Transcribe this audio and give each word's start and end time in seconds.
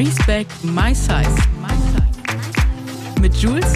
Respect 0.00 0.64
My 0.64 0.94
Size. 0.94 1.36
Mit 3.20 3.36
Jules 3.36 3.74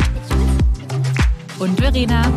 und 1.58 1.78
Verena. 1.78 2.32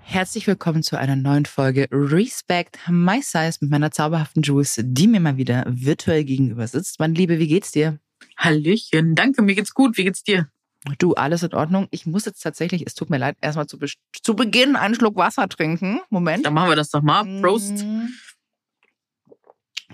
Herzlich 0.00 0.46
willkommen 0.46 0.82
zu 0.82 0.98
einer 0.98 1.16
neuen 1.16 1.44
Folge 1.44 1.86
Respect 1.90 2.78
My 2.88 3.20
Size 3.20 3.58
mit 3.60 3.70
meiner 3.70 3.90
zauberhaften 3.90 4.40
Jules, 4.42 4.80
die 4.82 5.06
mir 5.06 5.20
mal 5.20 5.36
wieder 5.36 5.66
virtuell 5.68 6.24
gegenüber 6.24 6.66
sitzt. 6.66 6.98
Meine 6.98 7.12
Liebe, 7.12 7.38
wie 7.38 7.48
geht's 7.48 7.70
dir? 7.70 7.98
Hallöchen, 8.38 9.16
danke, 9.16 9.42
mir 9.42 9.54
geht's 9.54 9.74
gut. 9.74 9.98
Wie 9.98 10.04
geht's 10.04 10.22
dir? 10.22 10.48
Du, 10.96 11.12
alles 11.12 11.42
in 11.42 11.52
Ordnung. 11.52 11.88
Ich 11.90 12.06
muss 12.06 12.24
jetzt 12.24 12.40
tatsächlich, 12.40 12.84
es 12.86 12.94
tut 12.94 13.10
mir 13.10 13.18
leid, 13.18 13.36
erstmal 13.42 13.66
zu, 13.66 13.76
zu 14.22 14.34
Beginn 14.34 14.76
einen 14.76 14.94
Schluck 14.94 15.16
Wasser 15.16 15.46
trinken. 15.46 16.00
Moment. 16.08 16.46
Dann 16.46 16.54
machen 16.54 16.70
wir 16.70 16.76
das 16.76 16.88
doch 16.88 17.02
mal. 17.02 17.42
Prost. 17.42 17.84
Mm. 17.84 18.06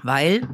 Weil 0.04 0.46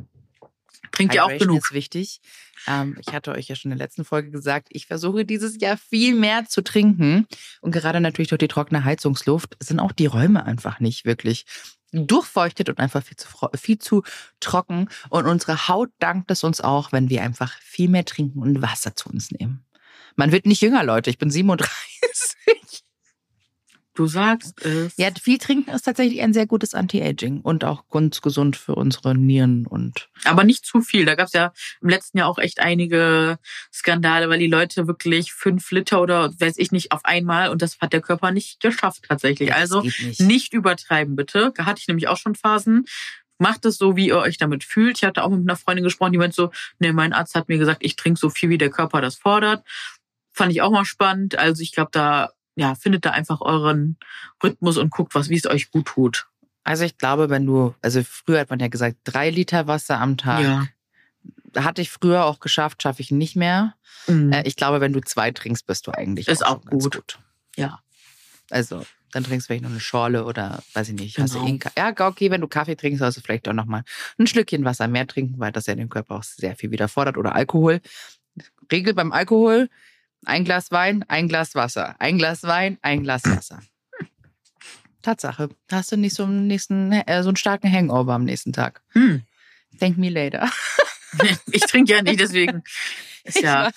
Trinkt 0.93 1.15
ihr 1.15 1.25
auch 1.25 1.37
genug? 1.37 1.59
ist 1.59 1.73
wichtig. 1.73 2.21
Ähm, 2.67 2.97
ich 3.01 3.13
hatte 3.13 3.33
euch 3.33 3.49
ja 3.49 3.57
schon 3.57 3.73
in 3.73 3.79
der 3.79 3.85
letzten 3.85 4.05
Folge 4.05 4.31
gesagt, 4.31 4.69
ich 4.71 4.87
versuche 4.87 5.25
dieses 5.25 5.61
Jahr 5.61 5.77
viel 5.77 6.15
mehr 6.15 6.47
zu 6.47 6.63
trinken. 6.63 7.27
Und 7.61 7.73
gerade 7.73 8.01
natürlich 8.01 8.29
durch 8.29 8.39
die 8.39 8.49
trockene 8.49 8.85
Heizungsluft 8.85 9.57
sind 9.61 9.81
auch 9.81 9.93
die 9.93 10.07
Räume 10.07 10.45
einfach 10.47 10.79
nicht 10.79 11.05
wirklich 11.05 11.47
durchfeuchtet 11.93 12.69
und 12.69 12.79
einfach 12.79 13.03
viel 13.03 13.17
zu, 13.17 13.29
viel 13.57 13.79
zu 13.79 14.03
trocken. 14.39 14.89
Und 15.09 15.27
unsere 15.27 15.69
Haut 15.69 15.91
dankt 15.99 16.31
es 16.31 16.45
uns 16.45 16.61
auch, 16.61 16.93
wenn 16.93 17.11
wir 17.11 17.23
einfach 17.23 17.53
viel 17.61 17.89
mehr 17.89 18.05
trinken 18.05 18.39
und 18.39 18.63
Wasser 18.63 18.95
zu 18.95 19.09
uns 19.09 19.33
nehmen. 19.33 19.65
Man 20.15 20.31
wird 20.31 20.47
nicht 20.47 20.61
jünger, 20.61 20.85
Leute. 20.85 21.11
Ich 21.11 21.19
bin 21.19 21.31
37. 21.31 21.71
Du 24.01 24.07
sagst 24.07 24.65
es. 24.65 24.97
Ja, 24.97 25.11
viel 25.23 25.37
trinken 25.37 25.69
ist 25.73 25.83
tatsächlich 25.83 26.23
ein 26.23 26.33
sehr 26.33 26.47
gutes 26.47 26.73
Anti-Aging 26.73 27.43
und 27.43 27.65
auch 27.65 27.87
ganz 27.91 28.23
gesund 28.23 28.57
für 28.57 28.75
unsere 28.75 29.15
Nieren 29.15 29.67
und 29.67 30.09
Aber 30.25 30.43
nicht 30.43 30.65
zu 30.65 30.81
viel. 30.81 31.05
Da 31.05 31.17
gab's 31.17 31.35
ja 31.35 31.53
im 31.83 31.91
letzten 31.91 32.17
Jahr 32.17 32.29
auch 32.29 32.39
echt 32.39 32.61
einige 32.61 33.39
Skandale, 33.71 34.31
weil 34.31 34.39
die 34.39 34.47
Leute 34.47 34.87
wirklich 34.87 35.35
fünf 35.35 35.71
Liter 35.71 36.01
oder 36.01 36.33
weiß 36.41 36.55
ich 36.57 36.73
nicht 36.73 36.93
auf 36.93 37.05
einmal 37.05 37.51
und 37.51 37.61
das 37.61 37.77
hat 37.79 37.93
der 37.93 38.01
Körper 38.01 38.31
nicht 38.31 38.61
geschafft 38.61 39.05
tatsächlich. 39.07 39.53
Also 39.53 39.83
Das 39.83 39.95
geht 39.95 40.07
nicht. 40.07 40.21
nicht 40.23 40.55
übertreiben, 40.55 41.15
bitte. 41.15 41.53
Da 41.55 41.67
hatte 41.67 41.81
ich 41.81 41.87
nämlich 41.89 42.09
auch 42.09 42.17
schon 42.17 42.35
Phasen. 42.35 42.87
Macht 43.37 43.67
es 43.67 43.77
so, 43.77 43.97
wie 43.97 44.07
ihr 44.07 44.17
euch 44.17 44.39
damit 44.39 44.65
fühlt. 44.65 44.97
Ich 44.97 45.05
hatte 45.05 45.23
auch 45.25 45.29
mit 45.29 45.41
einer 45.41 45.57
Freundin 45.57 45.85
gesprochen, 45.85 46.13
die 46.13 46.19
meint 46.19 46.33
so, 46.33 46.53
nee, 46.79 46.95
mein 46.95 47.13
Arzt 47.13 47.35
hat 47.35 47.51
mir 47.51 47.59
gesagt, 47.59 47.85
ich 47.85 47.97
trinke 47.97 48.19
so 48.19 48.31
viel, 48.31 48.49
wie 48.49 48.57
der 48.57 48.71
Körper 48.71 49.03
das 49.03 49.17
fordert. 49.17 49.63
Fand 50.33 50.53
ich 50.53 50.63
auch 50.63 50.71
mal 50.71 50.87
spannend. 50.87 51.39
Also 51.39 51.61
ich 51.63 51.73
glaube, 51.73 51.91
da 51.93 52.31
ja, 52.61 52.75
findet 52.75 53.07
da 53.07 53.11
einfach 53.13 53.41
euren 53.41 53.97
Rhythmus 54.45 54.77
und 54.77 54.91
guckt, 54.91 55.15
was, 55.15 55.31
wie 55.31 55.37
es 55.37 55.47
euch 55.47 55.71
gut 55.71 55.87
tut. 55.87 56.29
Also 56.63 56.85
ich 56.85 56.99
glaube, 56.99 57.31
wenn 57.31 57.47
du, 57.47 57.75
also 57.81 58.03
früher 58.05 58.41
hat 58.41 58.51
man 58.51 58.61
ja 58.61 58.69
gesagt, 58.69 58.99
drei 59.05 59.31
Liter 59.31 59.67
Wasser 59.67 59.99
am 59.99 60.19
Tag. 60.19 60.43
Ja. 60.43 60.67
Hatte 61.57 61.81
ich 61.81 61.91
früher 61.91 62.27
auch 62.27 62.39
geschafft, 62.39 62.83
schaffe 62.83 63.01
ich 63.01 63.11
nicht 63.11 63.35
mehr. 63.35 63.75
Mhm. 64.07 64.31
Äh, 64.31 64.43
ich 64.47 64.57
glaube, 64.57 64.83
wenn 64.83 64.93
du 64.93 65.01
zwei 65.01 65.31
trinkst, 65.31 65.67
bist 65.67 65.87
du 65.87 65.93
eigentlich 65.93 66.29
Ist 66.29 66.45
auch, 66.45 66.59
auch 66.59 66.65
ganz 66.67 66.91
gut. 66.91 67.19
Ja. 67.57 67.81
Also 68.51 68.85
dann 69.11 69.25
trinkst 69.25 69.47
du 69.47 69.49
vielleicht 69.49 69.65
noch 69.65 69.71
eine 69.71 69.81
Schorle 69.81 70.27
oder 70.27 70.63
weiß 70.75 70.91
ich 70.91 70.95
nicht. 70.97 71.19
Hast 71.19 71.35
du 71.35 71.45
Genau. 71.45 71.71
ja, 71.77 71.95
okay, 72.07 72.31
wenn 72.31 72.43
du 72.43 72.47
Kaffee 72.47 72.77
trinkst, 72.77 73.01
sollst 73.01 73.17
du 73.17 73.23
vielleicht 73.23 73.49
auch 73.49 73.55
noch 73.55 73.65
mal 73.65 73.85
ein 74.19 74.27
Schlückchen 74.27 74.67
Wasser 74.67 74.87
mehr 74.87 75.07
trinken, 75.07 75.39
weil 75.39 75.51
das 75.51 75.65
ja 75.67 75.75
dem 75.75 75.89
Körper 75.89 76.17
auch 76.17 76.23
sehr 76.23 76.57
viel 76.57 76.71
wieder 76.71 76.89
fordert. 76.89 77.17
Oder 77.17 77.35
Alkohol. 77.35 77.81
Regel 78.71 78.93
beim 78.93 79.13
Alkohol, 79.13 79.71
ein 80.25 80.45
Glas 80.45 80.71
Wein, 80.71 81.05
ein 81.09 81.29
Glas 81.29 81.55
Wasser. 81.55 81.97
Ein 81.99 82.19
Glas 82.19 82.43
Wein, 82.43 82.79
ein 82.83 83.03
Glas 83.03 83.25
Wasser. 83.25 83.61
Tatsache. 85.03 85.49
Da 85.67 85.77
hast 85.77 85.93
du 85.93 85.97
nicht 85.97 86.15
so 86.15 86.25
einen, 86.25 86.47
nächsten, 86.47 86.93
äh, 86.93 87.23
so 87.23 87.31
einen 87.31 87.37
starken 87.37 87.73
Hangover 87.73 88.15
am 88.15 88.25
nächsten 88.25 88.53
Tag. 88.53 88.83
Hm. 88.91 89.23
Thank 89.79 89.99
me 89.99 90.11
later. 90.11 90.51
Ich 91.51 91.63
trinke 91.63 91.93
ja 91.93 92.03
nicht, 92.03 92.21
deswegen. 92.21 92.63
Ist 93.25 93.43
ja. 93.43 93.71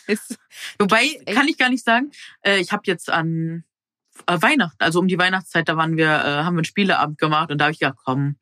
Wobei, 0.77 1.19
kann 1.25 1.47
ich 1.47 1.57
gar 1.57 1.69
nicht 1.69 1.83
sagen, 1.83 2.11
äh, 2.43 2.59
ich 2.59 2.71
habe 2.71 2.83
jetzt 2.85 3.09
an 3.09 3.63
äh, 4.27 4.37
Weihnachten, 4.39 4.83
also 4.83 4.99
um 4.99 5.07
die 5.07 5.17
Weihnachtszeit, 5.17 5.67
da 5.67 5.75
waren 5.75 5.97
wir, 5.97 6.05
äh, 6.07 6.43
haben 6.43 6.53
wir 6.53 6.59
einen 6.59 6.65
Spieleabend 6.65 7.17
gemacht 7.17 7.49
und 7.49 7.57
da 7.57 7.65
habe 7.65 7.73
ich 7.73 7.79
gedacht, 7.79 7.97
komm, 8.05 8.37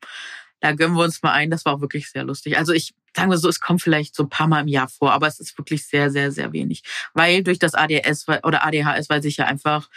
da 0.62 0.72
gönnen 0.72 0.96
wir 0.96 1.02
uns 1.04 1.22
mal 1.22 1.32
ein. 1.32 1.50
Das 1.50 1.64
war 1.64 1.74
auch 1.74 1.80
wirklich 1.80 2.08
sehr 2.08 2.24
lustig. 2.24 2.56
Also 2.56 2.72
ich 2.72 2.94
sagen 3.14 3.30
wir 3.30 3.36
so, 3.36 3.48
es 3.48 3.60
kommt 3.60 3.82
vielleicht 3.82 4.14
so 4.14 4.22
ein 4.22 4.28
paar 4.30 4.46
Mal 4.46 4.60
im 4.60 4.68
Jahr 4.68 4.88
vor, 4.88 5.12
aber 5.12 5.26
es 5.26 5.38
ist 5.40 5.58
wirklich 5.58 5.86
sehr, 5.86 6.10
sehr, 6.10 6.32
sehr 6.32 6.52
wenig. 6.52 6.82
Weil 7.12 7.42
durch 7.42 7.58
das 7.58 7.74
ADS 7.74 8.26
weil- 8.26 8.40
oder 8.44 8.64
ADHS 8.64 9.10
weiß 9.10 9.24
ich 9.26 9.36
ja 9.36 9.44
einfach, 9.46 9.90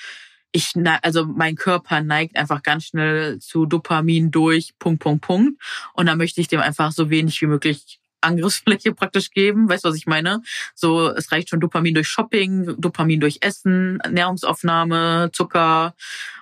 ich, 0.52 0.72
na- 0.76 1.00
also 1.02 1.26
mein 1.26 1.56
Körper 1.56 2.02
neigt 2.02 2.36
einfach 2.36 2.64
ganz 2.64 2.86
schnell 2.86 3.40
zu 3.40 3.66
Dopamin 3.66 4.32
durch, 4.32 4.74
Punkt, 4.80 5.02
Punkt, 5.04 5.22
Punkt. 5.24 5.62
Und 5.94 6.08
da 6.08 6.16
möchte 6.16 6.42
ich 6.42 6.48
dem 6.48 6.60
einfach 6.62 6.92
so 6.92 7.10
wenig 7.10 7.40
wie 7.42 7.48
möglich 7.48 8.00
Angriffsfläche 8.26 8.94
praktisch 8.94 9.32
geben. 9.32 9.70
Weißt 9.70 9.86
du, 9.86 9.90
was 9.90 9.96
ich 9.96 10.08
meine? 10.08 10.42
So, 10.74 11.10
es 11.10 11.32
reicht 11.32 11.50
schon 11.50 11.60
Dopamin 11.60 11.94
durch 11.94 12.08
Shopping, 12.08 12.76
Dopamin 12.78 13.20
durch 13.20 13.40
Essen, 13.42 14.00
Ernährungsaufnahme, 14.02 15.30
Zucker. 15.34 15.96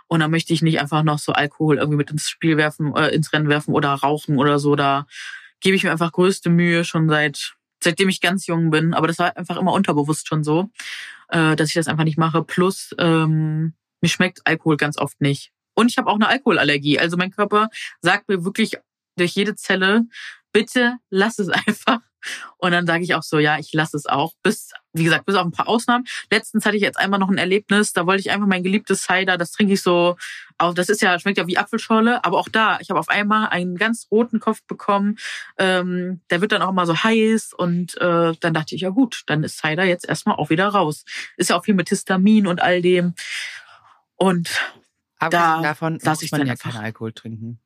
Und 0.08 0.20
da 0.20 0.28
möchte 0.28 0.54
ich 0.54 0.62
nicht 0.62 0.80
einfach 0.80 1.04
noch 1.04 1.20
so 1.20 1.34
Alkohol 1.34 1.78
irgendwie 1.78 1.98
mit 1.98 2.12
ins 2.12 2.30
Spiel 2.30 2.58
werfen, 2.58 2.96
äh, 2.96 3.10
ins 3.10 3.34
Rennen 3.34 3.50
werfen 3.50 3.74
oder 3.74 3.90
rauchen 3.90 4.38
oder 4.38 4.60
so. 4.60 4.76
Da 4.76 5.08
gebe 5.60 5.76
ich 5.76 5.84
mir 5.84 5.92
einfach 5.92 6.12
größte 6.12 6.50
Mühe 6.50 6.84
schon 6.86 7.10
seit 7.10 7.56
seitdem 7.84 8.10
ich 8.10 8.22
ganz 8.22 8.48
jung 8.48 8.70
bin. 8.70 8.94
Aber 8.94 9.08
das 9.08 9.20
war 9.20 9.36
einfach 9.38 9.58
immer 9.58 9.74
unterbewusst 9.74 10.28
schon 10.28 10.44
so, 10.44 10.70
äh, 11.30 11.56
dass 11.56 11.70
ich 11.70 11.76
das 11.76 11.88
einfach 11.88 12.06
nicht 12.06 12.18
mache. 12.18 12.44
Plus 12.44 12.96
ähm, 12.98 13.74
mir 14.02 14.10
schmeckt 14.10 14.42
Alkohol 14.46 14.78
ganz 14.78 14.98
oft 14.98 15.22
nicht. 15.22 15.52
Und 15.76 15.92
ich 15.92 15.98
habe 15.98 16.10
auch 16.10 16.16
eine 16.16 16.28
Alkoholallergie. 16.28 17.00
Also 17.00 17.18
mein 17.18 17.32
Körper 17.32 17.70
sagt 18.02 18.30
mir 18.30 18.44
wirklich 18.46 18.78
durch 19.18 19.32
jede 19.32 19.56
Zelle, 19.56 20.04
bitte 20.54 20.98
lass 21.10 21.40
es 21.40 21.50
einfach. 21.68 22.00
Und 22.56 22.72
dann 22.72 22.88
sage 22.88 23.04
ich 23.04 23.16
auch 23.16 23.24
so, 23.24 23.38
ja, 23.38 23.60
ich 23.60 23.74
lasse 23.74 23.98
es 23.98 24.06
auch. 24.06 24.32
Bis, 24.44 24.72
wie 24.94 25.04
gesagt, 25.04 25.26
bis 25.26 25.36
auf 25.36 25.44
ein 25.46 25.52
paar 25.52 25.68
Ausnahmen. 25.68 26.06
Letztens 26.32 26.66
hatte 26.66 26.78
ich 26.78 26.82
jetzt 26.82 26.98
einmal 26.98 27.20
noch 27.20 27.28
ein 27.30 27.38
Erlebnis, 27.38 27.92
da 27.92 28.06
wollte 28.06 28.22
ich 28.22 28.32
einfach 28.32 28.48
mein 28.48 28.64
geliebtes 28.64 29.04
Cider, 29.04 29.38
das 29.38 29.52
trinke 29.52 29.74
ich 29.74 29.82
so, 29.82 30.16
auch 30.58 30.74
das 30.74 30.88
ist 30.88 31.02
ja, 31.02 31.20
schmeckt 31.20 31.38
ja 31.38 31.48
wie 31.48 31.58
Apfelschorle, 31.58 32.24
aber 32.24 32.40
auch 32.40 32.48
da, 32.48 32.78
ich 32.80 32.90
habe 32.92 33.00
auf 33.02 33.10
einmal 33.10 33.50
einen 33.50 33.76
ganz 33.76 34.08
roten 34.10 34.40
Kopf 34.40 34.64
bekommen. 34.68 35.18
Ähm, 35.58 36.22
der 36.30 36.40
wird 36.40 36.54
dann 36.54 36.62
auch 36.62 36.70
immer 36.70 36.86
so 36.86 36.96
heiß 37.04 37.52
und 37.58 37.98
äh, 37.98 38.32
dann 38.40 38.54
dachte 38.54 38.76
ich, 38.76 38.82
ja 38.82 38.90
gut, 38.90 39.24
dann 39.26 39.44
ist 39.44 39.58
Cider 39.58 39.84
jetzt 39.84 40.08
erstmal 40.08 40.38
auch 40.38 40.50
wieder 40.50 40.70
raus. 40.70 41.04
Ist 41.36 41.50
ja 41.50 41.58
auch 41.58 41.66
viel 41.66 41.74
mit 41.76 41.90
Histamin 41.90 42.48
und 42.48 42.62
all 42.62 42.82
dem. 42.82 43.16
Und 44.16 44.50
Abgesehen 45.20 45.44
Da 45.44 45.62
davon 45.62 46.00
muss 46.04 46.22
ich 46.22 46.32
man 46.32 46.40
dann 46.40 46.48
ja 46.48 46.54
einfach- 46.54 46.72
keinen 46.72 46.86
Alkohol 46.86 47.12
trinken. 47.12 47.60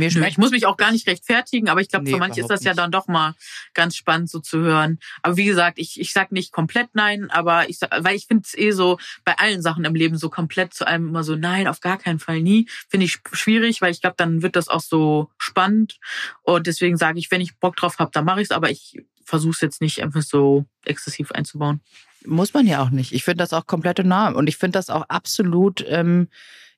Mir 0.00 0.10
schmeckt 0.10 0.32
ich 0.32 0.38
muss 0.38 0.50
mich 0.50 0.66
auch 0.66 0.76
gar 0.76 0.92
nicht 0.92 1.06
rechtfertigen, 1.06 1.68
aber 1.68 1.80
ich 1.80 1.88
glaube, 1.88 2.06
Nee, 2.06 2.12
für 2.12 2.18
manche 2.18 2.40
ist 2.40 2.50
das 2.50 2.62
überhaupt 2.62 2.64
ja 2.64 2.70
nicht. 2.72 2.78
dann 2.78 2.90
doch 2.90 3.06
mal 3.06 3.34
ganz 3.74 3.96
spannend 3.96 4.30
so 4.30 4.40
zu 4.40 4.58
hören. 4.60 4.98
Aber 5.22 5.36
wie 5.36 5.44
gesagt, 5.44 5.78
ich, 5.78 6.00
ich 6.00 6.12
sag 6.12 6.32
nicht 6.32 6.52
komplett 6.52 6.88
nein, 6.94 7.30
aber 7.30 7.68
ich 7.68 7.78
sag, 7.78 7.90
weil 8.02 8.16
ich 8.16 8.26
finde 8.26 8.44
es 8.46 8.56
eh 8.56 8.70
so 8.70 8.98
bei 9.24 9.38
allen 9.38 9.62
Sachen 9.62 9.84
im 9.84 9.94
Leben 9.94 10.16
so 10.16 10.30
komplett 10.30 10.74
zu 10.74 10.86
allem 10.86 11.08
immer 11.08 11.22
so 11.22 11.36
nein, 11.36 11.68
auf 11.68 11.80
gar 11.80 11.98
keinen 11.98 12.18
Fall 12.18 12.40
nie. 12.42 12.66
Finde 12.88 13.06
ich 13.06 13.18
schwierig, 13.32 13.80
weil 13.82 13.92
ich 13.92 14.00
glaube, 14.00 14.16
dann 14.16 14.42
wird 14.42 14.56
das 14.56 14.68
auch 14.68 14.80
so 14.80 15.30
spannend. 15.38 15.98
Und 16.42 16.66
deswegen 16.66 16.96
sage 16.96 17.18
ich, 17.18 17.30
wenn 17.30 17.40
ich 17.40 17.58
Bock 17.58 17.76
drauf 17.76 17.98
habe, 17.98 18.10
dann 18.12 18.24
mache 18.24 18.40
ich 18.40 18.46
es, 18.46 18.50
aber 18.50 18.70
ich 18.70 19.02
versuche 19.24 19.52
es 19.52 19.60
jetzt 19.60 19.80
nicht 19.80 20.02
einfach 20.02 20.22
so 20.22 20.64
exzessiv 20.84 21.30
einzubauen. 21.32 21.80
Muss 22.26 22.52
man 22.52 22.66
ja 22.66 22.82
auch 22.82 22.90
nicht. 22.90 23.12
Ich 23.12 23.24
finde 23.24 23.38
das 23.38 23.52
auch 23.52 23.66
komplett 23.66 23.98
enorm. 23.98 24.34
Und 24.34 24.46
ich 24.48 24.56
finde 24.56 24.78
das 24.78 24.90
auch 24.90 25.04
absolut, 25.08 25.84
ähm, 25.88 26.28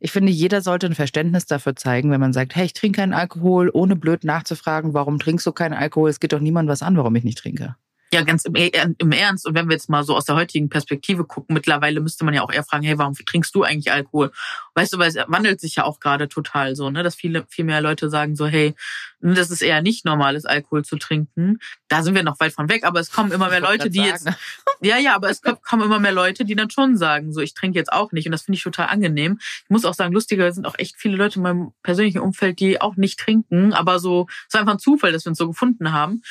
ich 0.04 0.10
finde, 0.10 0.32
jeder 0.32 0.62
sollte 0.62 0.86
ein 0.86 0.96
Verständnis 0.96 1.46
dafür 1.46 1.76
zeigen, 1.76 2.10
wenn 2.10 2.20
man 2.20 2.32
sagt, 2.32 2.56
hey, 2.56 2.64
ich 2.64 2.72
trinke 2.72 3.00
keinen 3.00 3.12
Alkohol, 3.12 3.70
ohne 3.72 3.94
blöd 3.94 4.24
nachzufragen, 4.24 4.94
warum 4.94 5.20
trinkst 5.20 5.46
du 5.46 5.52
keinen 5.52 5.74
Alkohol? 5.74 6.10
Es 6.10 6.18
geht 6.18 6.32
doch 6.32 6.40
niemand 6.40 6.68
was 6.68 6.82
an, 6.82 6.96
warum 6.96 7.14
ich 7.14 7.22
nicht 7.22 7.38
trinke. 7.38 7.76
Ja, 8.12 8.22
ganz 8.22 8.44
im, 8.44 8.54
Er- 8.54 8.90
im 8.98 9.12
Ernst. 9.12 9.46
Und 9.46 9.54
wenn 9.54 9.68
wir 9.68 9.72
jetzt 9.72 9.88
mal 9.88 10.04
so 10.04 10.14
aus 10.14 10.26
der 10.26 10.34
heutigen 10.34 10.68
Perspektive 10.68 11.24
gucken, 11.24 11.54
mittlerweile 11.54 12.00
müsste 12.00 12.24
man 12.24 12.34
ja 12.34 12.42
auch 12.42 12.52
eher 12.52 12.62
fragen, 12.62 12.84
hey, 12.84 12.98
warum 12.98 13.14
trinkst 13.14 13.54
du 13.54 13.62
eigentlich 13.62 13.90
Alkohol? 13.90 14.30
Weißt 14.74 14.92
du, 14.92 14.98
weil 14.98 15.08
es 15.08 15.16
wandelt 15.28 15.60
sich 15.60 15.76
ja 15.76 15.84
auch 15.84 15.98
gerade 15.98 16.28
total 16.28 16.76
so, 16.76 16.90
ne, 16.90 17.02
dass 17.02 17.14
viele, 17.14 17.46
viel 17.48 17.64
mehr 17.64 17.80
Leute 17.80 18.10
sagen 18.10 18.36
so, 18.36 18.46
hey, 18.46 18.74
das 19.20 19.50
ist 19.50 19.62
eher 19.62 19.80
nicht 19.80 20.04
normal, 20.04 20.36
ist 20.36 20.48
Alkohol 20.48 20.84
zu 20.84 20.96
trinken. 20.96 21.58
Da 21.88 22.02
sind 22.02 22.14
wir 22.14 22.22
noch 22.22 22.38
weit 22.40 22.52
von 22.52 22.68
weg, 22.68 22.84
aber 22.84 23.00
es 23.00 23.10
kommen 23.10 23.32
immer 23.32 23.48
mehr 23.48 23.60
Leute, 23.60 23.88
die 23.88 24.00
jetzt, 24.00 24.26
ja, 24.82 24.98
ja, 24.98 25.14
aber 25.14 25.30
es 25.30 25.40
kommen 25.62 25.82
immer 25.82 25.98
mehr 25.98 26.12
Leute, 26.12 26.44
die 26.44 26.54
dann 26.56 26.70
schon 26.70 26.96
sagen, 26.98 27.32
so, 27.32 27.40
ich 27.40 27.54
trinke 27.54 27.78
jetzt 27.78 27.92
auch 27.92 28.12
nicht. 28.12 28.26
Und 28.26 28.32
das 28.32 28.42
finde 28.42 28.56
ich 28.56 28.62
total 28.62 28.88
angenehm. 28.88 29.38
Ich 29.64 29.70
muss 29.70 29.84
auch 29.86 29.94
sagen, 29.94 30.12
lustiger 30.12 30.52
sind 30.52 30.66
auch 30.66 30.74
echt 30.76 30.96
viele 30.98 31.16
Leute 31.16 31.36
in 31.36 31.42
meinem 31.44 31.72
persönlichen 31.82 32.20
Umfeld, 32.20 32.60
die 32.60 32.80
auch 32.80 32.96
nicht 32.96 33.18
trinken, 33.20 33.72
aber 33.72 33.98
so, 33.98 34.26
es 34.48 34.54
ist 34.54 34.60
einfach 34.60 34.72
ein 34.72 34.78
Zufall, 34.78 35.12
dass 35.12 35.24
wir 35.24 35.30
uns 35.30 35.38
so 35.38 35.46
gefunden 35.46 35.92
haben. 35.92 36.22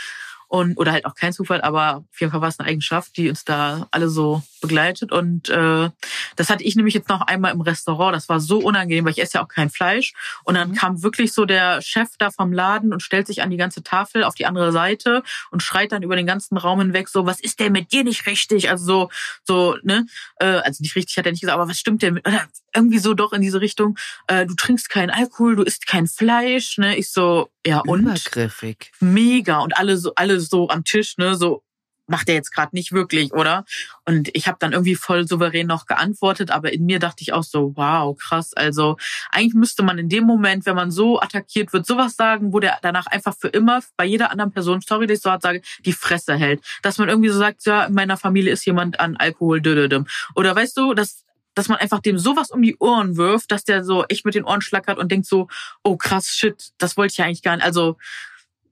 Und, 0.52 0.78
oder 0.78 0.92
halt 0.92 1.06
auch 1.06 1.16
kein 1.16 1.32
Zufall, 1.32 1.62
aber 1.62 2.04
auf 2.12 2.20
jeden 2.20 2.30
Fall 2.30 2.42
war 2.42 2.50
es 2.50 2.60
eine 2.60 2.68
Eigenschaft, 2.68 3.16
die 3.16 3.30
uns 3.30 3.46
da 3.46 3.88
alle 3.92 4.10
so 4.10 4.44
begleitet 4.62 5.12
und 5.12 5.50
äh, 5.50 5.90
das 6.36 6.50
hatte 6.50 6.64
ich 6.64 6.76
nämlich 6.76 6.94
jetzt 6.94 7.10
noch 7.10 7.22
einmal 7.22 7.52
im 7.52 7.62
Restaurant. 7.62 8.16
Das 8.16 8.30
war 8.30 8.40
so 8.40 8.60
unangenehm, 8.60 9.06
weil 9.06 9.12
ich 9.12 9.22
esse 9.22 9.38
ja 9.38 9.44
auch 9.44 9.48
kein 9.48 9.70
Fleisch. 9.70 10.14
Und 10.44 10.56
dann 10.56 10.70
mhm. 10.70 10.76
kam 10.76 11.04
wirklich 11.04 11.34
so 11.34 11.46
der 11.46 11.82
Chef 11.82 12.10
da 12.18 12.32
vom 12.32 12.54
Laden 12.54 12.94
und 12.94 13.02
stellt 13.02 13.28
sich 13.28 13.42
an 13.42 13.50
die 13.50 13.58
ganze 13.58 13.84
Tafel 13.84 14.24
auf 14.24 14.36
die 14.36 14.46
andere 14.46 14.72
Seite 14.72 15.24
und 15.52 15.64
schreit 15.64 15.92
dann 15.92 16.04
über 16.04 16.16
den 16.16 16.26
ganzen 16.26 16.58
Raum 16.58 16.80
hinweg 16.80 17.10
so, 17.10 17.26
was 17.26 17.40
ist 17.40 17.60
denn 17.60 17.74
mit 17.74 17.92
dir 17.92 18.04
nicht 18.04 18.26
richtig? 18.26 18.70
Also 18.70 18.86
so, 18.86 19.10
so, 19.44 19.78
ne, 19.84 20.06
äh, 20.40 20.46
also 20.46 20.82
nicht 20.82 20.96
richtig 20.96 21.18
hat 21.18 21.26
er 21.26 21.32
nicht 21.32 21.42
gesagt, 21.42 21.58
aber 21.58 21.70
was 21.70 21.80
stimmt 21.80 22.02
denn 22.02 22.16
mit? 22.16 22.28
Oder 22.28 22.48
irgendwie 22.74 23.00
so 23.00 23.14
doch 23.14 23.34
in 23.34 23.42
diese 23.42 23.62
Richtung. 23.62 23.98
Äh, 24.28 24.46
du 24.46 24.56
trinkst 24.56 24.90
keinen 24.90 25.10
Alkohol, 25.10 25.56
du 25.56 25.64
isst 25.64 25.88
kein 25.88 26.08
Fleisch, 26.08 26.78
ne? 26.78 26.96
Ich 26.96 27.12
so, 27.12 27.50
ja 27.66 27.80
und 27.80 28.02
Übergriffig. 28.02 28.92
mega 29.00 29.60
und 29.60 29.76
alle 29.78 29.98
so, 29.98 30.14
alle 30.16 30.40
so 30.40 30.70
am 30.70 30.84
Tisch, 30.84 31.18
ne, 31.18 31.36
so 31.36 31.64
macht 32.12 32.30
er 32.30 32.36
jetzt 32.36 32.52
gerade 32.52 32.76
nicht 32.76 32.92
wirklich, 32.92 33.34
oder? 33.34 33.66
Und 34.06 34.30
ich 34.34 34.48
habe 34.48 34.58
dann 34.60 34.74
irgendwie 34.74 34.96
voll 34.96 35.28
souverän 35.28 35.66
noch 35.66 35.86
geantwortet, 35.88 36.52
aber 36.52 36.72
in 36.72 36.86
mir 36.86 37.00
dachte 37.00 37.22
ich 37.22 37.34
auch 37.34 37.44
so, 37.44 37.74
wow, 37.76 38.16
krass. 38.16 38.54
Also 38.54 38.98
eigentlich 39.32 39.56
müsste 39.56 39.82
man 39.82 39.98
in 39.98 40.10
dem 40.10 40.26
Moment, 40.26 40.66
wenn 40.66 40.76
man 40.76 40.92
so 40.92 41.20
attackiert 41.20 41.74
wird, 41.74 41.88
sowas 41.88 42.16
sagen, 42.16 42.54
wo 42.54 42.60
der 42.60 42.78
danach 42.82 43.08
einfach 43.08 43.36
für 43.36 43.48
immer 43.48 43.82
bei 43.96 44.06
jeder 44.06 44.30
anderen 44.30 44.52
Person, 44.52 44.82
sorry, 44.82 45.08
dass 45.08 45.18
ich 45.18 45.24
so 45.24 45.32
hart 45.32 45.42
sage, 45.42 45.62
die 45.86 45.94
Fresse 45.94 46.36
hält. 46.36 46.62
Dass 46.84 46.98
man 46.98 47.10
irgendwie 47.10 47.30
so 47.30 47.40
sagt, 47.40 47.66
ja, 47.66 47.86
in 47.86 47.94
meiner 47.94 48.18
Familie 48.18 48.52
ist 48.52 48.66
jemand 48.66 49.00
an 49.00 49.16
Alkohol, 49.16 49.62
dödödüm. 49.62 50.06
Oder 50.36 50.56
weißt 50.56 50.78
du, 50.78 50.94
dass 50.94 51.24
dass 51.54 51.68
man 51.68 51.80
einfach 51.80 52.00
dem 52.00 52.18
sowas 52.18 52.50
um 52.50 52.62
die 52.62 52.78
Ohren 52.78 53.18
wirft, 53.18 53.52
dass 53.52 53.66
der 53.66 53.84
so 53.84 54.06
echt 54.06 54.24
mit 54.24 54.36
den 54.36 54.46
Ohren 54.46 54.62
schlackert 54.62 54.98
und 54.98 55.12
denkt 55.12 55.28
so, 55.28 55.50
oh 55.84 55.98
krass, 55.98 56.28
shit, 56.28 56.72
das 56.78 56.96
wollte 56.96 57.12
ich 57.12 57.22
eigentlich 57.22 57.42
gar 57.42 57.58
nicht. 57.58 57.66
Also 57.66 57.98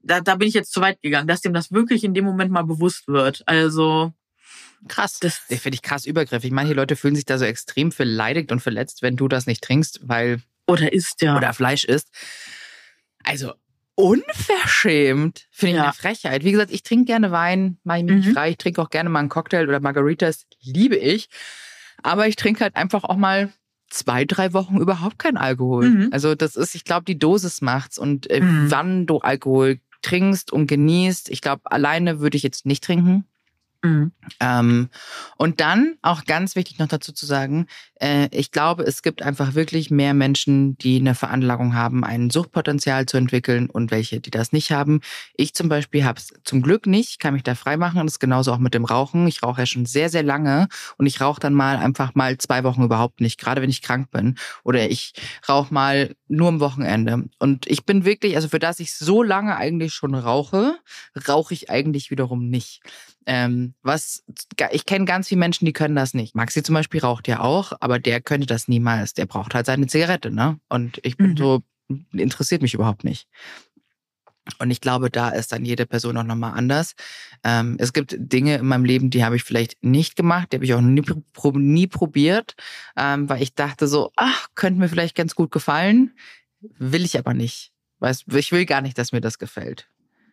da, 0.02 0.20
da 0.20 0.36
bin 0.36 0.48
ich 0.48 0.54
jetzt 0.54 0.72
zu 0.72 0.80
weit 0.80 1.00
gegangen, 1.02 1.28
dass 1.28 1.40
dem 1.40 1.52
das 1.52 1.72
wirklich 1.72 2.04
in 2.04 2.14
dem 2.14 2.24
Moment 2.24 2.50
mal 2.50 2.64
bewusst 2.64 3.08
wird. 3.08 3.42
Also 3.46 4.12
Krass. 4.88 5.18
Das 5.20 5.36
finde 5.36 5.74
ich 5.74 5.82
krass 5.82 6.06
übergriffig. 6.06 6.50
Manche 6.52 6.72
Leute 6.72 6.96
fühlen 6.96 7.14
sich 7.14 7.26
da 7.26 7.38
so 7.38 7.44
extrem 7.44 7.90
beleidigt 7.90 8.50
und 8.50 8.60
verletzt, 8.60 9.02
wenn 9.02 9.16
du 9.16 9.28
das 9.28 9.46
nicht 9.46 9.62
trinkst, 9.62 10.00
weil. 10.04 10.40
Oder 10.66 10.92
isst, 10.92 11.20
ja. 11.22 11.36
Oder 11.36 11.52
Fleisch 11.52 11.84
isst. 11.84 12.08
Also 13.22 13.52
unverschämt. 13.94 15.46
Finde 15.50 15.72
ich 15.72 15.76
ja. 15.76 15.84
eine 15.84 15.92
Frechheit. 15.92 16.44
Wie 16.44 16.52
gesagt, 16.52 16.70
ich 16.70 16.82
trinke 16.82 17.04
gerne 17.04 17.30
Wein, 17.30 17.78
mache 17.84 17.98
ich 17.98 18.04
mich 18.04 18.12
mhm. 18.12 18.18
nicht 18.20 18.32
frei. 18.32 18.50
Ich 18.50 18.56
trinke 18.56 18.80
auch 18.80 18.88
gerne 18.88 19.10
mal 19.10 19.18
einen 19.18 19.28
Cocktail 19.28 19.68
oder 19.68 19.80
Margaritas. 19.80 20.46
Liebe 20.62 20.96
ich. 20.96 21.28
Aber 22.02 22.26
ich 22.26 22.36
trinke 22.36 22.60
halt 22.60 22.76
einfach 22.76 23.04
auch 23.04 23.16
mal 23.16 23.52
zwei, 23.90 24.24
drei 24.24 24.54
Wochen 24.54 24.78
überhaupt 24.78 25.18
kein 25.18 25.36
Alkohol. 25.36 25.88
Mhm. 25.90 26.08
Also 26.12 26.34
das 26.34 26.56
ist, 26.56 26.74
ich 26.74 26.84
glaube, 26.84 27.04
die 27.04 27.18
Dosis 27.18 27.60
macht's 27.60 27.98
und 27.98 28.30
äh, 28.30 28.40
mhm. 28.40 28.70
wann 28.70 29.06
du 29.06 29.18
Alkohol 29.18 29.80
trinkst 30.02 30.52
und 30.52 30.66
genießt. 30.66 31.28
Ich 31.28 31.40
glaube, 31.40 31.62
alleine 31.64 32.20
würde 32.20 32.36
ich 32.36 32.42
jetzt 32.42 32.66
nicht 32.66 32.84
trinken. 32.84 33.24
Mhm. 33.82 34.12
Ähm, 34.40 34.90
und 35.36 35.60
dann 35.60 35.96
auch 36.02 36.24
ganz 36.24 36.54
wichtig 36.54 36.78
noch 36.78 36.88
dazu 36.88 37.12
zu 37.12 37.26
sagen, 37.26 37.66
äh, 38.00 38.28
ich 38.32 38.50
glaube, 38.50 38.82
es 38.84 39.02
gibt 39.02 39.22
einfach 39.22 39.54
wirklich 39.54 39.90
mehr 39.90 40.14
Menschen, 40.14 40.76
die 40.78 40.98
eine 40.98 41.14
Veranlagung 41.14 41.74
haben, 41.74 42.02
ein 42.02 42.30
Suchtpotenzial 42.30 43.06
zu 43.06 43.16
entwickeln 43.16 43.68
und 43.68 43.90
welche, 43.90 44.20
die 44.20 44.30
das 44.30 44.52
nicht 44.52 44.72
haben. 44.72 45.00
Ich 45.34 45.54
zum 45.54 45.68
Beispiel 45.68 46.04
habe 46.04 46.18
es 46.18 46.32
zum 46.44 46.62
Glück 46.62 46.86
nicht, 46.86 47.20
kann 47.20 47.34
mich 47.34 47.42
da 47.42 47.54
frei 47.54 47.76
machen. 47.76 48.00
Und 48.00 48.06
das 48.06 48.14
ist 48.14 48.20
genauso 48.20 48.52
auch 48.52 48.58
mit 48.58 48.74
dem 48.74 48.84
Rauchen. 48.84 49.26
Ich 49.28 49.42
rauche 49.42 49.60
ja 49.60 49.66
schon 49.66 49.86
sehr, 49.86 50.08
sehr 50.08 50.22
lange 50.22 50.68
und 50.96 51.06
ich 51.06 51.20
rauche 51.20 51.40
dann 51.40 51.54
mal 51.54 51.76
einfach 51.76 52.14
mal 52.14 52.38
zwei 52.38 52.64
Wochen 52.64 52.82
überhaupt 52.82 53.20
nicht, 53.20 53.38
gerade 53.38 53.60
wenn 53.60 53.70
ich 53.70 53.82
krank 53.82 54.10
bin. 54.10 54.36
Oder 54.64 54.90
ich 54.90 55.12
rauche 55.48 55.72
mal 55.72 56.14
nur 56.28 56.48
am 56.48 56.60
Wochenende. 56.60 57.24
Und 57.38 57.66
ich 57.66 57.84
bin 57.84 58.04
wirklich, 58.04 58.36
also 58.36 58.48
für 58.48 58.58
das 58.58 58.80
ich 58.80 58.94
so 58.94 59.22
lange 59.22 59.56
eigentlich 59.56 59.92
schon 59.92 60.14
rauche, 60.14 60.78
rauche 61.28 61.52
ich 61.52 61.68
eigentlich 61.68 62.10
wiederum 62.10 62.48
nicht. 62.48 62.80
Ähm, 63.26 63.74
was 63.82 64.24
ich 64.72 64.86
kenne 64.86 65.04
ganz 65.04 65.28
viele 65.28 65.38
Menschen, 65.38 65.66
die 65.66 65.72
können 65.72 65.94
das 65.94 66.14
nicht. 66.14 66.34
Maxi 66.34 66.62
zum 66.62 66.74
Beispiel 66.74 67.00
raucht 67.00 67.28
ja 67.28 67.40
auch, 67.40 67.72
aber 67.90 67.98
der 67.98 68.20
könnte 68.20 68.46
das 68.46 68.68
niemals. 68.68 69.14
Der 69.14 69.26
braucht 69.26 69.54
halt 69.54 69.66
seine 69.66 69.86
Zigarette, 69.86 70.30
ne? 70.30 70.58
Und 70.68 71.00
ich 71.02 71.16
bin 71.16 71.32
mhm. 71.32 71.36
so, 71.36 71.62
interessiert 72.12 72.62
mich 72.62 72.74
überhaupt 72.74 73.04
nicht. 73.04 73.28
Und 74.58 74.70
ich 74.70 74.80
glaube, 74.80 75.10
da 75.10 75.28
ist 75.30 75.52
dann 75.52 75.64
jede 75.64 75.86
Person 75.86 76.16
auch 76.16 76.24
nochmal 76.24 76.56
anders. 76.56 76.94
Ähm, 77.44 77.76
es 77.78 77.92
gibt 77.92 78.16
Dinge 78.18 78.56
in 78.56 78.66
meinem 78.66 78.84
Leben, 78.84 79.10
die 79.10 79.24
habe 79.24 79.36
ich 79.36 79.42
vielleicht 79.42 79.82
nicht 79.82 80.16
gemacht, 80.16 80.52
die 80.52 80.56
habe 80.56 80.64
ich 80.64 80.74
auch 80.74 80.80
nie, 80.80 81.02
nie 81.54 81.86
probiert, 81.86 82.54
ähm, 82.96 83.28
weil 83.28 83.42
ich 83.42 83.54
dachte 83.54 83.86
so, 83.86 84.10
ach, 84.16 84.48
könnte 84.54 84.80
mir 84.80 84.88
vielleicht 84.88 85.14
ganz 85.14 85.34
gut 85.34 85.50
gefallen. 85.50 86.12
Will 86.78 87.04
ich 87.04 87.18
aber 87.18 87.34
nicht. 87.34 87.72
Weißt, 88.00 88.24
ich 88.34 88.52
will 88.52 88.66
gar 88.66 88.80
nicht, 88.80 88.98
dass 88.98 89.12
mir 89.12 89.20
das 89.20 89.38
gefällt. 89.38 89.88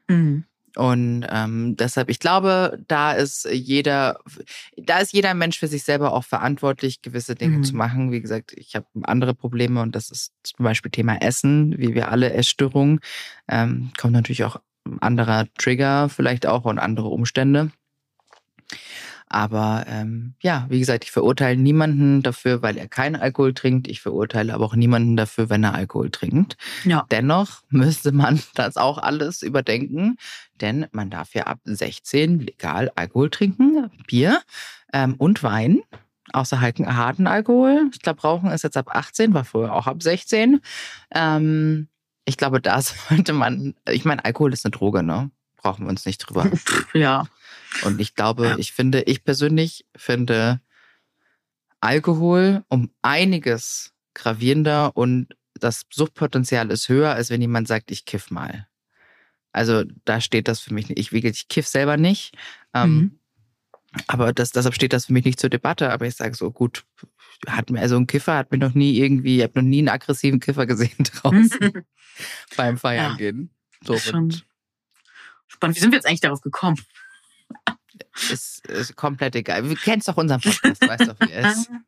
Mhm. 0.08 0.46
Und 0.76 1.26
ähm, 1.30 1.76
deshalb, 1.76 2.10
ich 2.10 2.20
glaube, 2.20 2.80
da 2.88 3.14
ist 3.14 3.48
jeder, 3.52 4.20
da 4.76 5.00
ist 5.00 5.14
jeder 5.14 5.34
Mensch 5.34 5.58
für 5.58 5.68
sich 5.68 5.84
selber 5.84 6.14
auch 6.14 6.24
verantwortlich, 6.24 7.02
gewisse 7.02 7.36
Dinge 7.36 7.58
mhm. 7.58 7.64
zu 7.64 7.76
machen. 7.76 8.12
Wie 8.12 8.22
gesagt, 8.22 8.54
ich 8.54 8.76
habe 8.76 8.86
andere 9.04 9.34
Probleme 9.34 9.82
und 9.82 9.96
das 9.96 10.12
ist 10.12 10.34
zum 10.44 10.64
Beispiel 10.64 10.92
Thema 10.92 11.16
Essen, 11.22 11.78
wie 11.80 11.96
wir 11.96 12.12
alle 12.12 12.32
Essstörungen. 12.34 13.00
Ähm, 13.48 13.92
kommt 13.98 14.14
natürlich 14.14 14.44
auch 14.44 14.60
anderer 15.02 15.48
Trigger 15.58 16.10
vielleicht 16.10 16.46
auch 16.46 16.66
und 16.66 16.80
andere 16.80 17.08
Umstände. 17.08 17.72
Aber 19.30 19.84
ähm, 19.88 20.36
ja, 20.42 20.66
wie 20.70 20.80
gesagt, 20.80 21.04
ich 21.04 21.12
verurteile 21.12 21.60
niemanden 21.60 22.22
dafür, 22.24 22.62
weil 22.62 22.78
er 22.78 22.88
keinen 22.88 23.18
Alkohol 23.18 23.54
trinkt. 23.54 23.88
Ich 23.88 24.02
verurteile 24.02 24.54
aber 24.54 24.66
auch 24.66 24.76
niemanden 24.76 25.18
dafür, 25.18 25.50
wenn 25.50 25.64
er 25.64 25.74
Alkohol 25.74 26.10
trinkt. 26.10 26.56
Ja. 26.86 27.06
Dennoch 27.12 27.64
müsste 27.70 28.14
man 28.14 28.42
das 28.56 28.78
auch 28.78 28.98
alles 28.98 29.42
überdenken, 29.42 30.18
denn 30.62 30.88
man 30.92 31.10
darf 31.10 31.34
ja 31.34 31.44
ab 31.44 31.60
16 31.66 32.40
legal 32.40 32.92
Alkohol 32.96 33.30
trinken, 33.30 33.92
Bier 34.08 34.42
ähm, 34.94 35.16
und 35.18 35.44
Wein. 35.44 35.82
Außer 36.34 36.60
harten 36.60 37.28
Alkohol. 37.28 37.90
Ich 37.94 38.02
glaube, 38.02 38.22
Rauchen 38.22 38.52
ist 38.52 38.64
jetzt 38.64 38.76
ab 38.76 38.90
18, 38.94 39.34
war 39.34 39.46
früher 39.46 39.74
auch 39.74 39.88
ab 39.88 40.04
16. 40.04 40.60
Ähm, 41.14 41.88
ich 42.26 42.38
glaube, 42.38 42.62
da 42.62 42.82
sollte 43.10 43.34
man, 43.34 43.76
ich 43.90 44.06
meine, 44.06 44.24
Alkohol 44.24 44.54
ist 44.54 44.66
eine 44.66 44.72
Droge, 44.72 45.04
ne? 45.04 45.32
Brauchen 45.58 45.86
wir 45.86 45.90
uns 45.90 46.06
nicht 46.06 46.20
drüber. 46.20 46.50
ja. 46.94 47.28
Und 47.84 48.00
ich 48.00 48.16
glaube, 48.16 48.46
ja. 48.46 48.58
ich 48.58 48.72
finde, 48.72 49.02
ich 49.04 49.24
persönlich 49.24 49.86
finde 49.96 50.62
Alkohol 51.80 52.64
um 52.70 52.92
einiges 53.02 53.94
gravierender 54.14 54.96
und 54.96 55.36
das 55.60 55.86
Suchtpotenzial 55.92 56.72
ist 56.72 56.90
höher, 56.90 57.14
als 57.14 57.30
wenn 57.30 57.42
jemand 57.42 57.68
sagt, 57.68 57.92
ich 57.92 58.06
kiff 58.06 58.32
mal. 58.32 58.68
Also 59.52 59.84
da 60.06 60.22
steht 60.22 60.48
das 60.48 60.60
für 60.60 60.74
mich 60.74 60.90
nicht. 60.90 61.00
Ich, 61.00 61.12
ich 61.12 61.48
kiff 61.48 61.68
selber 61.68 61.98
nicht. 61.98 62.36
Ähm, 62.74 62.96
mhm. 62.96 63.20
Aber 64.08 64.34
das, 64.34 64.52
deshalb 64.52 64.76
steht 64.76 64.94
das 64.94 65.06
für 65.06 65.14
mich 65.14 65.26
nicht 65.26 65.40
zur 65.40 65.50
Debatte. 65.50 65.92
Aber 65.92 66.06
ich 66.06 66.16
sage 66.16 66.36
so, 66.36 66.52
gut, 66.52 66.86
hat 67.48 67.70
mir, 67.70 67.80
also 67.80 67.98
ein 67.98 68.08
Kiffer 68.08 68.36
hat 68.36 68.52
mir 68.52 68.58
noch 68.58 68.74
nie 68.74 68.98
irgendwie, 68.98 69.38
ich 69.38 69.44
habe 69.44 69.60
noch 69.60 69.68
nie 69.68 69.80
einen 69.80 69.90
aggressiven 69.90 70.40
Kiffer 70.40 70.66
gesehen 70.66 70.98
draußen 71.04 71.84
beim 72.58 72.78
Feiern 72.78 73.12
ja, 73.12 73.18
gehen. 73.18 73.50
So 73.84 73.98
spannend. 75.48 75.76
Wie 75.76 75.80
sind 75.80 75.92
wir 75.92 75.98
jetzt 75.98 76.06
eigentlich 76.06 76.22
darauf 76.22 76.42
gekommen? 76.42 76.78
Ist, 78.32 78.66
ist 78.68 78.96
komplett 78.96 79.36
egal. 79.36 79.64
Du 79.64 79.76
kennst 79.76 80.08
doch 80.08 80.18
unseren 80.18 80.42
Podcast, 80.42 80.82
weißt 80.82 81.08
doch, 81.08 81.20
wie 81.20 81.32
es 81.32 81.58
ist. 81.58 81.72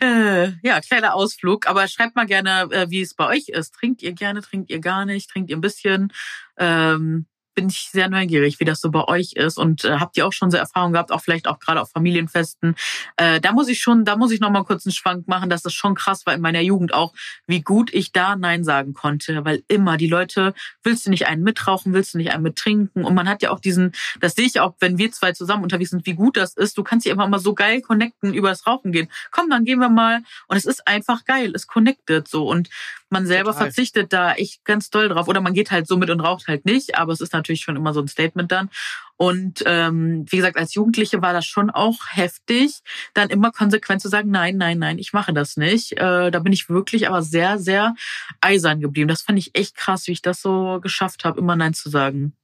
Äh, 0.00 0.52
ja, 0.62 0.80
kleiner 0.80 1.14
Ausflug. 1.14 1.68
Aber 1.68 1.88
schreibt 1.88 2.16
mal 2.16 2.26
gerne, 2.26 2.68
äh, 2.70 2.90
wie 2.90 3.00
es 3.00 3.14
bei 3.14 3.26
euch 3.28 3.48
ist. 3.48 3.74
Trinkt 3.74 4.02
ihr 4.02 4.12
gerne, 4.12 4.40
trinkt 4.40 4.70
ihr 4.70 4.80
gar 4.80 5.04
nicht, 5.04 5.30
trinkt 5.30 5.50
ihr 5.50 5.56
ein 5.56 5.60
bisschen? 5.60 6.12
Ähm, 6.58 7.26
bin 7.56 7.68
ich 7.68 7.88
sehr 7.90 8.08
neugierig, 8.08 8.60
wie 8.60 8.64
das 8.64 8.80
so 8.80 8.90
bei 8.90 9.02
euch 9.08 9.32
ist. 9.32 9.58
Und 9.58 9.84
äh, 9.84 9.96
habt 9.98 10.16
ihr 10.16 10.26
auch 10.26 10.32
schon 10.32 10.50
so 10.50 10.58
Erfahrungen 10.58 10.92
gehabt, 10.92 11.10
auch 11.10 11.22
vielleicht 11.22 11.48
auch 11.48 11.58
gerade 11.58 11.80
auf 11.80 11.90
Familienfesten? 11.90 12.76
Äh, 13.16 13.40
da 13.40 13.52
muss 13.52 13.68
ich 13.68 13.80
schon, 13.80 14.04
da 14.04 14.16
muss 14.16 14.30
ich 14.30 14.40
noch 14.40 14.50
mal 14.50 14.62
kurz 14.62 14.86
einen 14.86 14.92
Schwank 14.92 15.26
machen. 15.26 15.50
Das 15.50 15.64
ist 15.64 15.72
schon 15.72 15.94
krass, 15.94 16.26
weil 16.26 16.36
in 16.36 16.42
meiner 16.42 16.60
Jugend 16.60 16.92
auch, 16.94 17.14
wie 17.46 17.62
gut 17.62 17.92
ich 17.92 18.12
da 18.12 18.36
Nein 18.36 18.62
sagen 18.62 18.92
konnte. 18.92 19.44
Weil 19.44 19.62
immer 19.68 19.96
die 19.96 20.06
Leute, 20.06 20.54
willst 20.84 21.06
du 21.06 21.10
nicht 21.10 21.26
einen 21.26 21.42
mitrauchen, 21.42 21.94
willst 21.94 22.14
du 22.14 22.18
nicht 22.18 22.30
einen 22.32 22.42
mittrinken? 22.42 23.04
Und 23.04 23.14
man 23.14 23.28
hat 23.28 23.42
ja 23.42 23.50
auch 23.50 23.60
diesen, 23.60 23.92
das 24.20 24.34
sehe 24.34 24.46
ich 24.46 24.60
auch, 24.60 24.74
wenn 24.80 24.98
wir 24.98 25.10
zwei 25.10 25.32
zusammen 25.32 25.62
unterwegs 25.62 25.90
sind, 25.90 26.04
wie 26.06 26.14
gut 26.14 26.36
das 26.36 26.54
ist. 26.54 26.76
Du 26.76 26.84
kannst 26.84 27.06
dich 27.06 27.12
einfach 27.12 27.28
mal 27.28 27.38
so 27.38 27.54
geil 27.54 27.80
connecten, 27.80 28.34
über 28.34 28.50
das 28.50 28.66
Rauchen 28.66 28.92
gehen. 28.92 29.08
Komm, 29.30 29.48
dann 29.48 29.64
gehen 29.64 29.78
wir 29.80 29.88
mal. 29.88 30.20
Und 30.46 30.58
es 30.58 30.66
ist 30.66 30.86
einfach 30.86 31.24
geil. 31.24 31.52
Es 31.54 31.66
connectet 31.66 32.28
so. 32.28 32.46
Und 32.46 32.68
man 33.08 33.26
selber 33.26 33.52
Total. 33.52 33.66
verzichtet 33.66 34.12
da 34.12 34.32
echt 34.34 34.64
ganz 34.64 34.90
doll 34.90 35.08
drauf. 35.08 35.28
Oder 35.28 35.40
man 35.40 35.54
geht 35.54 35.70
halt 35.70 35.86
so 35.86 35.96
mit 35.96 36.10
und 36.10 36.20
raucht 36.20 36.48
halt 36.48 36.64
nicht, 36.64 36.98
aber 36.98 37.12
es 37.12 37.20
ist 37.20 37.32
natürlich 37.32 37.45
schon 37.54 37.76
immer 37.76 37.94
so 37.94 38.00
ein 38.00 38.08
Statement 38.08 38.50
dann. 38.50 38.70
Und 39.16 39.62
ähm, 39.64 40.26
wie 40.28 40.36
gesagt, 40.36 40.58
als 40.58 40.74
Jugendliche 40.74 41.22
war 41.22 41.32
das 41.32 41.46
schon 41.46 41.70
auch 41.70 42.00
heftig, 42.10 42.80
dann 43.14 43.30
immer 43.30 43.50
konsequent 43.50 44.02
zu 44.02 44.08
sagen, 44.08 44.30
nein, 44.30 44.58
nein, 44.58 44.78
nein, 44.78 44.98
ich 44.98 45.12
mache 45.12 45.32
das 45.32 45.56
nicht. 45.56 45.92
Äh, 45.92 46.30
da 46.30 46.38
bin 46.40 46.52
ich 46.52 46.68
wirklich 46.68 47.08
aber 47.08 47.22
sehr, 47.22 47.58
sehr 47.58 47.94
eisern 48.40 48.80
geblieben. 48.80 49.08
Das 49.08 49.22
fand 49.22 49.38
ich 49.38 49.54
echt 49.54 49.74
krass, 49.74 50.06
wie 50.06 50.12
ich 50.12 50.22
das 50.22 50.42
so 50.42 50.80
geschafft 50.82 51.24
habe, 51.24 51.40
immer 51.40 51.56
Nein 51.56 51.72
zu 51.72 51.88
sagen. 51.88 52.34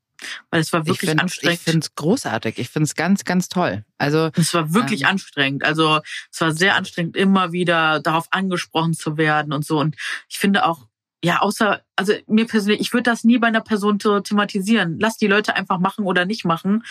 Weil 0.51 0.61
es 0.61 0.73
war 0.73 0.87
wirklich 0.87 1.03
ich 1.03 1.09
find, 1.11 1.21
anstrengend. 1.21 1.59
Ich 1.59 1.65
finde 1.65 1.81
es 1.81 1.95
großartig. 1.95 2.59
Ich 2.59 2.69
finde 2.69 2.85
es 2.85 2.95
ganz, 2.95 3.25
ganz 3.25 3.49
toll. 3.49 3.85
Also 3.99 4.31
es 4.37 4.55
war 4.55 4.73
wirklich 4.73 5.03
ähm, 5.03 5.09
anstrengend. 5.09 5.65
Also 5.65 6.01
es 6.31 6.41
war 6.41 6.53
sehr 6.53 6.77
anstrengend, 6.77 7.17
immer 7.17 7.53
wieder 7.53 8.01
darauf 8.01 8.29
angesprochen 8.31 8.95
zu 8.95 9.17
werden 9.17 9.53
und 9.53 9.65
so. 9.65 9.79
Und 9.79 9.97
ich 10.29 10.39
finde 10.39 10.65
auch, 10.65 10.87
ja, 11.25 11.39
außer, 11.41 11.83
also 11.97 12.15
mir 12.27 12.47
persönlich, 12.47 12.81
ich 12.81 12.93
würde 12.93 13.05
das 13.11 13.25
nie 13.25 13.39
bei 13.39 13.47
einer 13.47 13.61
Person 13.61 13.99
thematisieren. 13.99 14.99
Lass 15.01 15.17
die 15.19 15.29
Leute 15.29 15.55
einfach 15.55 15.79
machen 15.79 16.05
oder 16.05 16.25
nicht 16.25 16.45
machen. 16.45 16.85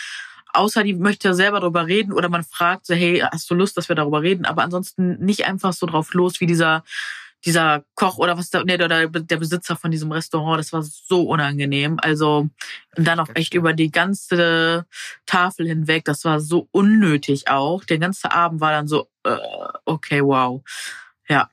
außer 0.54 0.84
die 0.84 0.94
möchte 0.94 1.34
selber 1.34 1.60
darüber 1.60 1.86
reden 1.86 2.12
oder 2.12 2.28
man 2.28 2.44
fragt 2.44 2.86
so, 2.86 2.94
hey, 2.94 3.20
hast 3.20 3.50
du 3.50 3.54
Lust, 3.54 3.76
dass 3.76 3.88
wir 3.88 3.96
darüber 3.96 4.22
reden? 4.22 4.44
Aber 4.46 4.62
ansonsten 4.62 5.18
nicht 5.24 5.46
einfach 5.46 5.72
so 5.72 5.86
drauf 5.86 6.14
los 6.14 6.40
wie 6.40 6.46
dieser 6.46 6.84
dieser 7.44 7.84
Koch 7.96 8.18
oder 8.18 8.38
was 8.38 8.50
der, 8.50 8.64
nee, 8.64 8.76
der, 8.76 8.88
der 9.08 9.36
Besitzer 9.36 9.76
von 9.76 9.90
diesem 9.90 10.12
Restaurant, 10.12 10.60
das 10.60 10.72
war 10.72 10.82
so 10.82 11.22
unangenehm. 11.22 11.98
Also 12.00 12.48
und 12.96 13.06
dann 13.06 13.20
auch 13.20 13.28
echt 13.34 13.54
über 13.54 13.72
die 13.72 13.90
ganze 13.90 14.86
Tafel 15.26 15.66
hinweg, 15.66 16.04
das 16.04 16.24
war 16.24 16.40
so 16.40 16.68
unnötig 16.70 17.48
auch. 17.48 17.84
Der 17.84 17.98
ganze 17.98 18.32
Abend 18.32 18.60
war 18.60 18.70
dann 18.70 18.86
so, 18.88 19.08
äh, 19.24 19.36
okay, 19.84 20.22
wow. 20.22 20.62
Ja. 21.28 21.50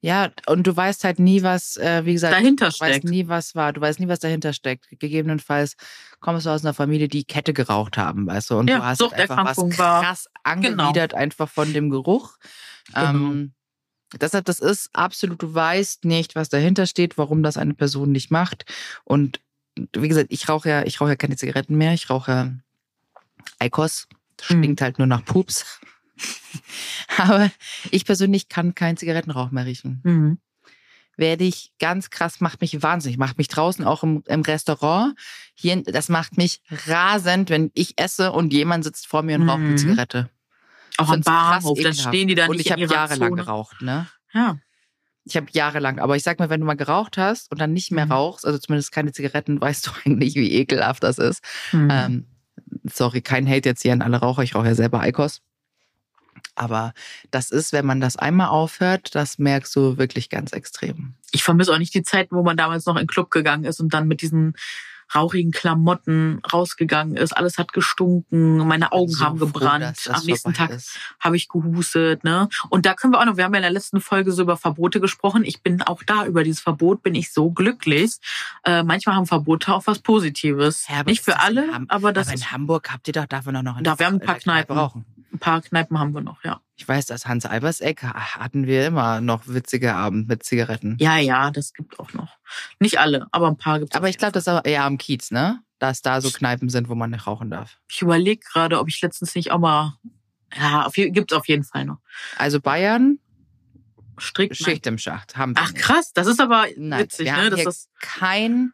Ja, 0.00 0.30
und 0.46 0.66
du 0.66 0.76
weißt 0.76 1.04
halt 1.04 1.18
nie, 1.18 1.42
was, 1.42 1.76
äh, 1.76 2.04
wie 2.04 2.14
gesagt, 2.14 2.34
dahinter 2.34 2.66
du 2.66 2.72
steckt. 2.72 2.90
weißt 2.90 3.04
nie, 3.04 3.28
was 3.28 3.54
war. 3.54 3.72
Du 3.72 3.80
weißt 3.80 4.00
nie, 4.00 4.08
was 4.08 4.18
dahinter 4.18 4.52
steckt. 4.52 4.88
Gegebenenfalls 4.98 5.76
kommst 6.20 6.46
du 6.46 6.50
aus 6.50 6.64
einer 6.64 6.74
Familie, 6.74 7.08
die 7.08 7.24
Kette 7.24 7.52
geraucht 7.52 7.96
haben, 7.96 8.26
weißt 8.26 8.50
du, 8.50 8.58
und 8.58 8.68
Ja, 8.68 8.78
du 8.78 8.84
hast 8.84 9.00
halt 9.00 9.14
einfach 9.14 9.56
was 9.56 9.76
krass 9.76 10.28
angewidert 10.42 11.14
einfach 11.14 11.48
von 11.48 11.72
dem 11.72 11.90
Geruch. 11.90 12.36
Genau. 12.94 13.10
Ähm, 13.10 13.52
deshalb, 14.20 14.44
das 14.46 14.60
ist 14.60 14.90
absolut, 14.92 15.42
du 15.42 15.54
weißt 15.54 16.04
nicht, 16.04 16.34
was 16.34 16.48
dahinter 16.48 16.86
steht, 16.86 17.18
warum 17.18 17.42
das 17.42 17.56
eine 17.56 17.74
Person 17.74 18.10
nicht 18.10 18.30
macht. 18.30 18.64
Und 19.04 19.40
wie 19.94 20.08
gesagt, 20.08 20.28
ich 20.30 20.48
rauche 20.48 20.68
ja, 20.68 20.82
ich 20.84 21.00
rauche 21.00 21.10
ja 21.10 21.16
keine 21.16 21.36
Zigaretten 21.36 21.76
mehr, 21.76 21.94
ich 21.94 22.10
rauche 22.10 22.30
ja 22.30 22.52
Eikos. 23.58 24.08
Mhm. 24.48 24.62
Stinkt 24.62 24.80
halt 24.80 24.98
nur 24.98 25.06
nach 25.06 25.24
Pups. 25.24 25.80
Aber 27.18 27.50
ich 27.90 28.04
persönlich 28.04 28.48
kann 28.48 28.74
keinen 28.74 28.96
Zigarettenrauch 28.96 29.50
mehr 29.50 29.66
riechen 29.66 30.00
Mhm. 30.04 30.38
werde 31.16 31.44
ich 31.44 31.72
ganz 31.78 32.08
krass, 32.08 32.40
macht 32.40 32.62
mich 32.62 32.82
wahnsinnig, 32.82 33.18
macht 33.18 33.36
mich 33.36 33.48
draußen 33.48 33.84
auch 33.84 34.02
im, 34.02 34.22
im 34.26 34.40
Restaurant. 34.40 35.14
Hier, 35.54 35.82
das 35.82 36.08
macht 36.08 36.38
mich 36.38 36.62
rasend, 36.86 37.50
wenn 37.50 37.70
ich 37.74 37.98
esse 38.00 38.32
und 38.32 38.52
jemand 38.54 38.84
sitzt 38.84 39.06
vor 39.06 39.22
mir 39.22 39.36
und 39.36 39.42
raucht 39.48 39.60
eine 39.60 39.72
Mhm. 39.72 39.76
Zigarette. 39.76 40.30
Auch 40.96 41.10
am 41.10 41.20
Bahnhof, 41.20 41.78
ekelhaft. 41.78 42.00
stehen 42.08 42.28
die 42.28 42.34
da 42.34 42.46
Und 42.46 42.56
nicht 42.56 42.66
ich 42.66 42.72
habe 42.72 42.80
jahrelang 42.82 43.30
Zone. 43.30 43.42
geraucht, 43.42 43.82
ne? 43.82 44.06
Ja. 44.32 44.58
Ich 45.24 45.36
habe 45.36 45.46
jahrelang, 45.52 45.98
aber 45.98 46.16
ich 46.16 46.22
sag 46.22 46.38
mal, 46.38 46.48
wenn 46.48 46.60
du 46.60 46.66
mal 46.66 46.74
geraucht 46.74 47.18
hast 47.18 47.50
und 47.52 47.60
dann 47.60 47.74
nicht 47.74 47.90
mehr 47.92 48.06
Mhm. 48.06 48.12
rauchst, 48.12 48.46
also 48.46 48.58
zumindest 48.58 48.90
keine 48.90 49.12
Zigaretten, 49.12 49.60
weißt 49.60 49.86
du 49.86 49.90
eigentlich, 50.06 50.34
wie 50.36 50.52
ekelhaft 50.54 51.02
das 51.02 51.18
ist. 51.18 51.44
Mhm. 51.72 51.88
Ähm, 51.90 52.26
sorry, 52.84 53.20
kein 53.20 53.46
Hate 53.46 53.68
jetzt 53.68 53.82
hier 53.82 53.92
an 53.92 54.00
alle 54.00 54.16
Raucher, 54.16 54.42
ich 54.42 54.54
rauche 54.54 54.68
ja 54.68 54.74
selber 54.74 55.00
Eikos. 55.00 55.42
Aber 56.60 56.92
das 57.30 57.50
ist, 57.50 57.72
wenn 57.72 57.86
man 57.86 58.02
das 58.02 58.16
einmal 58.16 58.48
aufhört, 58.48 59.14
das 59.14 59.38
merkst 59.38 59.74
du 59.74 59.96
wirklich 59.96 60.28
ganz 60.28 60.52
extrem. 60.52 61.14
ich 61.32 61.42
vermisse 61.42 61.72
auch 61.72 61.78
nicht 61.78 61.94
die 61.94 62.02
Zeiten, 62.02 62.36
wo 62.36 62.42
man 62.42 62.58
damals 62.58 62.84
noch 62.84 62.96
in 62.96 63.04
den 63.04 63.08
Club 63.08 63.30
gegangen 63.30 63.64
ist 63.64 63.80
und 63.80 63.94
dann 63.94 64.06
mit 64.06 64.20
diesen 64.20 64.54
rauchigen 65.14 65.50
Klamotten 65.52 66.40
rausgegangen 66.52 67.16
ist. 67.16 67.36
Alles 67.36 67.58
hat 67.58 67.72
gestunken, 67.72 68.58
meine 68.66 68.92
Augen 68.92 69.10
So 69.12 69.24
haben 69.24 69.38
froh, 69.38 69.46
gebrannt. 69.46 69.84
das 69.84 70.08
Am 70.08 70.24
nächsten 70.26 70.54
Tag 70.54 70.70
habe 71.20 71.36
ich 71.36 71.48
gehustet, 71.48 72.24
ne? 72.24 72.48
Und 72.68 72.86
da 72.86 72.94
können 72.94 73.12
wir 73.12 73.20
auch 73.20 73.24
noch, 73.24 73.36
wir 73.36 73.44
haben 73.44 73.54
ja 73.54 73.58
in 73.58 73.62
der 73.62 73.70
letzten 73.72 74.00
Folge 74.00 74.32
so 74.32 74.42
über 74.42 74.56
Verbote 74.56 75.00
gesprochen. 75.00 75.44
Ich 75.44 75.62
bin 75.62 75.82
auch 75.82 76.02
da 76.04 76.26
über 76.26 76.44
dieses 76.44 76.60
Verbot 76.60 77.02
bin 77.02 77.14
ich 77.14 77.32
so 77.32 77.50
glücklich. 77.50 78.16
Äh, 78.64 78.82
manchmal 78.82 79.16
haben 79.16 79.26
Verbote 79.26 79.72
auch 79.74 79.86
was 79.86 79.98
Positives. 80.00 80.86
Ja, 80.88 81.02
Nicht 81.04 81.24
für 81.24 81.40
alle, 81.40 81.68
aber 81.88 82.12
das 82.12 82.28
aber 82.28 82.36
in 82.36 82.50
Hamburg 82.52 82.90
habt 82.92 83.06
ihr 83.08 83.12
doch 83.14 83.26
davon 83.26 83.56
auch 83.56 83.62
noch 83.62 83.80
Da, 83.82 83.98
wir 83.98 84.06
haben 84.06 84.14
ein 84.16 84.20
in 84.20 84.26
paar 84.26 84.36
Kneipen. 84.36 84.76
rauchen. 84.76 85.04
ein 85.32 85.38
paar 85.38 85.60
Kneipen 85.62 85.98
haben 85.98 86.14
wir 86.14 86.20
noch, 86.20 86.42
ja. 86.44 86.60
Ich 86.80 86.88
weiß, 86.88 87.04
das 87.04 87.26
Hans 87.26 87.44
Albers 87.44 87.80
Eck 87.82 88.02
hatten 88.04 88.66
wir 88.66 88.86
immer 88.86 89.20
noch 89.20 89.42
witzige 89.46 89.94
Abend 89.94 90.28
mit 90.28 90.42
Zigaretten. 90.44 90.96
Ja, 90.98 91.18
ja, 91.18 91.50
das 91.50 91.74
gibt 91.74 92.00
auch 92.00 92.14
noch. 92.14 92.38
Nicht 92.78 92.98
alle, 92.98 93.26
aber 93.32 93.48
ein 93.48 93.58
paar 93.58 93.80
gibt's. 93.80 93.94
Aber 93.94 94.06
auf 94.06 94.10
ich 94.10 94.16
glaube, 94.16 94.32
das 94.32 94.44
ist 94.44 94.48
aber 94.48 94.64
eher 94.64 94.84
am 94.84 94.96
Kiez, 94.96 95.30
ne? 95.30 95.60
Dass 95.78 96.00
da 96.00 96.22
so 96.22 96.30
Kneipen 96.30 96.70
sind, 96.70 96.88
wo 96.88 96.94
man 96.94 97.10
nicht 97.10 97.26
rauchen 97.26 97.50
darf. 97.50 97.78
Ich 97.90 98.00
überlege 98.00 98.40
gerade, 98.50 98.78
ob 98.78 98.88
ich 98.88 98.98
letztens 99.02 99.34
nicht 99.34 99.50
auch 99.50 99.58
mal. 99.58 99.98
Ja, 100.56 100.86
auf, 100.86 100.96
je- 100.96 101.10
gibt's 101.10 101.34
auf 101.34 101.48
jeden 101.48 101.64
Fall 101.64 101.84
noch. 101.84 101.98
Also 102.38 102.62
Bayern, 102.62 103.18
Strikt. 104.18 104.56
Schicht 104.56 104.86
im 104.86 104.96
Schacht, 104.96 105.36
haben 105.36 105.54
wir 105.54 105.62
Ach 105.62 105.72
nicht. 105.72 105.82
krass, 105.82 106.12
das 106.14 106.26
ist 106.28 106.40
aber 106.40 106.66
Nein, 106.78 107.00
witzig, 107.02 107.26
wir 107.26 107.32
ne? 107.32 107.38
haben 107.38 107.50
Dass 107.50 107.58
hier 107.58 107.64
das, 107.66 107.88
kein, 108.00 108.72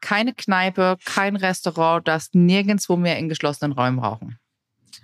keine 0.00 0.34
Kneipe, 0.34 0.96
kein 1.04 1.36
Restaurant, 1.36 2.06
das 2.08 2.30
nirgendwo 2.32 2.96
mehr 2.96 3.16
in 3.18 3.28
geschlossenen 3.28 3.70
Räumen 3.70 4.00
rauchen. 4.00 4.40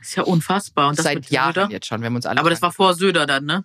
Ist 0.00 0.16
ja 0.16 0.22
unfassbar. 0.24 0.88
Und 0.88 0.98
das 0.98 1.04
Seit 1.04 1.30
Jahren 1.30 1.54
Söder? 1.54 1.68
jetzt 1.70 1.86
schon. 1.86 2.00
Wir 2.00 2.06
haben 2.06 2.16
uns 2.16 2.26
alle 2.26 2.40
Aber 2.40 2.50
das 2.50 2.62
war 2.62 2.72
vor 2.72 2.94
Söder 2.94 3.26
dann, 3.26 3.44
ne? 3.44 3.64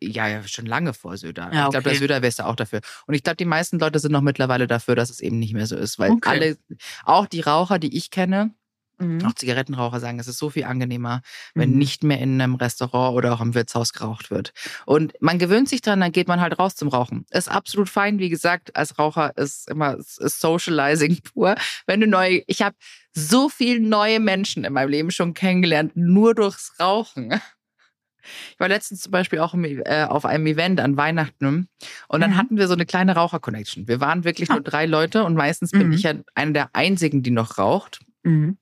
Ja, 0.00 0.28
ja, 0.28 0.46
schon 0.46 0.66
lange 0.66 0.92
vor 0.92 1.16
Söder. 1.16 1.50
Ja, 1.52 1.64
Ich 1.64 1.70
glaube, 1.70 1.82
der 1.84 1.92
okay. 1.92 1.98
Söder 1.98 2.22
wäre 2.22 2.34
da 2.36 2.44
auch 2.46 2.56
dafür. 2.56 2.80
Und 3.06 3.14
ich 3.14 3.22
glaube, 3.22 3.36
die 3.36 3.44
meisten 3.46 3.78
Leute 3.78 3.98
sind 3.98 4.12
noch 4.12 4.20
mittlerweile 4.20 4.66
dafür, 4.66 4.96
dass 4.96 5.08
es 5.08 5.20
eben 5.20 5.38
nicht 5.38 5.54
mehr 5.54 5.66
so 5.66 5.76
ist. 5.76 5.98
Weil 5.98 6.10
Okay. 6.12 6.28
alle, 6.28 6.58
auch 7.04 7.26
die 7.26 7.40
Raucher, 7.40 7.78
die 7.78 7.96
ich 7.96 8.10
kenne, 8.10 8.54
Mhm. 8.98 9.24
auch 9.24 9.34
Zigarettenraucher 9.34 10.00
sagen, 10.00 10.18
es 10.20 10.28
ist 10.28 10.38
so 10.38 10.50
viel 10.50 10.64
angenehmer, 10.64 11.22
wenn 11.54 11.72
Mhm. 11.72 11.78
nicht 11.78 12.04
mehr 12.04 12.18
in 12.20 12.40
einem 12.40 12.54
Restaurant 12.54 13.16
oder 13.16 13.32
auch 13.34 13.40
im 13.40 13.54
Wirtshaus 13.54 13.92
geraucht 13.92 14.30
wird. 14.30 14.52
Und 14.86 15.14
man 15.20 15.38
gewöhnt 15.38 15.68
sich 15.68 15.80
dran, 15.82 16.00
dann 16.00 16.12
geht 16.12 16.28
man 16.28 16.40
halt 16.40 16.58
raus 16.58 16.76
zum 16.76 16.88
Rauchen. 16.88 17.26
Ist 17.30 17.50
absolut 17.50 17.88
fein, 17.88 18.18
wie 18.18 18.28
gesagt, 18.28 18.76
als 18.76 18.98
Raucher 18.98 19.36
ist 19.36 19.68
immer 19.68 19.96
ist 19.96 20.40
Socializing 20.40 21.18
pur. 21.34 21.54
Wenn 21.86 22.00
du 22.00 22.06
neu, 22.06 22.42
ich 22.46 22.62
habe 22.62 22.76
so 23.12 23.48
viele 23.48 23.80
neue 23.80 24.20
Menschen 24.20 24.64
in 24.64 24.72
meinem 24.72 24.88
Leben 24.90 25.10
schon 25.10 25.34
kennengelernt, 25.34 25.92
nur 25.96 26.34
durchs 26.34 26.74
Rauchen. 26.80 27.40
Ich 28.52 28.58
war 28.58 28.68
letztens 28.68 29.00
zum 29.02 29.12
Beispiel 29.12 29.38
auch 29.40 29.52
im, 29.52 29.64
äh, 29.64 30.04
auf 30.08 30.24
einem 30.24 30.46
Event 30.46 30.80
an 30.80 30.96
Weihnachten 30.96 31.68
und 32.08 32.20
dann 32.20 32.30
Mhm. 32.30 32.36
hatten 32.38 32.56
wir 32.56 32.68
so 32.68 32.72
eine 32.74 32.86
kleine 32.86 33.14
Raucher-Connection. 33.14 33.86
Wir 33.86 34.00
waren 34.00 34.24
wirklich 34.24 34.48
nur 34.48 34.62
drei 34.62 34.86
Leute 34.86 35.24
und 35.24 35.34
meistens 35.34 35.72
bin 35.72 35.88
Mhm. 35.88 35.92
ich 35.92 36.02
ja 36.04 36.14
eine 36.34 36.52
der 36.52 36.70
einzigen, 36.74 37.22
die 37.22 37.30
noch 37.30 37.58
raucht. 37.58 38.00
Mhm. 38.22 38.56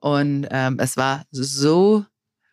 Und 0.00 0.46
ähm, 0.50 0.78
es 0.78 0.96
war 0.96 1.24
so 1.30 2.04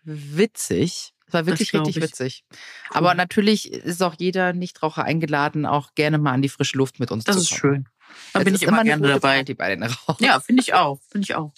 witzig. 0.04 1.14
Es 1.28 1.34
war 1.34 1.46
wirklich 1.48 1.74
richtig 1.74 1.98
ich. 1.98 2.04
witzig. 2.04 2.44
Cool. 2.52 2.98
Aber 2.98 3.14
natürlich 3.16 3.72
ist 3.72 4.02
auch 4.04 4.16
jeder 4.18 4.54
Nichtraucher 4.54 5.04
eingeladen, 5.04 5.66
auch 5.66 5.94
gerne 5.96 6.18
mal 6.18 6.34
an 6.34 6.42
die 6.42 6.50
frische 6.50 6.78
Luft 6.78 7.00
mit 7.00 7.12
uns 7.12 7.24
Das 7.24 7.36
zu 7.38 7.42
ist 7.42 7.50
kommen. 7.50 7.60
schön. 7.60 7.90
Da 8.34 8.40
bin 8.44 8.54
ist 8.54 8.62
ich 8.62 8.68
immer 8.68 8.80
eine 8.80 8.90
gerne 8.90 9.08
dabei. 9.08 9.38
Party 9.38 9.54
bei 9.56 9.76
den. 9.76 9.90
Ja, 10.20 10.40
finde 10.40 10.62
ich 10.62 10.74
auch. 10.76 11.00
Finde 11.10 11.26
ich 11.26 11.36
auch. 11.36 11.52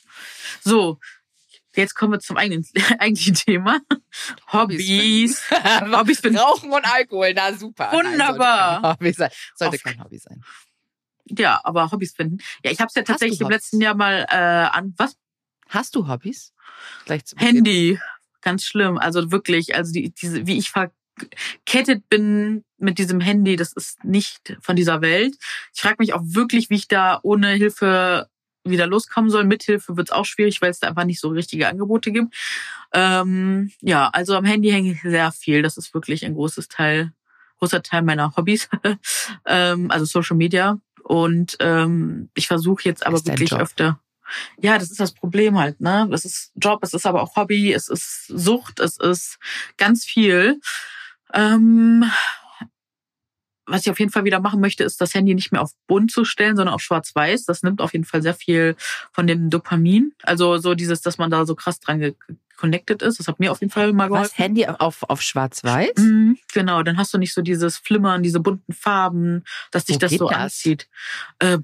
So, 0.63 0.99
jetzt 1.75 1.93
kommen 1.95 2.13
wir 2.13 2.19
zum 2.19 2.37
eigenen, 2.37 2.65
eigentlichen 2.99 3.35
Thema. 3.35 3.79
Hobbys. 4.53 5.43
Hobbys 5.51 6.19
finden. 6.21 6.39
Rauchen 6.39 6.71
und 6.71 6.85
Alkohol, 6.85 7.33
na 7.35 7.53
super. 7.53 7.91
Wunderbar. 7.91 8.97
Nein, 8.99 9.13
sollte 9.13 9.13
kein 9.13 9.13
Hobby 9.13 9.13
sein. 9.13 9.31
Sollte 9.55 9.77
kein 9.79 10.03
Hobby 10.03 10.17
sein. 10.17 10.43
Ja, 11.29 11.59
aber 11.65 11.91
Hobbys 11.91 12.13
finden. 12.15 12.37
Ja, 12.63 12.71
ich 12.71 12.79
habe 12.79 12.87
es 12.87 12.95
ja 12.95 13.03
tatsächlich 13.03 13.41
im 13.41 13.47
Hobbys? 13.47 13.55
letzten 13.57 13.81
Jahr 13.81 13.95
mal 13.95 14.25
äh, 14.29 14.35
an 14.35 14.93
was 14.97 15.17
Hast 15.69 15.95
du 15.95 16.07
Hobbys? 16.07 16.53
Handy. 17.37 17.99
Ganz 18.41 18.63
schlimm. 18.63 18.97
Also 18.97 19.31
wirklich, 19.31 19.75
also 19.75 19.91
die, 19.91 20.13
diese, 20.13 20.47
wie 20.47 20.57
ich 20.57 20.71
verkettet 20.71 22.07
bin 22.09 22.63
mit 22.77 22.97
diesem 22.97 23.19
Handy, 23.19 23.55
das 23.55 23.73
ist 23.73 24.03
nicht 24.03 24.57
von 24.61 24.75
dieser 24.75 25.01
Welt. 25.01 25.35
Ich 25.73 25.81
frage 25.81 25.97
mich 25.99 26.13
auch 26.13 26.21
wirklich, 26.23 26.69
wie 26.69 26.75
ich 26.75 26.87
da 26.87 27.19
ohne 27.23 27.49
Hilfe 27.49 28.29
wieder 28.63 28.87
loskommen 28.87 29.29
soll. 29.29 29.45
Mit 29.45 29.63
Hilfe 29.63 29.97
wird 29.97 30.09
es 30.09 30.11
auch 30.11 30.25
schwierig, 30.25 30.61
weil 30.61 30.71
es 30.71 30.79
da 30.79 30.87
einfach 30.87 31.05
nicht 31.05 31.19
so 31.19 31.29
richtige 31.29 31.67
Angebote 31.67 32.11
gibt. 32.11 32.33
Ähm, 32.93 33.71
ja, 33.81 34.09
also 34.09 34.35
am 34.35 34.45
Handy 34.45 34.69
hänge 34.69 34.91
ich 34.91 35.01
sehr 35.01 35.31
viel. 35.31 35.61
Das 35.61 35.77
ist 35.77 35.93
wirklich 35.93 36.25
ein 36.25 36.33
großes 36.33 36.67
Teil, 36.67 37.13
großer 37.59 37.81
Teil 37.81 38.03
meiner 38.03 38.35
Hobbys. 38.35 38.69
ähm, 39.45 39.91
also 39.91 40.05
Social 40.05 40.37
Media. 40.37 40.79
Und 41.03 41.55
ähm, 41.59 42.29
ich 42.33 42.47
versuche 42.47 42.83
jetzt 42.83 43.05
aber 43.05 43.23
wirklich 43.25 43.51
Job. 43.51 43.61
öfter. 43.61 43.99
Ja, 44.59 44.77
das 44.77 44.91
ist 44.91 44.99
das 44.99 45.13
Problem 45.13 45.57
halt, 45.57 45.79
ne? 45.81 46.07
Das 46.09 46.25
ist 46.25 46.51
Job, 46.55 46.79
es 46.83 46.93
ist 46.93 47.05
aber 47.05 47.21
auch 47.21 47.35
Hobby, 47.35 47.73
es 47.73 47.87
ist 47.87 48.27
Sucht, 48.27 48.79
es 48.79 48.97
ist 48.97 49.37
ganz 49.77 50.05
viel. 50.05 50.59
Ähm, 51.33 52.05
was 53.65 53.81
ich 53.81 53.91
auf 53.91 53.99
jeden 53.99 54.11
Fall 54.11 54.23
wieder 54.23 54.39
machen 54.39 54.61
möchte, 54.61 54.83
ist 54.83 55.01
das 55.01 55.13
Handy 55.13 55.35
nicht 55.35 55.51
mehr 55.51 55.61
auf 55.61 55.71
bunt 55.87 56.11
zu 56.11 56.23
stellen, 56.23 56.55
sondern 56.55 56.73
auf 56.73 56.81
schwarz-weiß. 56.81 57.43
Das 57.45 57.63
nimmt 57.63 57.81
auf 57.81 57.93
jeden 57.93 58.05
Fall 58.05 58.21
sehr 58.21 58.33
viel 58.33 58.75
von 59.11 59.27
dem 59.27 59.49
Dopamin. 59.49 60.13
Also 60.23 60.57
so 60.57 60.73
dieses, 60.73 61.01
dass 61.01 61.17
man 61.17 61.29
da 61.29 61.45
so 61.45 61.53
krass 61.53 61.79
dran 61.79 62.15
connected 62.57 63.01
ist. 63.01 63.19
Das 63.19 63.27
hat 63.27 63.39
mir 63.39 63.51
auf 63.51 63.61
jeden 63.61 63.71
Fall 63.71 63.93
mal 63.93 64.07
geholfen. 64.07 64.31
Was? 64.31 64.37
Handy 64.37 64.65
auf, 64.65 65.03
auf 65.03 65.21
schwarz-weiß? 65.21 65.97
Mhm, 65.97 66.37
genau, 66.53 66.81
dann 66.83 66.97
hast 66.97 67.13
du 67.13 67.17
nicht 67.17 67.33
so 67.33 67.41
dieses 67.41 67.77
Flimmern, 67.77 68.23
diese 68.23 68.39
bunten 68.39 68.73
Farben, 68.73 69.43
dass 69.71 69.85
dich 69.85 69.97
Wo 69.97 69.99
das 69.99 70.11
so 70.13 70.27
das? 70.29 70.37
anzieht. 70.37 70.89
Äh, 71.39 71.59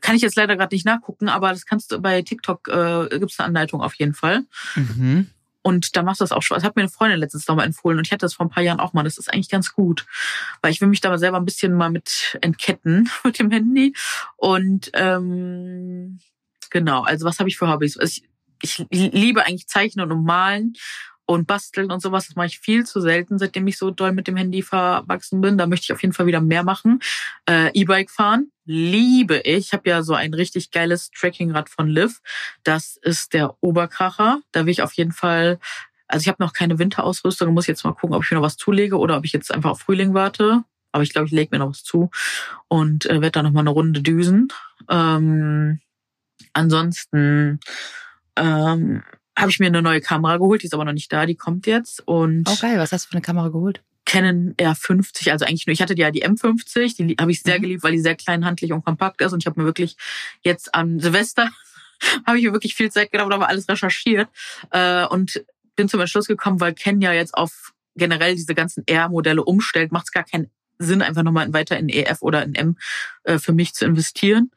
kann 0.00 0.16
ich 0.16 0.22
jetzt 0.22 0.36
leider 0.36 0.56
gerade 0.56 0.74
nicht 0.74 0.86
nachgucken, 0.86 1.28
aber 1.28 1.50
das 1.50 1.66
kannst 1.66 1.92
du 1.92 2.00
bei 2.00 2.22
TikTok 2.22 2.68
äh, 2.68 3.18
gibt's 3.18 3.38
eine 3.38 3.46
Anleitung 3.46 3.80
auf 3.80 3.94
jeden 3.94 4.14
Fall. 4.14 4.44
Mhm. 4.74 5.30
Und 5.62 5.96
da 5.96 6.02
machst 6.02 6.20
du 6.20 6.24
das 6.24 6.32
auch 6.32 6.42
schon. 6.42 6.54
Das 6.54 6.64
hat 6.64 6.76
mir 6.76 6.82
eine 6.82 6.90
Freundin 6.90 7.18
letztens 7.18 7.46
nochmal 7.46 7.66
empfohlen 7.66 7.98
und 7.98 8.06
ich 8.06 8.12
hatte 8.12 8.24
das 8.24 8.34
vor 8.34 8.46
ein 8.46 8.50
paar 8.50 8.62
Jahren 8.62 8.80
auch 8.80 8.94
mal. 8.94 9.02
Das 9.02 9.18
ist 9.18 9.32
eigentlich 9.32 9.50
ganz 9.50 9.72
gut, 9.72 10.06
weil 10.62 10.72
ich 10.72 10.80
will 10.80 10.88
mich 10.88 11.00
da 11.00 11.10
mal 11.10 11.18
selber 11.18 11.36
ein 11.36 11.44
bisschen 11.44 11.74
mal 11.74 11.90
mit 11.90 12.38
entketten 12.40 13.10
mit 13.24 13.38
dem 13.38 13.50
Handy. 13.50 13.94
Und 14.36 14.90
ähm, 14.94 16.18
genau, 16.70 17.02
also 17.02 17.26
was 17.26 17.38
habe 17.38 17.48
ich 17.48 17.58
für 17.58 17.68
Hobbys? 17.68 17.98
Also 17.98 18.22
ich, 18.62 18.86
ich 18.90 19.12
liebe 19.12 19.44
eigentlich 19.44 19.68
Zeichnen 19.68 20.10
und 20.10 20.24
Malen. 20.24 20.74
Und 21.30 21.46
basteln 21.46 21.92
und 21.92 22.02
sowas. 22.02 22.26
Das 22.26 22.34
mache 22.34 22.48
ich 22.48 22.58
viel 22.58 22.84
zu 22.84 23.00
selten, 23.00 23.38
seitdem 23.38 23.66
ich 23.68 23.78
so 23.78 23.92
doll 23.92 24.10
mit 24.10 24.26
dem 24.26 24.36
Handy 24.36 24.62
verwachsen 24.62 25.40
bin. 25.40 25.58
Da 25.58 25.68
möchte 25.68 25.84
ich 25.84 25.92
auf 25.92 26.02
jeden 26.02 26.12
Fall 26.12 26.26
wieder 26.26 26.40
mehr 26.40 26.64
machen. 26.64 27.00
Äh, 27.48 27.70
E-Bike 27.72 28.10
fahren 28.10 28.50
liebe 28.64 29.38
ich. 29.38 29.66
Ich 29.66 29.72
habe 29.72 29.88
ja 29.88 30.02
so 30.02 30.14
ein 30.14 30.32
richtig 30.32 30.70
geiles 30.70 31.10
Trekkingrad 31.10 31.68
von 31.68 31.88
Liv. 31.88 32.20
Das 32.62 32.96
ist 33.02 33.32
der 33.32 33.56
Oberkracher. 33.60 34.40
Da 34.52 34.64
will 34.64 34.70
ich 34.70 34.82
auf 34.82 34.92
jeden 34.92 35.12
Fall 35.12 35.58
also 36.06 36.22
ich 36.24 36.28
habe 36.28 36.42
noch 36.42 36.52
keine 36.52 36.80
Winterausrüstung, 36.80 37.54
muss 37.54 37.68
jetzt 37.68 37.84
mal 37.84 37.92
gucken, 37.92 38.16
ob 38.16 38.24
ich 38.24 38.30
mir 38.32 38.38
noch 38.38 38.42
was 38.42 38.56
zulege 38.56 38.98
oder 38.98 39.16
ob 39.16 39.24
ich 39.24 39.32
jetzt 39.32 39.54
einfach 39.54 39.70
auf 39.70 39.80
Frühling 39.80 40.12
warte. 40.12 40.64
Aber 40.90 41.04
ich 41.04 41.12
glaube, 41.12 41.26
ich 41.28 41.32
lege 41.32 41.50
mir 41.52 41.60
noch 41.60 41.70
was 41.70 41.84
zu 41.84 42.10
und 42.66 43.06
äh, 43.06 43.20
werde 43.20 43.30
da 43.30 43.42
noch 43.44 43.52
mal 43.52 43.60
eine 43.60 43.70
Runde 43.70 44.02
düsen. 44.02 44.48
Ähm, 44.88 45.78
ansonsten 46.52 47.60
ähm, 48.34 49.04
habe 49.40 49.50
ich 49.50 49.58
mir 49.58 49.66
eine 49.66 49.82
neue 49.82 50.00
Kamera 50.00 50.36
geholt, 50.36 50.62
die 50.62 50.66
ist 50.66 50.74
aber 50.74 50.84
noch 50.84 50.92
nicht 50.92 51.12
da, 51.12 51.26
die 51.26 51.34
kommt 51.34 51.66
jetzt. 51.66 52.06
Und 52.06 52.48
oh 52.48 52.56
geil, 52.60 52.78
was 52.78 52.92
hast 52.92 53.06
du 53.06 53.08
für 53.08 53.14
eine 53.14 53.22
Kamera 53.22 53.48
geholt? 53.48 53.82
Canon 54.06 54.54
R50, 54.56 55.30
also 55.30 55.44
eigentlich 55.44 55.66
nur, 55.66 55.72
ich 55.72 55.82
hatte 55.82 55.96
ja 55.96 56.10
die 56.10 56.24
M50, 56.24 56.96
die 56.96 57.16
habe 57.20 57.30
ich 57.30 57.42
sehr 57.42 57.58
mhm. 57.58 57.62
geliebt, 57.62 57.82
weil 57.82 57.92
die 57.92 58.00
sehr 58.00 58.16
klein, 58.16 58.44
handlich 58.44 58.72
und 58.72 58.84
kompakt 58.84 59.20
ist. 59.20 59.32
Und 59.32 59.42
ich 59.42 59.46
habe 59.46 59.60
mir 59.60 59.66
wirklich 59.66 59.96
jetzt 60.42 60.74
am 60.74 60.98
Silvester 60.98 61.50
habe 62.26 62.38
ich 62.38 62.44
mir 62.44 62.52
wirklich 62.52 62.74
viel 62.74 62.90
Zeit 62.90 63.12
genommen, 63.12 63.32
aber 63.32 63.48
alles 63.48 63.68
recherchiert 63.68 64.28
äh, 64.70 65.04
und 65.06 65.44
bin 65.76 65.88
zum 65.88 66.00
Entschluss 66.00 66.26
gekommen, 66.26 66.60
weil 66.60 66.74
Ken 66.74 67.00
ja 67.00 67.12
jetzt 67.12 67.34
auf 67.34 67.72
generell 67.96 68.34
diese 68.34 68.54
ganzen 68.54 68.86
R-Modelle 68.86 69.44
umstellt, 69.44 69.92
macht 69.92 70.06
es 70.06 70.12
gar 70.12 70.24
keinen 70.24 70.50
Sinn, 70.78 71.02
einfach 71.02 71.22
nochmal 71.22 71.52
weiter 71.52 71.78
in 71.78 71.88
EF 71.88 72.22
oder 72.22 72.42
in 72.42 72.54
M 72.54 72.78
äh, 73.24 73.38
für 73.38 73.52
mich 73.52 73.74
zu 73.74 73.84
investieren. 73.84 74.50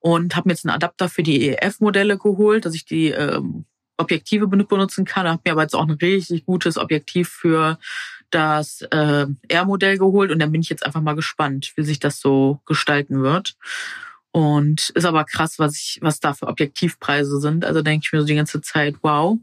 Und 0.00 0.34
habe 0.34 0.48
mir 0.48 0.54
jetzt 0.54 0.66
einen 0.66 0.74
Adapter 0.74 1.08
für 1.08 1.22
die 1.22 1.50
EF-Modelle 1.50 2.18
geholt, 2.18 2.64
dass 2.64 2.74
ich 2.74 2.84
die 2.84 3.10
ähm, 3.10 3.66
Objektive 4.02 4.46
benutzen 4.46 5.04
kann. 5.04 5.26
Habe 5.26 5.42
mir 5.44 5.52
aber 5.52 5.62
jetzt 5.62 5.74
auch 5.74 5.86
ein 5.86 5.90
richtig 5.90 6.44
gutes 6.44 6.76
Objektiv 6.76 7.28
für 7.28 7.78
das 8.30 8.82
äh, 8.90 9.26
R-Modell 9.48 9.98
geholt 9.98 10.30
und 10.30 10.38
dann 10.38 10.52
bin 10.52 10.62
ich 10.62 10.68
jetzt 10.68 10.84
einfach 10.84 11.02
mal 11.02 11.14
gespannt, 11.14 11.72
wie 11.76 11.84
sich 11.84 12.00
das 12.00 12.20
so 12.20 12.60
gestalten 12.66 13.22
wird. 13.22 13.54
Und 14.32 14.88
ist 14.90 15.04
aber 15.04 15.24
krass, 15.24 15.58
was 15.58 15.76
ich, 15.76 15.98
was 16.00 16.18
da 16.18 16.32
für 16.32 16.46
Objektivpreise 16.46 17.38
sind. 17.38 17.66
Also 17.66 17.82
denke 17.82 18.04
ich 18.06 18.12
mir 18.12 18.20
so 18.20 18.26
die 18.26 18.34
ganze 18.34 18.62
Zeit, 18.62 18.96
wow. 19.02 19.38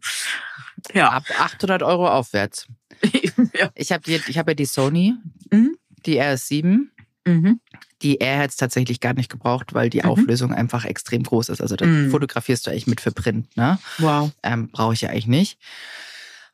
Ja. 0.93 1.09
Ab 1.09 1.25
800 1.37 1.83
Euro 1.83 2.09
aufwärts. 2.09 2.67
ja. 3.53 3.69
Ich 3.75 3.91
habe 3.91 4.03
ich 4.09 4.37
hab 4.37 4.47
ja 4.47 4.53
die 4.55 4.65
Sony, 4.65 5.13
mhm. 5.51 5.77
die 6.05 6.19
RS7. 6.19 6.87
Mhm. 7.25 7.59
Die 8.01 8.22
R 8.22 8.39
hat 8.39 8.51
es 8.51 8.56
tatsächlich 8.56 9.00
gar 9.00 9.13
nicht 9.13 9.29
gebraucht, 9.29 9.74
weil 9.74 9.89
die 9.89 10.01
mhm. 10.03 10.10
Auflösung 10.10 10.53
einfach 10.53 10.86
extrem 10.86 11.24
groß 11.24 11.50
ist. 11.50 11.62
Also 11.62 11.75
da 11.75 11.86
mhm. 11.86 12.12
fotografierst 12.12 12.65
du 12.65 12.72
eigentlich 12.72 12.88
mit 12.88 13.01
für 13.01 13.12
Print, 13.12 13.56
ne? 13.58 13.79
Wow. 13.98 14.32
Ähm, 14.44 14.70
Brauche 14.70 14.94
ich 14.94 15.01
ja 15.01 15.10
eigentlich 15.10 15.27
nicht. 15.27 15.58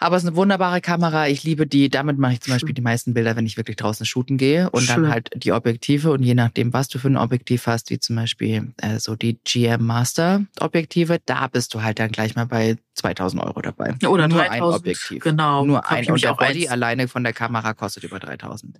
Aber 0.05 0.17
es 0.17 0.23
ist 0.23 0.29
eine 0.29 0.35
wunderbare 0.35 0.81
Kamera. 0.81 1.29
Ich 1.29 1.43
liebe 1.43 1.65
die. 1.65 1.89
Damit 1.89 2.19
mache 2.19 2.33
ich 2.33 2.41
zum 2.41 2.53
Beispiel 2.53 2.75
die 2.75 2.81
meisten 2.83 3.15
Bilder, 3.15 3.35
wenn 3.35 3.47
ich 3.47 3.57
wirklich 3.57 3.75
draußen 3.75 4.05
shooten 4.05 4.37
gehe. 4.37 4.69
Und 4.69 4.83
Schön. 4.83 5.01
dann 5.01 5.11
halt 5.11 5.31
die 5.35 5.51
Objektive. 5.51 6.11
Und 6.11 6.21
je 6.21 6.35
nachdem, 6.35 6.73
was 6.73 6.89
du 6.89 6.99
für 6.99 7.07
ein 7.07 7.17
Objektiv 7.17 7.65
hast, 7.65 7.89
wie 7.89 7.97
zum 7.97 8.15
Beispiel 8.15 8.71
äh, 8.77 8.99
so 8.99 9.15
die 9.15 9.39
GM 9.43 9.83
Master 9.83 10.43
Objektive, 10.59 11.17
da 11.25 11.47
bist 11.47 11.73
du 11.73 11.81
halt 11.81 11.97
dann 11.97 12.11
gleich 12.11 12.35
mal 12.35 12.45
bei 12.45 12.77
2000 12.93 13.41
Euro 13.41 13.61
dabei. 13.63 13.95
Oder 14.07 14.27
nur 14.27 14.37
3000, 14.37 14.51
ein 14.51 14.61
Objektiv. 14.61 15.23
Genau. 15.23 15.65
Nur 15.65 15.89
ein. 15.89 16.05
Und 16.05 16.21
der 16.21 16.35
Body 16.35 16.67
alleine 16.67 17.07
von 17.07 17.23
der 17.23 17.33
Kamera 17.33 17.73
kostet 17.73 18.03
über 18.03 18.19
3000. 18.19 18.79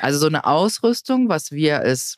also 0.00 0.18
so 0.18 0.26
eine 0.26 0.46
Ausrüstung, 0.46 1.28
was 1.28 1.52
wir 1.52 1.82
es 1.82 2.16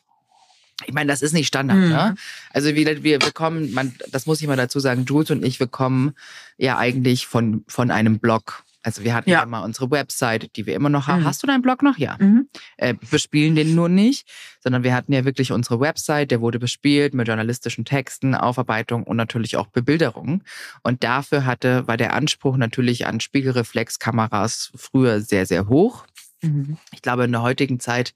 ich 0.85 0.93
meine, 0.93 1.11
das 1.11 1.21
ist 1.21 1.33
nicht 1.33 1.47
Standard, 1.47 1.77
mhm. 1.77 1.89
ne? 1.89 2.15
Also 2.51 2.75
wir, 2.75 3.03
wir, 3.03 3.21
wir 3.21 3.31
kommen, 3.31 3.73
man, 3.73 3.93
das 4.11 4.25
muss 4.25 4.41
ich 4.41 4.47
mal 4.47 4.57
dazu 4.57 4.79
sagen, 4.79 5.05
Jules 5.05 5.31
und 5.31 5.43
ich, 5.43 5.59
wir 5.59 5.67
kommen 5.67 6.13
ja 6.57 6.77
eigentlich 6.77 7.27
von, 7.27 7.63
von 7.67 7.91
einem 7.91 8.19
Blog. 8.19 8.63
Also 8.81 9.03
wir 9.03 9.13
hatten 9.13 9.29
ja, 9.29 9.45
mal 9.45 9.63
unsere 9.63 9.91
Website, 9.91 10.55
die 10.55 10.65
wir 10.65 10.73
immer 10.73 10.87
noch 10.87 11.07
haben. 11.07 11.21
Mhm. 11.21 11.25
Hast 11.25 11.43
du 11.43 11.47
deinen 11.47 11.61
Blog 11.61 11.83
noch? 11.83 11.97
Ja. 11.97 12.15
Mhm. 12.17 12.47
Äh, 12.77 12.93
bespielen 13.11 13.55
den 13.55 13.75
nur 13.75 13.89
nicht, 13.89 14.27
sondern 14.61 14.83
wir 14.83 14.95
hatten 14.95 15.11
ja 15.11 15.25
wirklich 15.25 15.51
unsere 15.51 15.81
Website, 15.81 16.31
der 16.31 16.39
wurde 16.39 16.59
bespielt 16.59 17.13
mit 17.13 17.27
journalistischen 17.27 17.83
Texten, 17.83 18.35
Aufarbeitung 18.35 19.03
und 19.03 19.17
natürlich 19.17 19.57
auch 19.57 19.67
Bebilderung. 19.67 20.43
Und 20.81 21.03
dafür 21.03 21.45
hatte, 21.45 21.87
war 21.87 21.97
der 21.97 22.13
Anspruch 22.13 22.55
natürlich 22.55 23.05
an 23.05 23.19
Spiegelreflexkameras 23.19 24.71
früher 24.75 25.19
sehr, 25.19 25.45
sehr 25.45 25.67
hoch. 25.67 26.05
Mhm. 26.41 26.77
Ich 26.93 27.01
glaube, 27.01 27.25
in 27.25 27.33
der 27.33 27.41
heutigen 27.41 27.81
Zeit 27.81 28.13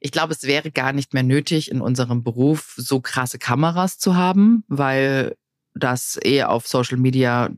ich 0.00 0.10
glaube, 0.10 0.32
es 0.32 0.42
wäre 0.44 0.70
gar 0.70 0.92
nicht 0.92 1.14
mehr 1.14 1.22
nötig, 1.22 1.70
in 1.70 1.80
unserem 1.80 2.22
Beruf 2.22 2.74
so 2.76 3.00
krasse 3.00 3.38
Kameras 3.38 3.98
zu 3.98 4.16
haben, 4.16 4.64
weil 4.68 5.36
das 5.74 6.16
eher 6.16 6.50
auf 6.50 6.66
Social 6.66 6.98
Media 6.98 7.50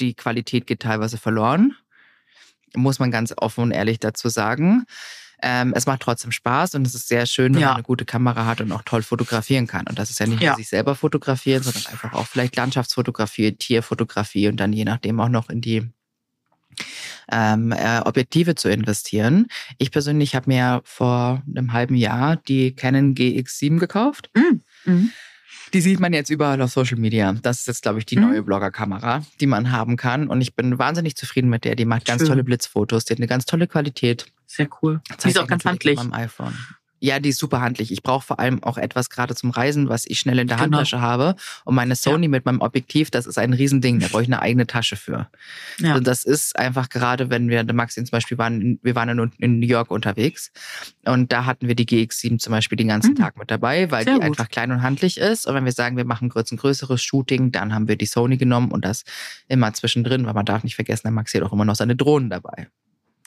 die 0.00 0.14
Qualität 0.14 0.66
geht 0.66 0.80
teilweise 0.80 1.18
verloren. 1.18 1.74
Muss 2.74 2.98
man 2.98 3.10
ganz 3.10 3.34
offen 3.36 3.64
und 3.64 3.70
ehrlich 3.70 4.00
dazu 4.00 4.28
sagen. 4.28 4.84
Ähm, 5.44 5.72
es 5.74 5.86
macht 5.86 6.00
trotzdem 6.00 6.30
Spaß 6.30 6.76
und 6.76 6.86
es 6.86 6.94
ist 6.94 7.08
sehr 7.08 7.26
schön, 7.26 7.54
wenn 7.54 7.62
ja. 7.62 7.68
man 7.68 7.76
eine 7.76 7.82
gute 7.82 8.04
Kamera 8.04 8.46
hat 8.46 8.60
und 8.60 8.70
auch 8.70 8.82
toll 8.82 9.02
fotografieren 9.02 9.66
kann. 9.66 9.86
Und 9.88 9.98
das 9.98 10.08
ist 10.08 10.20
ja 10.20 10.26
nicht 10.26 10.40
nur 10.40 10.54
sich 10.54 10.68
selber 10.68 10.94
fotografieren, 10.94 11.64
sondern 11.64 11.84
einfach 11.86 12.12
auch 12.12 12.26
vielleicht 12.28 12.54
Landschaftsfotografie, 12.56 13.52
Tierfotografie 13.52 14.48
und 14.48 14.58
dann 14.58 14.72
je 14.72 14.84
nachdem 14.84 15.18
auch 15.20 15.28
noch 15.28 15.50
in 15.50 15.60
die 15.60 15.90
ähm, 17.30 17.72
äh, 17.72 18.00
Objektive 18.00 18.54
zu 18.54 18.68
investieren. 18.68 19.46
Ich 19.78 19.90
persönlich 19.90 20.34
habe 20.34 20.50
mir 20.50 20.82
vor 20.84 21.42
einem 21.48 21.72
halben 21.72 21.94
Jahr 21.94 22.36
die 22.36 22.74
Canon 22.74 23.14
GX7 23.14 23.78
gekauft. 23.78 24.30
Mhm. 24.34 25.10
Die 25.72 25.80
sieht 25.80 26.00
man 26.00 26.12
jetzt 26.12 26.28
überall 26.28 26.60
auf 26.60 26.70
Social 26.70 26.98
Media. 26.98 27.32
Das 27.32 27.60
ist 27.60 27.66
jetzt, 27.66 27.82
glaube 27.82 27.98
ich, 27.98 28.06
die 28.06 28.16
mhm. 28.16 28.22
neue 28.22 28.42
Blogger-Kamera, 28.42 29.24
die 29.40 29.46
man 29.46 29.72
haben 29.72 29.96
kann. 29.96 30.28
Und 30.28 30.40
ich 30.42 30.54
bin 30.54 30.78
wahnsinnig 30.78 31.16
zufrieden 31.16 31.48
mit 31.48 31.64
der. 31.64 31.76
Die 31.76 31.86
macht 31.86 32.04
ganz 32.04 32.20
Schön. 32.20 32.28
tolle 32.28 32.44
Blitzfotos. 32.44 33.06
Die 33.06 33.14
hat 33.14 33.18
eine 33.18 33.26
ganz 33.26 33.46
tolle 33.46 33.66
Qualität. 33.66 34.26
Sehr 34.46 34.68
cool. 34.82 35.00
Die 35.24 35.28
ist 35.28 35.38
auch 35.38 35.46
ganz 35.46 35.64
handlich. 35.64 35.96
Meinem 35.96 36.12
iPhone. 36.12 36.54
Ja, 37.02 37.18
die 37.18 37.30
ist 37.30 37.38
super 37.38 37.60
handlich. 37.60 37.90
Ich 37.90 38.04
brauche 38.04 38.24
vor 38.24 38.38
allem 38.38 38.62
auch 38.62 38.78
etwas 38.78 39.10
gerade 39.10 39.34
zum 39.34 39.50
Reisen, 39.50 39.88
was 39.88 40.04
ich 40.06 40.20
schnell 40.20 40.38
in 40.38 40.46
der 40.46 40.56
genau. 40.56 40.76
Handtasche 40.76 41.00
habe. 41.00 41.34
Und 41.64 41.74
meine 41.74 41.96
Sony 41.96 42.26
ja. 42.26 42.30
mit 42.30 42.46
meinem 42.46 42.60
Objektiv, 42.60 43.10
das 43.10 43.26
ist 43.26 43.38
ein 43.38 43.52
Riesending. 43.52 43.98
Da 43.98 44.06
brauche 44.06 44.22
ich 44.22 44.28
eine 44.28 44.40
eigene 44.40 44.68
Tasche 44.68 44.94
für. 44.94 45.28
Ja. 45.80 45.96
Und 45.96 46.06
das 46.06 46.22
ist 46.22 46.56
einfach 46.56 46.90
gerade, 46.90 47.28
wenn 47.28 47.48
wir, 47.48 47.64
der 47.64 47.74
Maxi 47.74 48.04
zum 48.04 48.12
Beispiel 48.12 48.38
waren, 48.38 48.78
wir 48.84 48.94
waren 48.94 49.08
in, 49.08 49.32
in, 49.38 49.58
New 49.58 49.66
York 49.66 49.90
unterwegs 49.90 50.52
und 51.04 51.32
da 51.32 51.44
hatten 51.44 51.66
wir 51.66 51.74
die 51.74 51.86
GX7 51.86 52.38
zum 52.38 52.52
Beispiel 52.52 52.76
den 52.76 52.86
ganzen 52.86 53.14
mhm. 53.14 53.16
Tag 53.16 53.36
mit 53.36 53.50
dabei, 53.50 53.90
weil 53.90 54.04
Sehr 54.04 54.14
die 54.14 54.20
gut. 54.20 54.28
einfach 54.28 54.48
klein 54.48 54.70
und 54.70 54.82
handlich 54.82 55.18
ist. 55.18 55.48
Und 55.48 55.56
wenn 55.56 55.64
wir 55.64 55.72
sagen, 55.72 55.96
wir 55.96 56.04
machen 56.04 56.28
kurz 56.28 56.52
ein 56.52 56.56
größeres 56.56 57.02
Shooting, 57.02 57.50
dann 57.50 57.74
haben 57.74 57.88
wir 57.88 57.96
die 57.96 58.06
Sony 58.06 58.36
genommen 58.36 58.70
und 58.70 58.84
das 58.84 59.02
immer 59.48 59.74
zwischendrin, 59.74 60.24
weil 60.24 60.34
man 60.34 60.46
darf 60.46 60.62
nicht 60.62 60.76
vergessen, 60.76 61.02
der 61.06 61.12
Maxi 61.12 61.38
hat 61.38 61.44
auch 61.44 61.52
immer 61.52 61.64
noch 61.64 61.74
seine 61.74 61.96
Drohnen 61.96 62.30
dabei. 62.30 62.68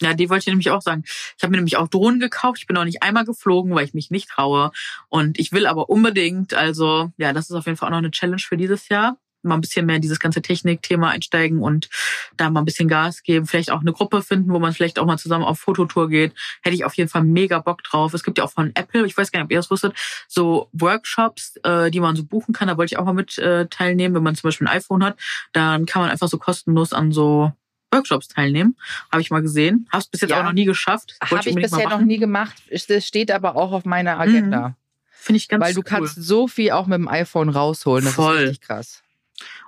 Ja, 0.02 0.14
die 0.14 0.30
wollte 0.30 0.44
ich 0.44 0.48
nämlich 0.48 0.72
auch 0.72 0.82
sagen. 0.82 1.04
Ich 1.06 1.44
habe 1.44 1.52
mir 1.52 1.58
nämlich 1.58 1.78
auch 1.78 1.88
Drohnen 1.88 2.20
gekauft. 2.20 2.60
Ich 2.60 2.68
bin 2.68 2.76
noch 2.76 2.86
nicht 2.86 3.04
einmal 3.04 3.26
geflogen, 3.26 3.74
weil 3.76 3.86
ich 3.86 3.94
mich 3.94 4.12
nicht 4.12 4.30
traue. 4.30 4.72
Und 5.10 5.40
ich 5.40 5.52
will 5.52 5.68
aber 5.68 5.90
unbedingt, 5.90 6.54
also 6.54 7.12
ja, 7.18 7.34
das 7.34 7.50
ist 7.50 7.56
auf 7.56 7.66
jeden 7.66 7.78
Fall 7.78 7.88
auch 7.88 7.92
noch 7.92 7.98
eine 8.00 8.12
Challenge 8.12 8.42
für 8.42 8.58
dieses 8.58 8.90
Jahr. 8.90 9.18
Mal 9.44 9.56
ein 9.56 9.62
bisschen 9.62 9.86
mehr 9.86 9.98
in 9.98 10.02
dieses 10.02 10.20
ganze 10.20 10.42
Technikthema 10.42 11.10
einsteigen 11.10 11.60
und 11.60 11.88
da 12.36 12.50
mal 12.50 12.62
ein 12.62 12.66
bisschen 12.66 12.88
Gas 12.88 13.22
geben. 13.22 13.46
Vielleicht 13.46 13.70
auch 13.70 13.82
eine 13.82 13.94
Gruppe 13.94 14.24
finden, 14.24 14.52
wo 14.52 14.58
man 14.58 14.74
vielleicht 14.74 14.98
auch 14.98 15.06
mal 15.06 15.20
zusammen 15.20 15.44
auf 15.44 15.60
Fototour 15.60 16.10
geht. 16.10 16.34
Hätte 16.64 16.76
ich 16.76 16.84
auf 16.84 16.96
jeden 16.96 17.10
Fall 17.10 17.24
mega 17.24 17.60
Bock 17.60 17.84
drauf. 17.84 18.16
Es 18.16 18.24
gibt 18.24 18.40
ja 18.40 18.44
auch 18.44 18.52
von 18.52 18.72
Apple, 18.74 19.06
ich 19.06 19.16
weiß 19.16 19.32
gar 19.32 19.40
nicht, 19.40 19.46
ob 19.46 19.52
ihr 19.52 19.60
das 19.60 19.70
wusstet, 19.70 19.94
so 20.28 20.68
Workshops, 20.74 21.58
äh, 21.64 21.92
die 21.92 22.00
man 22.00 22.16
so 22.16 22.24
buchen 22.24 22.54
kann. 22.54 22.68
Da 22.68 22.78
wollte 22.78 22.96
ich 22.96 22.98
auch 22.98 23.06
mal 23.06 23.14
mit 23.14 23.38
äh, 23.38 23.68
teilnehmen, 23.68 24.16
wenn 24.16 24.24
man 24.24 24.36
zum 24.36 24.48
Beispiel 24.48 24.68
ein 24.68 24.78
iPhone 24.78 25.04
hat. 25.04 25.20
Dann 25.54 25.86
kann 25.86 26.02
man 26.02 26.10
einfach 26.10 26.28
so 26.28 26.40
kostenlos 26.40 26.92
an 26.92 27.12
so 27.12 27.54
Workshops 27.96 28.28
teilnehmen. 28.28 28.76
Habe 29.12 29.22
ich 29.22 29.32
mal 29.32 29.42
gesehen. 29.42 29.88
Hast 29.92 30.12
bis 30.12 30.22
jetzt 30.22 30.32
ja. 30.32 30.40
auch 30.40 30.44
noch 30.44 30.54
nie 30.54 30.66
geschafft. 30.66 31.16
Habe 31.22 31.42
ich 31.50 31.56
bisher 31.56 31.90
noch 31.90 32.02
nie 32.02 32.18
gemacht. 32.18 32.56
Das 32.88 33.06
steht 33.06 33.32
aber 33.32 33.56
auch 33.56 33.72
auf 33.72 33.86
meiner 33.86 34.20
Agenda. 34.20 34.70
Mhm. 34.70 34.76
Finde 35.10 35.38
ich 35.38 35.48
ganz 35.48 35.64
Weil 35.64 35.74
du 35.74 35.80
cool. 35.80 35.86
kannst 35.86 36.16
so 36.22 36.48
viel 36.48 36.72
auch 36.72 36.86
mit 36.86 36.98
dem 36.98 37.08
iPhone 37.08 37.50
rausholen. 37.50 38.06
Das 38.06 38.14
Voll. 38.14 38.36
ist 38.36 38.42
richtig 38.44 38.62
krass. 38.62 39.02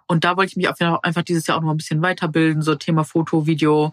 Und 0.06 0.24
da 0.24 0.38
wollte 0.38 0.52
ich 0.52 0.56
mich 0.56 0.70
einfach 0.70 1.24
dieses 1.24 1.48
Jahr 1.48 1.58
auch 1.58 1.62
noch 1.62 1.72
ein 1.72 1.78
bisschen 1.78 2.02
weiterbilden, 2.02 2.62
so 2.62 2.76
Thema 2.76 3.04
Foto, 3.04 3.46
Video, 3.46 3.92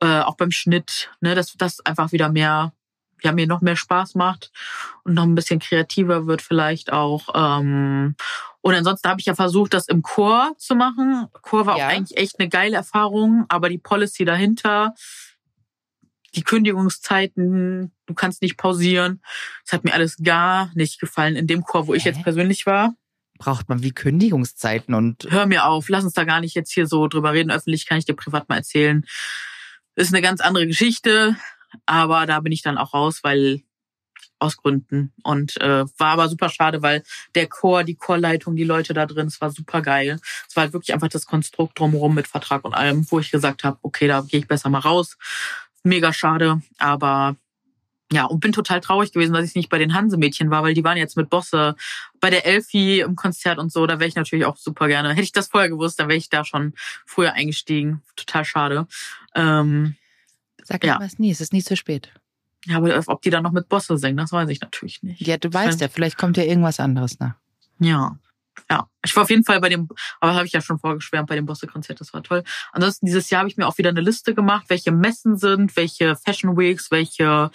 äh, 0.00 0.20
auch 0.20 0.36
beim 0.36 0.50
Schnitt, 0.50 1.10
ne, 1.20 1.34
dass 1.34 1.54
das 1.56 1.80
einfach 1.86 2.12
wieder 2.12 2.28
mehr, 2.28 2.72
ja, 3.22 3.32
mir 3.32 3.46
noch 3.46 3.62
mehr 3.62 3.76
Spaß 3.76 4.14
macht 4.14 4.52
und 5.04 5.14
noch 5.14 5.22
ein 5.22 5.34
bisschen 5.34 5.60
kreativer 5.60 6.26
wird 6.26 6.42
vielleicht 6.42 6.92
auch. 6.92 7.28
Ähm, 7.34 8.16
und 8.64 8.74
ansonsten 8.74 9.10
habe 9.10 9.20
ich 9.20 9.26
ja 9.26 9.34
versucht, 9.34 9.74
das 9.74 9.88
im 9.88 10.00
Chor 10.00 10.54
zu 10.56 10.74
machen. 10.74 11.26
Chor 11.42 11.66
war 11.66 11.76
ja. 11.76 11.84
auch 11.84 11.90
eigentlich 11.90 12.16
echt 12.16 12.40
eine 12.40 12.48
geile 12.48 12.76
Erfahrung, 12.76 13.44
aber 13.50 13.68
die 13.68 13.76
Policy 13.76 14.24
dahinter, 14.24 14.94
die 16.34 16.44
Kündigungszeiten, 16.44 17.92
du 18.06 18.14
kannst 18.14 18.40
nicht 18.40 18.56
pausieren. 18.56 19.20
Das 19.64 19.74
hat 19.74 19.84
mir 19.84 19.92
alles 19.92 20.16
gar 20.16 20.70
nicht 20.74 20.98
gefallen 20.98 21.36
in 21.36 21.46
dem 21.46 21.62
Chor, 21.62 21.88
wo 21.88 21.92
Hä? 21.92 21.98
ich 21.98 22.04
jetzt 22.04 22.22
persönlich 22.22 22.64
war. 22.64 22.94
Braucht 23.36 23.68
man 23.68 23.82
wie 23.82 23.92
Kündigungszeiten 23.92 24.94
und. 24.94 25.26
Hör 25.28 25.44
mir 25.44 25.66
auf, 25.66 25.90
lass 25.90 26.04
uns 26.04 26.14
da 26.14 26.24
gar 26.24 26.40
nicht 26.40 26.54
jetzt 26.54 26.72
hier 26.72 26.86
so 26.86 27.06
drüber 27.06 27.34
reden. 27.34 27.50
Öffentlich 27.50 27.84
kann 27.84 27.98
ich 27.98 28.06
dir 28.06 28.16
privat 28.16 28.48
mal 28.48 28.56
erzählen. 28.56 29.04
Ist 29.94 30.14
eine 30.14 30.22
ganz 30.22 30.40
andere 30.40 30.66
Geschichte, 30.66 31.36
aber 31.84 32.24
da 32.24 32.40
bin 32.40 32.50
ich 32.50 32.62
dann 32.62 32.78
auch 32.78 32.94
raus, 32.94 33.20
weil 33.22 33.60
aus 34.44 34.56
Gründen. 34.56 35.12
Und 35.22 35.60
äh, 35.60 35.84
war 35.98 36.12
aber 36.12 36.28
super 36.28 36.48
schade, 36.48 36.82
weil 36.82 37.02
der 37.34 37.48
Chor, 37.48 37.84
die 37.84 37.96
Chorleitung, 37.96 38.56
die 38.56 38.64
Leute 38.64 38.94
da 38.94 39.06
drin, 39.06 39.26
es 39.26 39.40
war 39.40 39.50
super 39.50 39.82
geil. 39.82 40.18
Es 40.48 40.56
war 40.56 40.62
halt 40.62 40.72
wirklich 40.72 40.94
einfach 40.94 41.08
das 41.08 41.26
Konstrukt 41.26 41.78
drumherum 41.78 42.14
mit 42.14 42.28
Vertrag 42.28 42.64
und 42.64 42.74
allem, 42.74 43.06
wo 43.10 43.18
ich 43.18 43.30
gesagt 43.30 43.64
habe, 43.64 43.78
okay, 43.82 44.06
da 44.06 44.20
gehe 44.22 44.40
ich 44.40 44.48
besser 44.48 44.68
mal 44.70 44.78
raus. 44.78 45.16
Mega 45.82 46.12
schade, 46.12 46.62
aber 46.78 47.36
ja, 48.12 48.26
und 48.26 48.40
bin 48.40 48.52
total 48.52 48.80
traurig 48.80 49.12
gewesen, 49.12 49.32
dass 49.32 49.44
ich 49.44 49.54
nicht 49.54 49.68
bei 49.68 49.78
den 49.78 49.94
Hansemädchen 49.94 50.50
war, 50.50 50.62
weil 50.62 50.74
die 50.74 50.84
waren 50.84 50.96
jetzt 50.96 51.16
mit 51.16 51.30
Bosse 51.30 51.74
bei 52.20 52.30
der 52.30 52.46
Elfi 52.46 53.00
im 53.00 53.16
Konzert 53.16 53.58
und 53.58 53.72
so. 53.72 53.86
Da 53.86 53.98
wäre 53.98 54.08
ich 54.08 54.14
natürlich 54.14 54.44
auch 54.44 54.56
super 54.56 54.86
gerne. 54.88 55.10
Hätte 55.10 55.22
ich 55.22 55.32
das 55.32 55.48
vorher 55.48 55.68
gewusst, 55.68 55.98
dann 55.98 56.08
wäre 56.08 56.18
ich 56.18 56.28
da 56.28 56.44
schon 56.44 56.74
früher 57.06 57.32
eingestiegen. 57.32 58.02
Total 58.14 58.44
schade. 58.44 58.86
Ähm, 59.34 59.96
Sag 60.62 60.84
ja. 60.84 60.98
was 61.00 61.18
nie, 61.18 61.30
es 61.30 61.40
ist 61.40 61.52
nie 61.52 61.62
zu 61.62 61.76
spät. 61.76 62.12
Ja, 62.66 62.78
aber 62.78 63.02
ob 63.06 63.22
die 63.22 63.30
dann 63.30 63.42
noch 63.42 63.52
mit 63.52 63.68
Bosse 63.68 63.98
singen, 63.98 64.16
das 64.16 64.32
weiß 64.32 64.48
ich 64.48 64.60
natürlich 64.60 65.02
nicht. 65.02 65.20
Ja, 65.26 65.36
du 65.36 65.52
weißt 65.52 65.80
ja, 65.80 65.88
vielleicht 65.88 66.16
kommt 66.16 66.36
ja 66.36 66.44
irgendwas 66.44 66.80
anderes 66.80 67.18
nach. 67.18 67.34
Ja. 67.78 68.18
Ja, 68.70 68.86
ich 69.04 69.14
war 69.14 69.24
auf 69.24 69.30
jeden 69.30 69.44
Fall 69.44 69.60
bei 69.60 69.68
dem, 69.68 69.88
aber 70.20 70.34
habe 70.34 70.46
ich 70.46 70.52
ja 70.52 70.60
schon 70.60 70.78
vorgeschwärmt 70.78 71.28
bei 71.28 71.34
dem 71.34 71.44
Bosse-Konzert, 71.44 72.00
das 72.00 72.14
war 72.14 72.22
toll. 72.22 72.44
Ansonsten 72.72 73.06
dieses 73.06 73.28
Jahr 73.28 73.40
habe 73.40 73.48
ich 73.48 73.56
mir 73.56 73.66
auch 73.66 73.78
wieder 73.78 73.90
eine 73.90 74.00
Liste 74.00 74.32
gemacht, 74.32 74.66
welche 74.68 74.92
Messen 74.92 75.36
sind, 75.36 75.76
welche 75.76 76.16
Fashion 76.16 76.56
Weeks, 76.56 76.90
welche 76.90 77.50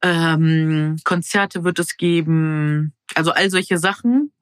ähm, 0.00 0.96
Konzerte 1.04 1.64
wird 1.64 1.78
es 1.80 1.96
geben, 1.96 2.94
also 3.14 3.32
all 3.32 3.50
solche 3.50 3.78
Sachen 3.78 4.32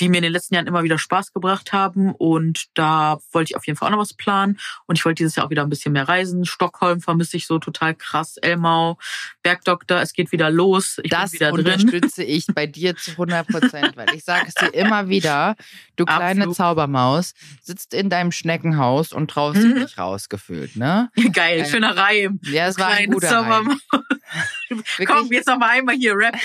die 0.00 0.08
mir 0.08 0.18
in 0.18 0.24
den 0.24 0.32
letzten 0.32 0.54
Jahren 0.54 0.66
immer 0.66 0.82
wieder 0.82 0.98
Spaß 0.98 1.32
gebracht 1.32 1.72
haben. 1.72 2.12
Und 2.12 2.66
da 2.74 3.18
wollte 3.32 3.52
ich 3.52 3.56
auf 3.56 3.66
jeden 3.66 3.78
Fall 3.78 3.88
auch 3.88 3.92
noch 3.92 4.00
was 4.00 4.14
planen. 4.14 4.58
Und 4.86 4.98
ich 4.98 5.04
wollte 5.04 5.16
dieses 5.16 5.36
Jahr 5.36 5.46
auch 5.46 5.50
wieder 5.50 5.62
ein 5.62 5.68
bisschen 5.68 5.92
mehr 5.92 6.08
reisen. 6.08 6.44
Stockholm 6.44 7.00
vermisse 7.00 7.36
ich 7.36 7.46
so 7.46 7.58
total 7.58 7.94
krass. 7.94 8.36
Elmau, 8.36 8.98
Bergdoktor, 9.42 10.00
es 10.00 10.12
geht 10.12 10.32
wieder 10.32 10.50
los. 10.50 10.98
Ich 11.02 11.10
das 11.10 11.32
bin 11.32 11.40
wieder 11.40 11.50
drin. 11.52 11.58
unterstütze 11.60 12.24
ich 12.24 12.46
bei 12.54 12.66
dir 12.66 12.96
zu 12.96 13.12
100 13.12 13.46
Prozent, 13.46 13.96
weil 13.96 14.14
ich 14.14 14.24
sage 14.24 14.46
es 14.48 14.54
dir 14.54 14.74
immer 14.74 15.08
wieder, 15.08 15.56
du 15.96 16.04
kleine 16.04 16.42
Absolut. 16.42 16.56
Zaubermaus, 16.56 17.34
sitzt 17.62 17.94
in 17.94 18.10
deinem 18.10 18.32
Schneckenhaus 18.32 19.12
und 19.12 19.30
traust 19.30 19.60
mhm. 19.60 19.76
dich 19.76 19.98
rausgefühlt, 19.98 20.76
ne? 20.76 21.10
Geil, 21.32 21.60
äh, 21.60 21.64
schöner 21.66 21.96
Reim. 21.96 22.40
Ja, 22.42 22.68
es 22.68 22.78
war 22.78 22.88
ein 22.88 23.10
guter 23.10 23.28
Zaubermaus. 23.28 23.78
Komm, 25.06 25.32
jetzt 25.32 25.46
noch 25.46 25.58
mal 25.58 25.70
einmal 25.70 25.94
hier 25.94 26.14
Rap. 26.16 26.36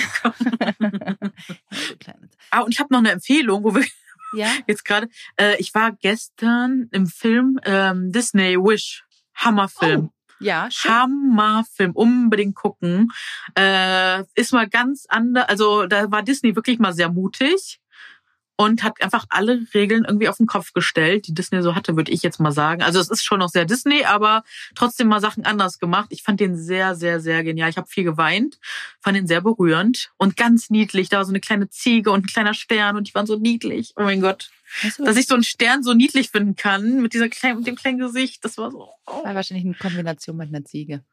Ah, 2.51 2.61
und 2.61 2.73
ich 2.73 2.79
habe 2.79 2.93
noch 2.93 2.99
eine 2.99 3.11
Empfehlung, 3.11 3.63
wo 3.63 3.75
wir 3.75 3.85
ja? 4.33 4.47
jetzt 4.67 4.85
gerade. 4.85 5.09
Äh, 5.37 5.57
ich 5.57 5.73
war 5.73 5.91
gestern 5.91 6.87
im 6.91 7.07
Film 7.07 7.59
ähm, 7.63 8.11
Disney 8.11 8.57
Wish. 8.57 9.03
Hammerfilm. 9.35 10.09
Oh. 10.11 10.13
Ja, 10.39 10.69
schön. 10.71 10.91
Hammerfilm, 10.91 11.91
unbedingt 11.91 12.55
gucken. 12.55 13.11
Äh, 13.55 14.23
ist 14.35 14.53
mal 14.53 14.67
ganz 14.67 15.05
anders, 15.07 15.47
also 15.47 15.85
da 15.85 16.11
war 16.11 16.23
Disney 16.23 16.55
wirklich 16.55 16.79
mal 16.79 16.93
sehr 16.93 17.09
mutig 17.09 17.80
und 18.55 18.83
hat 18.83 19.01
einfach 19.01 19.25
alle 19.29 19.65
Regeln 19.73 20.05
irgendwie 20.05 20.29
auf 20.29 20.37
den 20.37 20.45
Kopf 20.45 20.73
gestellt, 20.73 21.27
die 21.27 21.33
Disney 21.33 21.61
so 21.61 21.75
hatte, 21.75 21.95
würde 21.95 22.11
ich 22.11 22.21
jetzt 22.21 22.39
mal 22.39 22.51
sagen. 22.51 22.83
Also 22.83 22.99
es 22.99 23.09
ist 23.09 23.23
schon 23.23 23.39
noch 23.39 23.49
sehr 23.49 23.65
Disney, 23.65 24.03
aber 24.05 24.43
trotzdem 24.75 25.07
mal 25.07 25.21
Sachen 25.21 25.45
anders 25.45 25.79
gemacht. 25.79 26.07
Ich 26.11 26.23
fand 26.23 26.39
den 26.39 26.55
sehr, 26.55 26.95
sehr, 26.95 27.19
sehr 27.19 27.43
genial. 27.43 27.69
Ich 27.69 27.77
habe 27.77 27.87
viel 27.87 28.03
geweint, 28.03 28.59
fand 29.01 29.17
den 29.17 29.27
sehr 29.27 29.41
berührend 29.41 30.11
und 30.17 30.37
ganz 30.37 30.69
niedlich. 30.69 31.09
Da 31.09 31.17
war 31.17 31.25
so 31.25 31.31
eine 31.31 31.39
kleine 31.39 31.69
Ziege 31.69 32.11
und 32.11 32.25
ein 32.25 32.27
kleiner 32.27 32.53
Stern 32.53 32.97
und 32.97 33.07
die 33.09 33.15
waren 33.15 33.25
so 33.25 33.37
niedlich. 33.37 33.93
Oh 33.95 34.03
mein 34.03 34.21
Gott. 34.21 34.51
Dass 34.99 35.17
ich 35.17 35.27
so 35.27 35.33
einen 35.33 35.43
Stern 35.43 35.83
so 35.83 35.93
niedlich 35.93 36.29
finden 36.29 36.55
kann 36.55 37.01
mit 37.01 37.13
dieser 37.13 37.29
kleinen, 37.29 37.57
mit 37.57 37.67
dem 37.67 37.75
kleinen 37.75 37.99
Gesicht, 37.99 38.45
das 38.45 38.57
war 38.57 38.71
so. 38.71 38.89
Oh. 39.05 39.23
War 39.23 39.35
wahrscheinlich 39.35 39.65
eine 39.65 39.75
Kombination 39.75 40.37
mit 40.37 40.49
einer 40.49 40.63
Ziege. 40.63 41.03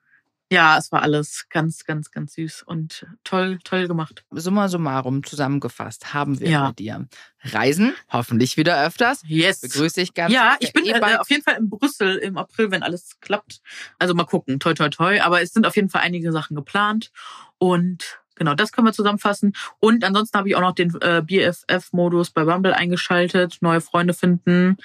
Ja, 0.51 0.79
es 0.79 0.91
war 0.93 1.03
alles 1.03 1.47
ganz, 1.51 1.85
ganz, 1.85 2.11
ganz 2.11 2.33
süß 2.35 2.63
und 2.63 3.07
toll, 3.23 3.59
toll 3.65 3.87
gemacht. 3.87 4.25
Summa 4.31 4.69
summarum 4.69 5.23
zusammengefasst 5.23 6.15
haben 6.15 6.41
wir 6.41 6.49
ja. 6.49 6.67
bei 6.69 6.73
dir 6.73 7.07
Reisen, 7.43 7.95
hoffentlich 8.11 8.57
wieder 8.57 8.83
öfters. 8.85 9.23
Yes. 9.27 9.61
Begrüße 9.61 10.01
ich 10.01 10.15
ganz. 10.15 10.33
Ja, 10.33 10.57
ich 10.61 10.73
bin 10.73 10.87
äh, 10.87 11.17
auf 11.19 11.29
jeden 11.31 11.43
Fall 11.43 11.57
in 11.57 11.69
Brüssel 11.69 12.17
im 12.17 12.39
April, 12.39 12.71
wenn 12.71 12.83
alles 12.83 13.21
klappt. 13.21 13.61
Also 13.99 14.15
mal 14.15 14.25
gucken, 14.25 14.59
toi, 14.59 14.73
toi, 14.73 14.89
toi. 14.89 15.21
Aber 15.21 15.43
es 15.43 15.53
sind 15.53 15.67
auf 15.67 15.77
jeden 15.77 15.91
Fall 15.91 16.01
einige 16.01 16.33
Sachen 16.33 16.57
geplant 16.57 17.13
und 17.59 18.18
Genau, 18.39 18.55
das 18.55 18.71
können 18.71 18.87
wir 18.87 18.93
zusammenfassen. 18.93 19.53
Und 19.81 20.05
ansonsten 20.05 20.39
habe 20.39 20.49
ich 20.49 20.55
auch 20.55 20.61
noch 20.61 20.75
den 20.75 20.95
äh, 21.01 21.23
BFF-Modus 21.23 22.31
bei 22.31 22.45
Bumble 22.45 22.73
eingeschaltet, 22.73 23.59
neue 23.61 23.81
Freunde 23.81 24.15
finden, 24.15 24.77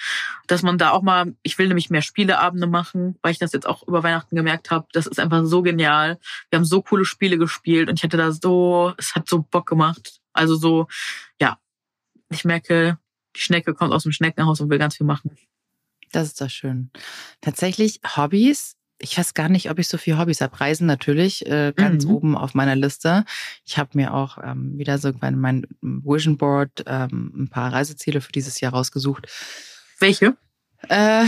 dass 0.48 0.64
man 0.64 0.80
da 0.80 0.90
auch 0.90 1.04
mal, 1.04 1.36
ich 1.44 1.58
will 1.60 1.68
nämlich 1.68 1.92
mehr 1.92 2.02
Spieleabende 2.02 2.66
machen, 2.66 3.18
weil 3.22 3.32
ich 3.32 3.38
das 3.38 3.54
jetzt 3.54 3.68
auch 3.68 3.88
über 3.88 4.02
Weihnachten 4.02 4.36
gemerkt 4.36 4.72
habe. 4.72 4.88
Das 4.92 5.06
ist 5.06 5.20
einfach 5.20 5.46
so 5.46 5.62
genial. 5.62 6.18
Wir 6.50 6.58
haben 6.58 6.66
so 6.66 6.82
coole 6.82 7.06
Spiele 7.06 7.38
gespielt 7.38 7.90
und 7.90 8.00
ich 8.00 8.04
hatte 8.04 8.18
da 8.18 8.32
so, 8.32 8.94
es 8.98 9.14
hat 9.14 9.30
so 9.30 9.44
Bock 9.44 9.68
gemacht. 9.68 10.20
Also 10.34 10.56
so, 10.56 10.88
ja, 11.40 11.60
ich 12.30 12.44
merke, 12.44 12.98
die 13.36 13.42
Schnecke 13.42 13.76
kommt 13.76 13.94
aus 13.94 14.04
dem 14.04 14.12
Schneckenhaus 14.12 14.62
und 14.62 14.70
will 14.72 14.80
ganz 14.80 14.98
viel 14.98 15.06
machen. 15.06 15.38
Das 16.12 16.28
ist 16.28 16.42
doch 16.42 16.50
schön. 16.50 16.90
Tatsächlich 17.42 18.00
Hobbys 18.16 18.78
ich 19.04 19.18
weiß 19.18 19.34
gar 19.34 19.50
nicht, 19.50 19.70
ob 19.70 19.80
ich 19.80 19.90
so 19.90 19.98
viele 19.98 20.18
Hobbys 20.18 20.40
habe. 20.40 20.60
Reisen 20.60 20.88
natürlich 20.88 21.46
äh, 21.46 21.74
ganz 21.76 22.06
mhm. 22.06 22.12
oben 22.12 22.38
auf 22.38 22.54
meiner 22.54 22.76
Liste. 22.76 23.26
Ich 23.66 23.78
habe 23.78 23.90
mir 23.94 24.14
auch 24.14 24.38
ähm, 24.42 24.78
wieder 24.78 24.98
so 24.98 25.12
mein, 25.20 25.38
mein 25.38 25.68
Vision 25.82 26.38
Board 26.38 26.84
ähm, 26.88 27.34
ein 27.36 27.48
paar 27.50 27.74
Reiseziele 27.74 28.22
für 28.22 28.32
dieses 28.32 28.62
Jahr 28.62 28.72
rausgesucht. 28.72 29.28
Welche? 30.00 30.38
Äh, 30.88 31.26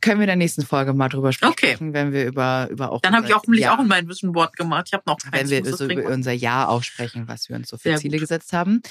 können 0.00 0.18
wir 0.18 0.24
in 0.24 0.28
der 0.28 0.36
nächsten 0.36 0.62
Folge 0.62 0.92
mal 0.92 1.08
drüber 1.08 1.32
sprechen, 1.32 1.52
okay. 1.52 1.76
wenn 1.78 2.12
wir 2.12 2.26
über 2.26 2.68
über 2.70 2.90
auch 2.90 3.00
Dann 3.02 3.14
habe 3.14 3.26
ich 3.26 3.34
auch, 3.34 3.44
auch 3.44 3.80
in 3.80 3.88
mein 3.88 4.08
Vision 4.08 4.32
Board 4.32 4.56
gemacht. 4.56 4.84
Ich 4.88 4.92
habe 4.94 5.04
noch 5.06 5.18
keins, 5.18 5.50
wenn 5.50 5.64
wir 5.64 5.76
so 5.76 5.86
über 5.86 6.10
unser 6.10 6.32
Jahr 6.32 6.68
auch 6.68 6.82
sprechen, 6.82 7.26
was 7.26 7.48
wir 7.48 7.56
uns 7.56 7.68
so 7.68 7.76
für 7.76 7.90
Sehr 7.90 7.98
Ziele 7.98 8.16
gut. 8.16 8.22
gesetzt 8.22 8.52
haben. 8.52 8.82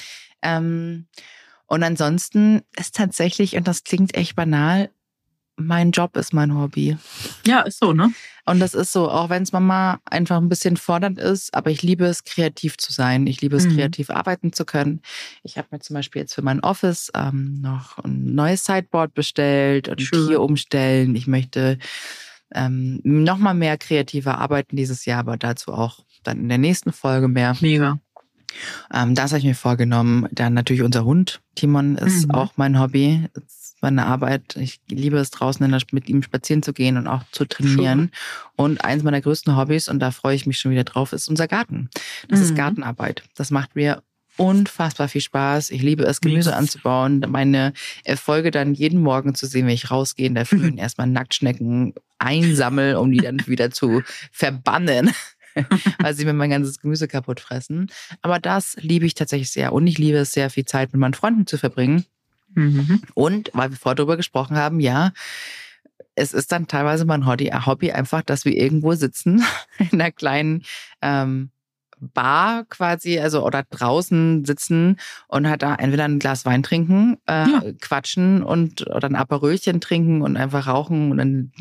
Ähm, 0.42 1.06
und 1.66 1.82
ansonsten 1.82 2.62
ist 2.76 2.94
tatsächlich 2.94 3.56
und 3.56 3.66
das 3.66 3.84
klingt 3.84 4.14
echt 4.16 4.36
banal, 4.36 4.90
mein 5.56 5.90
Job 5.92 6.16
ist 6.16 6.32
mein 6.32 6.56
Hobby. 6.56 6.96
Ja, 7.46 7.60
ist 7.60 7.78
so, 7.78 7.92
ne? 7.92 8.12
Und 8.46 8.60
das 8.60 8.74
ist 8.74 8.92
so, 8.92 9.08
auch 9.08 9.30
wenn 9.30 9.42
es 9.42 9.52
Mama 9.52 10.00
einfach 10.04 10.36
ein 10.36 10.48
bisschen 10.48 10.76
fordernd 10.76 11.18
ist, 11.18 11.54
aber 11.54 11.70
ich 11.70 11.82
liebe 11.82 12.04
es, 12.04 12.24
kreativ 12.24 12.76
zu 12.76 12.92
sein. 12.92 13.26
Ich 13.26 13.40
liebe 13.40 13.56
es, 13.56 13.66
mhm. 13.66 13.76
kreativ 13.76 14.10
arbeiten 14.10 14.52
zu 14.52 14.64
können. 14.64 15.00
Ich 15.42 15.56
habe 15.56 15.68
mir 15.70 15.80
zum 15.80 15.94
Beispiel 15.94 16.22
jetzt 16.22 16.34
für 16.34 16.42
mein 16.42 16.60
Office 16.60 17.10
ähm, 17.14 17.60
noch 17.60 17.98
ein 17.98 18.34
neues 18.34 18.64
Sideboard 18.64 19.14
bestellt 19.14 19.88
und 19.88 20.02
Schön. 20.02 20.28
hier 20.28 20.42
umstellen. 20.42 21.14
Ich 21.14 21.26
möchte 21.26 21.78
ähm, 22.54 23.00
noch 23.02 23.38
mal 23.38 23.54
mehr 23.54 23.78
kreativer 23.78 24.38
arbeiten 24.38 24.76
dieses 24.76 25.06
Jahr, 25.06 25.20
aber 25.20 25.36
dazu 25.36 25.72
auch 25.72 26.04
dann 26.22 26.40
in 26.40 26.48
der 26.48 26.58
nächsten 26.58 26.92
Folge 26.92 27.28
mehr. 27.28 27.56
Mega. 27.60 27.98
Ähm, 28.92 29.14
das 29.14 29.32
habe 29.32 29.38
ich 29.38 29.44
mir 29.44 29.54
vorgenommen. 29.54 30.28
Dann 30.32 30.54
natürlich 30.54 30.82
unser 30.82 31.04
Hund. 31.04 31.40
Timon 31.54 31.96
ist 31.96 32.28
mhm. 32.28 32.34
auch 32.34 32.52
mein 32.56 32.78
Hobby 32.78 33.28
meine 33.84 34.06
Arbeit. 34.06 34.56
Ich 34.56 34.80
liebe 34.88 35.18
es 35.18 35.30
draußen 35.30 35.68
der, 35.68 35.80
mit 35.92 36.08
ihm 36.08 36.22
spazieren 36.22 36.62
zu 36.62 36.72
gehen 36.72 36.96
und 36.96 37.06
auch 37.06 37.22
zu 37.30 37.44
trainieren. 37.44 37.98
Schön. 37.98 38.10
Und 38.56 38.84
eins 38.84 39.02
meiner 39.02 39.20
größten 39.20 39.56
Hobbys, 39.56 39.88
und 39.88 40.00
da 40.00 40.10
freue 40.10 40.34
ich 40.34 40.46
mich 40.46 40.58
schon 40.58 40.72
wieder 40.72 40.84
drauf, 40.84 41.12
ist 41.12 41.28
unser 41.28 41.46
Garten. 41.46 41.90
Das 42.28 42.40
mhm. 42.40 42.44
ist 42.46 42.56
Gartenarbeit. 42.56 43.22
Das 43.36 43.50
macht 43.50 43.76
mir 43.76 44.02
unfassbar 44.36 45.08
viel 45.08 45.20
Spaß. 45.20 45.70
Ich 45.70 45.82
liebe 45.82 46.04
es, 46.04 46.20
Gemüse 46.20 46.50
Mix. 46.50 46.58
anzubauen. 46.58 47.24
Meine 47.28 47.72
Erfolge 48.04 48.50
dann 48.50 48.74
jeden 48.74 49.00
Morgen 49.00 49.34
zu 49.34 49.46
sehen, 49.46 49.66
wenn 49.66 49.74
ich 49.74 49.90
rausgehe 49.90 50.26
in 50.26 50.34
der 50.34 50.46
Früh 50.46 50.66
und 50.66 50.78
erstmal 50.78 51.06
Nacktschnecken 51.06 51.94
einsammle, 52.18 52.98
um 52.98 53.12
die 53.12 53.18
dann 53.18 53.46
wieder 53.46 53.70
zu 53.70 54.02
verbannen. 54.32 55.12
weil 56.00 56.14
sie 56.14 56.24
mir 56.24 56.32
mein 56.32 56.50
ganzes 56.50 56.80
Gemüse 56.80 57.06
kaputt 57.06 57.38
fressen. 57.38 57.88
Aber 58.22 58.40
das 58.40 58.76
liebe 58.80 59.06
ich 59.06 59.14
tatsächlich 59.14 59.52
sehr. 59.52 59.72
Und 59.72 59.86
ich 59.86 59.98
liebe 59.98 60.18
es 60.18 60.32
sehr, 60.32 60.50
viel 60.50 60.64
Zeit 60.64 60.92
mit 60.92 60.98
meinen 60.98 61.14
Freunden 61.14 61.46
zu 61.46 61.58
verbringen. 61.58 62.04
Mhm. 62.54 63.02
Und 63.14 63.50
weil 63.52 63.70
wir 63.70 63.76
vorher 63.76 63.96
darüber 63.96 64.16
gesprochen 64.16 64.56
haben, 64.56 64.80
ja, 64.80 65.12
es 66.14 66.32
ist 66.32 66.52
dann 66.52 66.66
teilweise 66.66 67.04
mein 67.04 67.26
Hobby, 67.26 67.50
einfach, 67.92 68.22
dass 68.22 68.44
wir 68.44 68.56
irgendwo 68.56 68.94
sitzen 68.94 69.44
in 69.78 70.00
einer 70.00 70.12
kleinen 70.12 70.62
ähm, 71.02 71.50
Bar 72.12 72.64
quasi, 72.64 73.18
also 73.18 73.44
oder 73.44 73.62
draußen 73.62 74.44
sitzen 74.44 74.98
und 75.28 75.48
halt 75.48 75.62
da 75.62 75.74
entweder 75.74 76.04
ein 76.04 76.18
Glas 76.18 76.44
Wein 76.44 76.62
trinken, 76.62 77.18
äh, 77.26 77.48
ja. 77.48 77.62
quatschen 77.80 78.42
und 78.42 78.82
oder 78.90 79.08
ein 79.08 79.14
Aperölchen 79.14 79.80
trinken 79.80 80.20
und 80.20 80.36
einfach 80.36 80.66
rauchen 80.66 81.12
und 81.12 81.18
dann, 81.18 81.52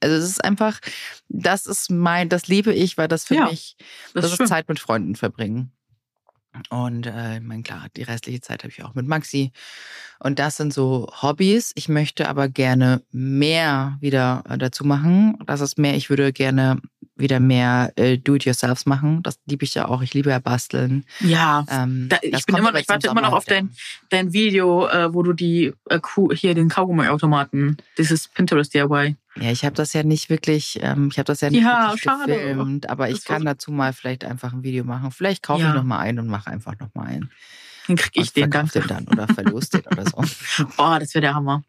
also 0.00 0.16
es 0.16 0.24
ist 0.24 0.44
einfach, 0.44 0.80
das 1.28 1.66
ist 1.66 1.90
mein, 1.90 2.28
das 2.28 2.46
liebe 2.46 2.72
ich, 2.72 2.96
weil 2.96 3.08
das 3.08 3.24
für 3.24 3.34
ja, 3.34 3.46
mich, 3.46 3.76
das, 4.14 4.22
das 4.22 4.32
ist, 4.34 4.40
ist 4.40 4.48
Zeit 4.48 4.68
mit 4.68 4.78
Freunden 4.78 5.16
verbringen. 5.16 5.73
Und 6.70 7.06
äh, 7.06 7.36
ich 7.36 7.42
meine, 7.42 7.62
klar, 7.62 7.86
die 7.96 8.02
restliche 8.02 8.40
Zeit 8.40 8.62
habe 8.62 8.72
ich 8.72 8.84
auch 8.84 8.94
mit 8.94 9.06
Maxi. 9.06 9.52
Und 10.20 10.38
das 10.38 10.56
sind 10.56 10.72
so 10.72 11.08
Hobbys. 11.20 11.72
Ich 11.74 11.88
möchte 11.88 12.28
aber 12.28 12.48
gerne 12.48 13.02
mehr 13.10 13.96
wieder 14.00 14.44
äh, 14.48 14.58
dazu 14.58 14.84
machen. 14.84 15.36
Das 15.46 15.60
ist 15.60 15.78
mehr, 15.78 15.96
ich 15.96 16.10
würde 16.10 16.32
gerne 16.32 16.80
wieder 17.16 17.38
mehr 17.40 17.92
äh, 17.96 18.18
Do-it-yourselfs 18.18 18.86
machen. 18.86 19.22
Das 19.22 19.38
liebe 19.46 19.64
ich 19.64 19.74
ja 19.74 19.86
auch. 19.88 20.02
Ich 20.02 20.14
liebe 20.14 20.30
ja 20.30 20.38
basteln. 20.40 21.04
Ja, 21.20 21.64
Ähm, 21.70 22.08
da, 22.08 22.18
ich 22.22 22.44
bin 22.44 22.56
immer, 22.56 22.74
ich 22.74 22.88
warte 22.88 23.06
immer 23.08 23.20
noch 23.20 23.32
auf 23.32 23.44
dein, 23.44 23.70
dein 24.10 24.32
Video, 24.32 24.86
äh, 24.88 25.14
wo 25.14 25.22
du 25.22 25.32
die 25.32 25.72
äh, 25.88 26.00
hier 26.34 26.54
den 26.54 26.68
Kaugummi-Automaten, 26.68 27.76
dieses 27.98 28.28
Pinterest 28.28 28.74
DIY. 28.74 29.16
Ja, 29.40 29.50
ich 29.50 29.64
habe 29.64 29.74
das 29.74 29.92
ja 29.92 30.02
nicht 30.02 30.30
wirklich, 30.30 30.78
ähm, 30.82 31.08
ich 31.10 31.18
habe 31.18 31.26
das 31.26 31.40
ja 31.40 31.50
nicht 31.50 31.62
Ja, 31.62 31.88
wirklich 31.88 32.02
schade. 32.02 32.32
gefilmt, 32.32 32.88
aber 32.88 33.08
ich 33.08 33.16
Das 33.16 33.24
kann 33.24 33.44
dazu 33.44 33.72
mal 33.72 33.92
vielleicht 33.92 34.24
einfach 34.24 34.52
ein 34.52 34.62
Video 34.62 34.84
machen. 34.84 35.10
Vielleicht 35.10 35.42
kaufe 35.42 35.62
Ja. 35.62 35.68
ich 35.70 35.74
noch 35.74 35.82
mal 35.84 35.98
einen 35.98 36.18
und 36.20 36.28
mache 36.28 36.50
einfach 36.50 36.78
noch 36.78 36.94
mal 36.94 37.06
einen. 37.06 37.30
Den 37.88 37.96
krieg 37.96 38.12
ich 38.14 38.28
und 38.28 38.36
den 38.36 38.50
dann. 38.50 38.68
den 38.68 38.86
dann 38.86 39.08
oder 39.08 39.26
verlos 39.28 39.68
den 39.70 39.82
oder 39.82 40.04
so. 40.04 40.18
Oh, 40.78 40.96
das 40.98 41.14
wäre 41.14 41.20
der 41.22 41.34
Hammer. 41.34 41.62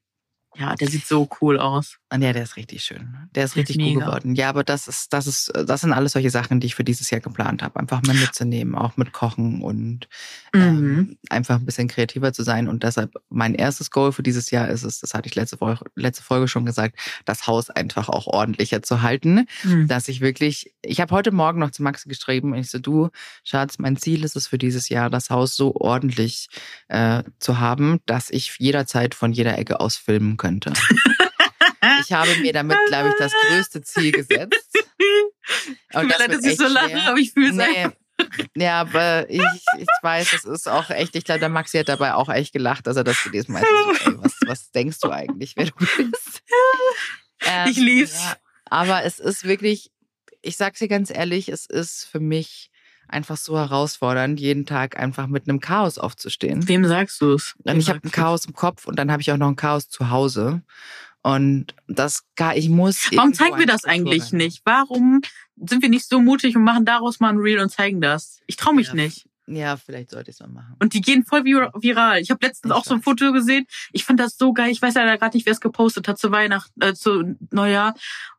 Ja, 0.58 0.76
der 0.76 0.88
sieht 0.90 1.06
so 1.06 1.28
cool 1.42 1.60
aus. 1.60 1.98
Und 2.12 2.22
ja, 2.22 2.32
der 2.34 2.44
ist 2.44 2.56
richtig 2.56 2.84
schön. 2.84 3.16
Der 3.36 3.44
ist 3.46 3.56
richtig 3.56 3.78
mega. 3.78 4.06
geworden. 4.06 4.36
Ja, 4.36 4.50
aber 4.50 4.64
das 4.64 4.88
ist, 4.88 5.12
das 5.12 5.28
ist, 5.28 5.52
das 5.54 5.82
sind 5.82 5.92
alles 5.92 6.14
solche 6.14 6.30
Sachen, 6.30 6.60
die 6.60 6.68
ich 6.68 6.76
für 6.76 6.84
dieses 6.86 7.10
Jahr 7.10 7.20
geplant 7.22 7.62
habe. 7.62 7.80
Einfach 7.80 8.02
mal 8.04 8.16
mitzunehmen, 8.16 8.76
auch 8.76 8.96
mit 8.98 9.12
Kochen 9.12 9.62
und 9.62 10.08
Mhm. 10.54 10.62
ähm, 10.62 11.18
einfach 11.30 11.56
ein 11.56 11.66
bisschen 11.66 11.90
kreativer 11.90 12.32
zu 12.32 12.44
sein. 12.44 12.70
Und 12.70 12.84
deshalb 12.84 13.14
mein 13.30 13.56
erstes 13.56 13.92
Goal 13.92 14.14
für 14.14 14.24
dieses 14.24 14.52
Jahr 14.52 14.70
ist 14.70 14.84
es, 14.84 15.02
das 15.02 15.14
hatte 15.14 15.28
ich 15.28 15.36
letzte 15.36 15.58
Folge, 15.58 15.84
letzte 15.96 16.24
Folge 16.24 16.48
schon 16.48 16.66
gesagt, 16.66 16.98
das 17.26 17.46
Haus 17.48 17.70
einfach 17.70 18.08
auch 18.08 18.28
ordentlicher 18.28 18.82
zu 18.82 19.02
halten. 19.02 19.48
Mhm. 19.64 19.88
Dass 19.90 20.08
ich 20.08 20.22
wirklich, 20.22 20.74
ich 20.82 21.02
habe 21.02 21.14
heute 21.14 21.32
Morgen 21.32 21.60
noch 21.60 21.72
zu 21.72 21.84
Max 21.84 22.06
geschrieben 22.06 22.54
und 22.54 22.60
ich 22.60 22.70
so, 22.72 22.80
du, 22.80 23.10
Schatz, 23.44 23.80
mein 23.80 23.98
Ziel 23.98 24.24
ist 24.24 24.38
es 24.38 24.48
für 24.48 24.58
dieses 24.58 24.88
Jahr, 24.88 25.10
das 25.10 25.30
Haus 25.30 25.56
so 25.58 25.76
ordentlich 25.76 26.48
äh, 26.88 27.24
zu 27.40 27.60
haben, 27.60 28.00
dass 28.06 28.30
ich 28.30 28.56
jederzeit 28.60 29.14
von 29.16 29.34
jeder 29.34 29.58
Ecke 29.58 29.82
aus 29.82 29.98
filmen 29.98 30.38
könnte. 30.46 30.74
Ich 32.02 32.12
habe 32.12 32.36
mir 32.38 32.52
damit, 32.52 32.78
glaube 32.88 33.10
ich, 33.10 33.16
das 33.16 33.32
größte 33.48 33.82
Ziel 33.84 34.12
gesetzt. 34.12 34.68
Mir 35.94 36.08
das 36.08 36.18
leid, 36.18 36.34
dass 36.34 36.44
ich 36.44 36.58
so 36.58 36.68
lache, 36.68 37.00
aber 37.04 37.18
ich 37.18 37.32
fühle 37.32 37.50
es 37.50 37.56
Nee. 37.56 37.88
Ja, 38.56 38.82
aber 38.82 39.30
ich, 39.30 39.44
ich 39.78 39.88
weiß, 40.02 40.34
es 40.34 40.46
ist 40.46 40.68
auch 40.68 40.90
echt, 40.90 41.16
ich 41.16 41.24
glaube, 41.24 41.42
der 41.42 41.50
Maxi 41.50 41.78
hat 41.78 41.88
dabei 41.88 42.16
auch 42.16 42.30
echt 42.30 42.54
gelacht, 42.54 42.88
dass 42.88 42.98
er 42.98 43.04
das 43.04 43.24
gelesen 43.24 43.56
hat. 43.56 43.66
So, 43.66 44.10
ey, 44.10 44.18
was, 44.18 44.36
was 44.48 44.72
denkst 44.72 45.00
du 45.00 45.12
eigentlich, 45.12 45.56
wer 45.56 45.66
du 45.66 45.74
bist? 45.76 46.42
Ähm, 47.46 47.70
Ich 47.70 47.78
lieb's. 47.78 48.20
Ja, 48.20 48.38
aber 48.66 49.04
es 49.04 49.20
ist 49.20 49.44
wirklich, 49.44 49.92
ich 50.42 50.58
sag's 50.58 50.80
dir 50.80 50.88
ganz 50.88 51.12
ehrlich, 51.12 51.50
es 51.50 51.68
ist 51.68 52.06
für 52.06 52.20
mich 52.20 52.72
einfach 53.08 53.38
so 53.38 53.58
herausfordernd, 53.58 54.40
jeden 54.40 54.66
Tag 54.66 54.98
einfach 55.00 55.28
mit 55.28 55.48
einem 55.48 55.60
Chaos 55.60 55.98
aufzustehen. 55.98 56.68
Wem 56.68 56.86
sagst 56.86 57.22
du 57.22 57.34
es? 57.34 57.56
Und 57.64 57.78
ich 57.78 57.90
habe 57.90 58.00
ein 58.04 58.12
Chaos 58.12 58.46
im 58.46 58.54
Kopf 58.54 58.88
und 58.88 58.98
dann 58.98 59.12
habe 59.12 59.22
ich 59.22 59.32
auch 59.32 59.38
noch 59.38 59.48
ein 59.50 59.56
Chaos 59.56 59.90
zu 59.90 60.10
Hause. 60.10 60.62
Und 61.22 61.74
das, 61.88 62.24
gar- 62.36 62.56
ich 62.56 62.70
muss. 62.70 63.10
Warum 63.16 63.34
zeigen 63.34 63.58
wir 63.58 63.66
das 63.66 63.84
eigentlich 63.86 64.32
rein. 64.32 64.38
nicht? 64.38 64.62
Warum 64.64 65.22
sind 65.56 65.82
wir 65.82 65.90
nicht 65.90 66.08
so 66.08 66.20
mutig 66.22 66.56
und 66.56 66.64
machen 66.64 66.86
daraus 66.86 67.20
mal 67.20 67.30
ein 67.30 67.38
Reel 67.40 67.60
und 67.60 67.70
zeigen 67.72 68.00
das? 68.02 68.42
Ich 68.46 68.58
traue 68.58 68.76
mich 68.76 68.90
Ja. 68.90 68.94
nicht. 68.94 69.28
Ja, 69.48 69.78
vielleicht 69.78 70.10
sollte 70.10 70.32
ich 70.32 70.38
es 70.38 70.40
mal 70.40 70.50
machen. 70.50 70.76
Und 70.80 70.94
die 70.96 71.02
gehen 71.02 71.24
voll 71.24 71.42
vir- 71.42 71.72
viral. 71.80 72.20
Ich 72.20 72.32
habe 72.32 72.44
letztens 72.46 72.72
Ich 72.72 72.76
auch 72.78 72.84
so 72.84 72.96
ein 72.96 72.98
weiß. 73.00 73.04
Foto 73.04 73.32
gesehen. 73.32 73.66
Ich 73.92 74.04
fand 74.04 74.20
das 74.20 74.38
so 74.38 74.54
geil. 74.54 74.72
Ich 74.72 74.82
weiß 74.82 74.96
leider 74.96 75.18
gerade 75.20 75.38
nicht, 75.38 75.46
wer 75.46 75.54
es 75.54 75.62
gepostet 75.62 76.08
hat 76.08 76.18
zu 76.18 76.32
Weihnachten, 76.32 76.82
äh, 76.82 76.96
zu 76.96 77.36
Neujahr. 77.52 77.94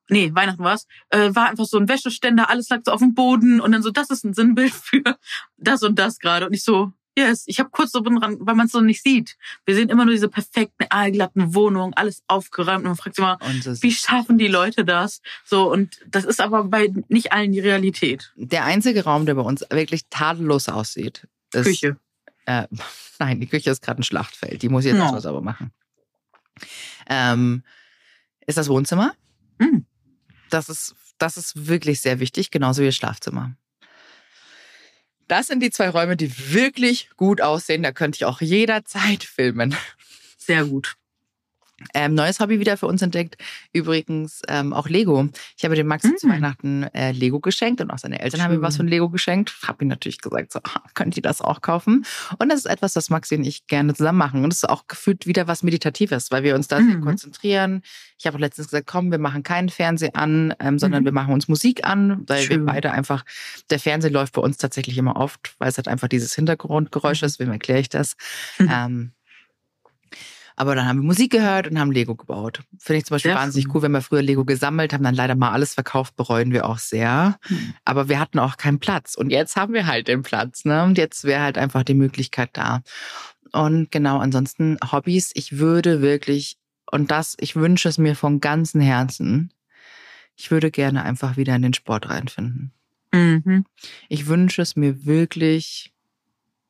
Nee, 0.09 0.31
Weihnachten 0.35 0.63
war's. 0.63 0.87
Äh, 1.11 1.35
war 1.35 1.49
einfach 1.49 1.65
so 1.67 1.79
ein 1.79 1.89
Wäscheständer, 1.89 2.49
alles 2.51 2.69
lag 2.69 2.81
so 2.85 2.93
auf 2.93 3.01
dem 3.01 3.15
Boden 3.15 3.61
und 3.61 3.73
dann 3.73 3.83
so, 3.83 3.91
das 3.91 4.11
ist 4.11 4.25
ein 4.25 4.35
Sinnbild 4.35 4.73
für 4.75 5.03
das 5.57 5.83
und 5.83 5.99
das 5.99 6.19
gerade. 6.19 6.47
Und 6.47 6.53
ich 6.53 6.63
so, 6.63 6.93
yes, 7.19 7.45
ich 7.47 7.59
habe 7.59 7.71
kurz 7.71 7.93
so 7.93 8.01
dran, 8.01 8.37
weil 8.41 8.55
man 8.55 8.67
es 8.67 8.73
so 8.73 8.81
nicht 8.81 9.03
sieht. 9.03 9.37
Wir 9.65 9.75
sehen 9.75 9.89
immer 9.89 10.05
nur 10.05 10.13
diese 10.15 10.29
perfekten, 10.29 10.85
aalglatten 10.91 11.55
Wohnungen, 11.55 11.95
alles 11.95 12.23
aufgeräumt 12.29 12.81
und 12.81 12.89
man 12.89 12.97
fragt 12.97 13.17
sich 13.17 13.25
immer, 13.25 13.39
wie 13.41 13.91
schaffen 13.93 14.37
die 14.39 14.49
Leute 14.49 14.85
das? 14.85 15.23
So, 15.45 15.73
und 15.73 15.99
das 16.07 16.25
ist 16.25 16.41
aber 16.41 16.65
bei 16.65 16.93
nicht 17.09 17.33
allen 17.33 17.53
die 17.53 17.61
Realität. 17.61 18.33
der 18.37 18.65
einzige 18.65 19.03
Raum, 19.05 19.27
der 19.27 19.35
bei 19.35 19.43
uns 19.43 19.65
wirklich 19.71 20.03
tadellos 20.11 20.69
aussieht, 20.69 21.27
ist. 21.55 21.65
Küche. 21.65 21.97
Äh, 22.45 22.67
nein, 23.19 23.41
die 23.41 23.47
Küche 23.49 23.71
ist 23.71 23.83
gerade 23.83 24.01
ein 24.03 24.05
Schlachtfeld. 24.05 24.63
Die 24.63 24.69
muss 24.69 24.85
ich 24.85 24.91
jetzt 24.91 24.99
No. 24.99 25.05
erstmal 25.05 25.23
sauber 25.23 25.41
machen. 25.41 25.73
Ähm, 27.09 27.63
ist 28.47 28.59
das 28.59 28.69
Wohnzimmer? 28.69 29.15
Mm. 29.59 29.79
Das 30.51 30.69
ist, 30.69 30.95
das 31.19 31.37
ist 31.37 31.67
wirklich 31.67 32.01
sehr 32.01 32.21
wichtig, 32.21 32.51
genauso 32.51 32.83
wie 32.83 32.87
das 32.87 32.97
Schlafzimmer. 32.97 33.57
Das 35.29 35.49
sind 35.49 35.61
die 35.61 35.71
zwei 35.71 35.89
Räume, 35.89 36.17
die 36.17 36.53
wirklich 36.53 37.11
gut 37.17 37.41
aussehen. 37.41 37.83
Da 37.83 37.93
könnte 37.93 38.17
ich 38.17 38.25
auch 38.25 38.41
jederzeit 38.41 39.25
filmen. 39.25 39.75
Sehr 40.39 40.65
gut. 40.65 40.97
Ähm, 41.93 42.15
neues 42.15 42.41
Hobby 42.41 42.59
wieder 42.59 42.77
für 42.79 42.87
uns 42.87 43.03
entdeckt. 43.03 43.37
Übrigens 43.73 44.41
ähm, 44.49 44.73
auch 44.73 44.89
Lego. 44.89 45.29
Ich 45.59 45.65
habe 45.65 45.75
dem 45.75 45.87
Maxi 45.87 46.15
zu 46.17 46.27
Mm. 46.27 46.31
Weihnachten 46.31 46.83
äh, 46.95 47.13
Lego 47.13 47.39
geschenkt 47.41 47.81
und 47.83 47.91
auch 47.91 47.99
seine 47.99 48.19
Eltern 48.21 48.43
haben 48.43 48.53
ihm 48.53 48.57
Schön. 48.57 48.63
was 48.63 48.77
von 48.79 48.89
Lego 48.89 49.11
geschenkt. 49.11 49.55
Habe 49.67 49.85
ihm 49.85 49.89
natürlich 49.89 50.21
gesagt, 50.21 50.53
so, 50.53 50.61
könnt 50.95 51.17
ihr 51.17 51.23
das 51.23 51.43
auch 51.43 51.61
kaufen? 51.61 52.07
Und 52.39 52.49
das 52.49 52.61
ist 52.61 52.67
etwas, 52.67 52.95
das 52.95 53.11
Maxi 53.11 53.35
und 53.37 53.45
ich 53.45 53.67
gerne 53.67 53.93
zusammen 53.95 54.19
machen. 54.19 54.43
Und 54.43 54.53
es 54.53 54.59
ist 54.63 54.69
auch 54.71 54.87
gefühlt 54.87 55.27
wieder 55.27 55.47
was 55.49 55.63
Meditatives, 55.63 56.31
weil 56.31 56.43
wir 56.45 56.55
uns 56.55 56.69
da 56.69 56.79
sehr 56.79 56.97
Mhm. 56.97 57.01
konzentrieren. 57.03 57.83
Ich 58.19 58.27
habe 58.27 58.37
auch 58.37 58.41
letztens 58.41 58.69
gesagt, 58.69 58.87
komm, 58.87 59.11
wir 59.11 59.19
machen 59.19 59.43
keinen 59.43 59.69
Fernseher 59.69 60.17
an, 60.17 60.55
ähm, 60.61 60.79
sondern 60.79 61.03
Mhm. 61.03 61.07
wir 61.07 61.13
machen 61.13 61.35
uns 61.35 61.47
Musik 61.49 61.85
an, 61.87 62.25
weil 62.27 62.41
wir 62.49 62.57
Schön. 62.57 62.65
beide 62.67 62.91
einfach, 62.93 63.25
der 63.71 63.79
Fernseher 63.79 64.11
läuft 64.11 64.33
bei 64.33 64.41
uns 64.41 64.57
tatsächlich 64.57 64.97
immer 64.97 65.17
oft, 65.17 65.55
weil 65.59 65.69
es 65.69 65.77
halt 65.77 65.89
einfach 65.89 66.09
dieses 66.09 66.35
Hintergrundgeräusch 66.35 67.23
ist. 67.23 67.39
Wem 67.39 67.51
erkläre 67.51 67.81
ich 67.81 67.91
das? 67.91 68.17
Aber 70.57 70.75
dann 70.75 70.87
haben 70.87 71.01
wir 71.01 71.05
Musik 71.05 71.33
gehört 71.33 71.69
und 71.69 71.79
haben 71.79 71.93
Lego 71.93 72.15
gebaut. 72.15 72.63
Finde 72.79 72.99
ich 72.99 73.05
zum 73.05 73.17
Beispiel 73.17 73.33
Sehr 73.33 73.39
wahnsinnig 73.39 73.69
cool. 73.69 73.83
Wir 73.83 73.87
haben 73.87 73.95
ja 73.95 74.01
früher 74.01 74.23
Lego 74.23 74.47
gesammelt, 74.47 74.95
haben 74.95 75.05
dann 75.05 75.15
leider 75.15 75.35
mal 75.35 75.53
alles 75.53 75.75
verkauft, 75.75 76.17
bereuen 76.17 76.51
wir 76.51 76.67
auch 76.67 76.79
sehr. 76.79 77.39
Mhm. 77.49 77.75
Aber 77.85 78.09
wir 78.09 78.19
hatten 78.19 78.39
auch 78.39 78.57
keinen 78.57 78.81
Platz. 78.81 79.15
Und 79.15 79.31
jetzt 79.31 79.57
haben 79.57 79.75
wir 79.75 79.87
halt 79.87 80.09
den 80.09 80.23
Platz. 80.23 80.65
Ne? 80.65 80.83
Und 80.85 80.97
jetzt 80.97 81.25
wäre 81.25 81.43
halt 81.43 81.59
einfach 81.59 81.83
die 81.83 81.95
Möglichkeit 81.95 82.51
da. 82.55 82.83
Und 83.53 83.91
genau, 83.91 84.19
ansonsten 84.19 84.79
Hobbys. 84.91 85.31
Ich 85.35 85.59
würde 85.59 86.01
wirklich, 86.01 86.57
und 86.91 87.11
das, 87.11 87.37
ich 87.39 87.55
wünsche 87.55 87.91
es 87.91 87.99
mir 87.99 88.17
von 88.17 88.41
ganzem 88.41 88.81
Herzen, 88.81 89.53
ich 90.37 90.51
würde 90.51 90.71
gerne 90.71 91.03
einfach 91.05 91.37
wieder 91.37 91.55
in 91.55 91.63
den 91.63 91.75
Sport 91.75 92.09
reinfinden. 92.09 92.73
Mhm. 93.13 93.65
Ich 94.09 94.27
wünsche 94.27 94.63
es 94.63 94.77
mir 94.77 95.05
wirklich. 95.05 95.93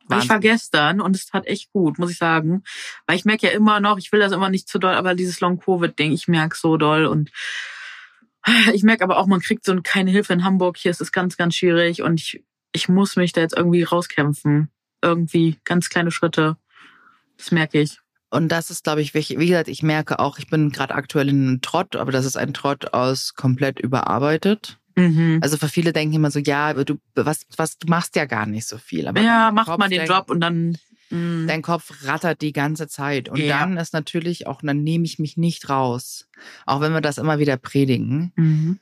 Weil 0.08 0.22
ich 0.22 0.28
war 0.28 0.40
gestern 0.40 1.00
und 1.00 1.16
es 1.16 1.26
tat 1.26 1.46
echt 1.46 1.72
gut, 1.72 1.98
muss 1.98 2.10
ich 2.10 2.18
sagen. 2.18 2.62
Weil 3.06 3.16
ich 3.16 3.24
merke 3.24 3.46
ja 3.46 3.52
immer 3.52 3.80
noch, 3.80 3.98
ich 3.98 4.12
will 4.12 4.20
das 4.20 4.32
immer 4.32 4.50
nicht 4.50 4.68
zu 4.68 4.78
doll, 4.78 4.94
aber 4.94 5.14
dieses 5.14 5.40
Long-Covid-Ding, 5.40 6.12
ich 6.12 6.28
merke 6.28 6.56
so 6.56 6.76
doll 6.76 7.06
und 7.06 7.30
ich 8.72 8.82
merke 8.82 9.04
aber 9.04 9.18
auch, 9.18 9.26
man 9.26 9.40
kriegt 9.40 9.64
so 9.64 9.76
keine 9.82 10.10
Hilfe 10.10 10.32
in 10.32 10.44
Hamburg. 10.44 10.76
Hier 10.76 10.90
ist 10.90 11.00
es 11.00 11.12
ganz, 11.12 11.36
ganz 11.36 11.56
schwierig 11.56 12.02
und 12.02 12.20
ich, 12.20 12.44
ich 12.72 12.88
muss 12.88 13.16
mich 13.16 13.32
da 13.32 13.40
jetzt 13.40 13.56
irgendwie 13.56 13.82
rauskämpfen. 13.82 14.70
Irgendwie 15.02 15.58
ganz 15.64 15.88
kleine 15.88 16.10
Schritte. 16.10 16.56
Das 17.36 17.50
merke 17.50 17.80
ich. 17.80 18.00
Und 18.30 18.48
das 18.48 18.70
ist, 18.70 18.84
glaube 18.84 19.02
ich, 19.02 19.14
wichtig. 19.14 19.38
Wie 19.38 19.46
gesagt, 19.48 19.68
ich 19.68 19.82
merke 19.82 20.18
auch, 20.18 20.38
ich 20.38 20.48
bin 20.48 20.70
gerade 20.70 20.94
aktuell 20.94 21.28
in 21.28 21.48
einem 21.48 21.60
Trott, 21.60 21.96
aber 21.96 22.12
das 22.12 22.24
ist 22.24 22.36
ein 22.36 22.54
Trott 22.54 22.92
aus 22.92 23.34
komplett 23.34 23.78
überarbeitet. 23.78 24.78
Mhm. 24.96 25.40
Also 25.42 25.56
für 25.58 25.68
viele 25.68 25.92
denken 25.92 26.14
immer 26.14 26.30
so, 26.30 26.38
ja, 26.38 26.68
aber 26.70 26.84
du, 26.84 26.96
was, 27.14 27.42
was, 27.56 27.78
du 27.78 27.88
machst 27.88 28.16
ja 28.16 28.24
gar 28.24 28.46
nicht 28.46 28.66
so 28.66 28.78
viel. 28.78 29.06
Aber 29.08 29.20
Ja, 29.20 29.50
macht 29.52 29.66
Kopf 29.66 29.78
mal 29.78 29.88
den 29.90 30.06
Job 30.06 30.30
und 30.30 30.40
dann. 30.40 30.78
mh. 31.10 31.46
Dein 31.46 31.62
Kopf 31.62 31.92
rattert 32.04 32.40
die 32.40 32.52
ganze 32.52 32.88
Zeit. 32.88 33.28
Und 33.28 33.38
Ja. 33.38 33.58
dann 33.58 33.76
ist 33.76 33.92
natürlich 33.92 34.46
auch, 34.46 34.62
dann 34.62 34.82
nehme 34.82 35.04
ich 35.04 35.18
mich 35.18 35.36
nicht 35.36 35.68
raus. 35.68 36.28
Auch 36.64 36.80
wenn 36.80 36.92
wir 36.92 37.00
das 37.02 37.18
immer 37.18 37.38
wieder 37.38 37.56
predigen. 37.58 38.32
Mhm. 38.36 38.78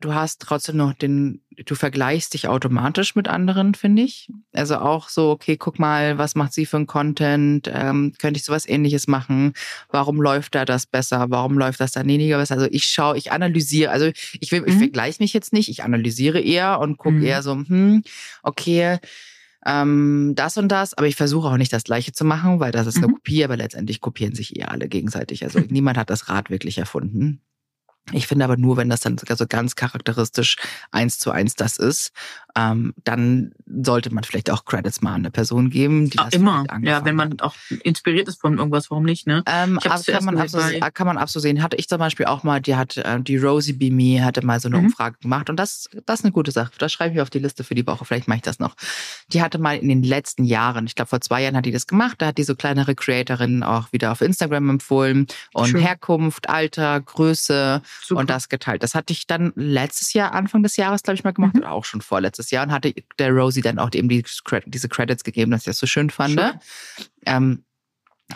Du 0.00 0.14
hast 0.14 0.40
trotzdem 0.40 0.78
noch 0.78 0.94
den, 0.94 1.42
du 1.66 1.74
vergleichst 1.74 2.32
dich 2.32 2.48
automatisch 2.48 3.14
mit 3.16 3.28
anderen, 3.28 3.74
finde 3.74 4.00
ich. 4.00 4.30
Also 4.54 4.78
auch 4.78 5.10
so, 5.10 5.30
okay, 5.30 5.58
guck 5.58 5.78
mal, 5.78 6.16
was 6.16 6.34
macht 6.34 6.54
sie 6.54 6.64
für 6.64 6.78
ein 6.78 6.86
Content? 6.86 7.70
Ähm, 7.70 8.14
könnte 8.18 8.38
ich 8.38 8.44
sowas 8.44 8.66
ähnliches 8.66 9.08
machen? 9.08 9.52
Warum 9.90 10.20
läuft 10.22 10.54
da 10.54 10.64
das 10.64 10.86
besser? 10.86 11.26
Warum 11.28 11.58
läuft 11.58 11.80
das 11.80 11.92
da 11.92 12.06
weniger 12.06 12.38
besser? 12.38 12.54
Also 12.54 12.66
ich 12.70 12.84
schaue, 12.84 13.18
ich 13.18 13.30
analysiere, 13.30 13.90
also 13.90 14.10
ich 14.40 14.50
will, 14.52 14.62
ich 14.66 14.74
Mhm. 14.74 14.78
vergleiche 14.78 15.22
mich 15.22 15.34
jetzt 15.34 15.52
nicht, 15.52 15.68
ich 15.68 15.84
analysiere 15.84 16.40
eher 16.40 16.80
und 16.80 16.96
gucke 16.96 17.16
Mhm. 17.18 17.22
eher 17.22 17.42
so, 17.42 17.52
hm, 17.52 18.02
okay, 18.42 18.98
ähm, 19.66 20.32
das 20.36 20.56
und 20.56 20.68
das, 20.68 20.94
aber 20.94 21.06
ich 21.06 21.16
versuche 21.16 21.48
auch 21.48 21.56
nicht 21.58 21.72
das 21.72 21.84
Gleiche 21.84 22.12
zu 22.12 22.24
machen, 22.24 22.60
weil 22.60 22.72
das 22.72 22.86
ist 22.86 22.96
eine 22.98 23.08
Mhm. 23.08 23.14
Kopie, 23.16 23.44
aber 23.44 23.56
letztendlich 23.58 24.00
kopieren 24.00 24.34
sich 24.34 24.56
eher 24.56 24.70
alle 24.70 24.88
gegenseitig. 24.88 25.44
Also 25.44 25.60
niemand 25.68 25.98
hat 25.98 26.08
das 26.10 26.28
Rad 26.30 26.48
wirklich 26.50 26.78
erfunden. 26.78 27.42
Ich 28.12 28.26
finde 28.26 28.44
aber 28.44 28.56
nur, 28.56 28.76
wenn 28.76 28.88
das 28.90 29.00
dann 29.00 29.16
so 29.18 29.46
ganz 29.46 29.76
charakteristisch 29.76 30.56
eins 30.90 31.18
zu 31.18 31.30
eins 31.30 31.54
das 31.54 31.76
ist, 31.76 32.10
ähm, 32.56 32.92
dann 33.04 33.52
sollte 33.84 34.12
man 34.12 34.24
vielleicht 34.24 34.50
auch 34.50 34.64
Credits 34.64 35.00
mal 35.00 35.10
an 35.10 35.20
eine 35.20 35.30
Person 35.30 35.70
geben, 35.70 36.10
die 36.10 36.16
das 36.16 36.32
immer. 36.32 36.64
Ja, 36.82 37.04
wenn 37.04 37.14
man 37.14 37.38
auch 37.40 37.54
inspiriert 37.84 38.26
ist 38.26 38.40
von 38.40 38.58
irgendwas, 38.58 38.90
warum 38.90 39.04
nicht, 39.04 39.28
ne? 39.28 39.44
Ähm, 39.46 39.78
also 39.84 40.02
zuerst 40.02 40.26
kann 40.26 40.34
man, 40.34 40.50
bei- 40.50 40.90
kann 40.90 41.06
man 41.06 41.18
absolut 41.18 41.42
sehen. 41.42 41.62
Hatte 41.62 41.76
ich 41.76 41.88
zum 41.88 41.98
Beispiel 41.98 42.26
auch 42.26 42.42
mal, 42.42 42.60
die 42.60 42.74
hat 42.74 42.96
äh, 42.96 43.20
die 43.20 43.36
Rosie 43.36 43.74
Be 43.74 43.92
Me 43.92 44.24
hatte 44.24 44.44
mal 44.44 44.58
so 44.58 44.68
eine 44.68 44.78
Mhm. 44.78 44.86
Umfrage 44.86 45.16
gemacht 45.20 45.48
und 45.48 45.56
das, 45.56 45.88
das 46.06 46.20
ist 46.20 46.24
eine 46.24 46.32
gute 46.32 46.50
Sache. 46.50 46.72
Das 46.78 46.92
schreibe 46.92 47.14
ich 47.14 47.20
auf 47.20 47.30
die 47.30 47.38
Liste 47.38 47.62
für 47.62 47.76
die 47.76 47.86
Woche. 47.86 48.04
Vielleicht 48.04 48.26
mache 48.26 48.38
ich 48.38 48.42
das 48.42 48.58
noch. 48.58 48.74
Die 49.32 49.40
hatte 49.42 49.58
mal 49.58 49.76
in 49.76 49.88
den 49.88 50.02
letzten 50.02 50.42
Jahren, 50.44 50.86
ich 50.86 50.96
glaube 50.96 51.10
vor 51.10 51.20
zwei 51.20 51.42
Jahren 51.42 51.56
hat 51.56 51.66
die 51.66 51.70
das 51.72 51.86
gemacht, 51.86 52.16
da 52.18 52.26
hat 52.28 52.38
die 52.38 52.44
so 52.44 52.56
kleinere 52.56 52.96
Creatorinnen 52.96 53.62
auch 53.62 53.92
wieder 53.92 54.10
auf 54.10 54.20
Instagram 54.20 54.68
empfohlen 54.70 55.26
und 55.52 55.68
Schön. 55.68 55.80
Herkunft, 55.80 56.48
Alter, 56.48 57.00
Größe 57.00 57.82
Super. 58.02 58.20
und 58.20 58.30
das 58.30 58.48
geteilt. 58.48 58.82
Das 58.82 58.94
hatte 58.94 59.12
ich 59.12 59.26
dann 59.26 59.52
letztes 59.56 60.12
Jahr, 60.12 60.32
Anfang 60.32 60.62
des 60.62 60.76
Jahres, 60.76 61.02
glaube 61.02 61.14
ich, 61.16 61.24
mal 61.24 61.32
gemacht, 61.32 61.54
Mhm. 61.54 61.60
oder 61.60 61.72
auch 61.72 61.84
schon 61.84 62.00
vorletztes 62.00 62.50
Jahr 62.50 62.64
und 62.66 62.72
hatte 62.72 62.94
der 63.18 63.30
Rosie 63.32 63.62
dann 63.62 63.78
auch 63.78 63.90
eben 63.92 64.08
die, 64.08 64.24
diese 64.66 64.88
Credits 64.88 65.24
gegeben, 65.24 65.50
dass 65.50 65.62
ich 65.62 65.66
das 65.66 65.78
so 65.78 65.86
schön 65.86 66.10
fand. 66.10 66.38
Schön. 66.40 66.52
Ähm, 67.26 67.64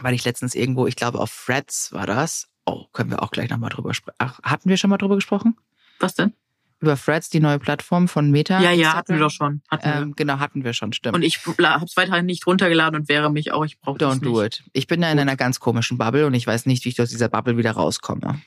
weil 0.00 0.14
ich 0.14 0.24
letztens 0.24 0.54
irgendwo, 0.54 0.86
ich 0.86 0.96
glaube 0.96 1.18
auf 1.20 1.44
Threads 1.46 1.92
war 1.92 2.06
das. 2.06 2.48
Oh, 2.66 2.86
können 2.92 3.10
wir 3.10 3.22
auch 3.22 3.30
gleich 3.30 3.50
nochmal 3.50 3.70
drüber 3.70 3.94
sprechen. 3.94 4.16
Ach, 4.18 4.40
hatten 4.42 4.68
wir 4.68 4.76
schon 4.76 4.90
mal 4.90 4.96
drüber 4.96 5.14
gesprochen? 5.16 5.56
Was 6.00 6.14
denn? 6.14 6.32
Über 6.80 6.96
Threads, 6.98 7.30
die 7.30 7.40
neue 7.40 7.58
Plattform 7.58 8.08
von 8.08 8.30
Meta? 8.30 8.60
Ja, 8.60 8.72
ja, 8.72 8.94
hatten 8.94 9.12
wir 9.14 9.20
doch 9.20 9.30
schon. 9.30 9.62
Hatten 9.70 9.84
wir. 9.88 9.94
Ähm, 9.94 10.14
genau, 10.16 10.38
hatten 10.38 10.64
wir 10.64 10.72
schon, 10.72 10.92
stimmt. 10.92 11.14
Und 11.14 11.22
ich 11.22 11.40
habe 11.46 11.84
es 11.84 11.96
weiterhin 11.96 12.26
nicht 12.26 12.46
runtergeladen 12.46 13.00
und 13.00 13.08
wäre 13.08 13.30
mich 13.30 13.52
auch, 13.52 13.64
ich 13.64 13.78
brauche 13.80 13.98
das 13.98 14.10
Don't 14.16 14.22
nicht. 14.22 14.24
do 14.26 14.42
it. 14.42 14.64
Ich 14.72 14.86
bin 14.86 15.00
da 15.00 15.08
in 15.10 15.16
Gut. 15.16 15.22
einer 15.22 15.36
ganz 15.36 15.60
komischen 15.60 15.96
Bubble 15.96 16.26
und 16.26 16.34
ich 16.34 16.46
weiß 16.46 16.66
nicht, 16.66 16.84
wie 16.84 16.88
ich 16.90 17.00
aus 17.00 17.10
dieser 17.10 17.28
Bubble 17.28 17.56
wieder 17.56 17.70
rauskomme. 17.70 18.40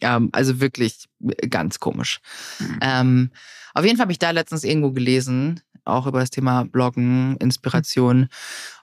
Ähm, 0.00 0.30
also 0.32 0.60
wirklich 0.60 1.08
ganz 1.48 1.80
komisch. 1.80 2.20
Mhm. 2.58 2.78
Ähm, 2.80 3.30
auf 3.74 3.84
jeden 3.84 3.96
Fall 3.96 4.04
habe 4.04 4.12
ich 4.12 4.18
da 4.18 4.30
letztens 4.30 4.64
irgendwo 4.64 4.90
gelesen, 4.90 5.60
auch 5.84 6.06
über 6.06 6.20
das 6.20 6.30
Thema 6.30 6.64
Bloggen, 6.64 7.36
Inspiration. 7.36 8.28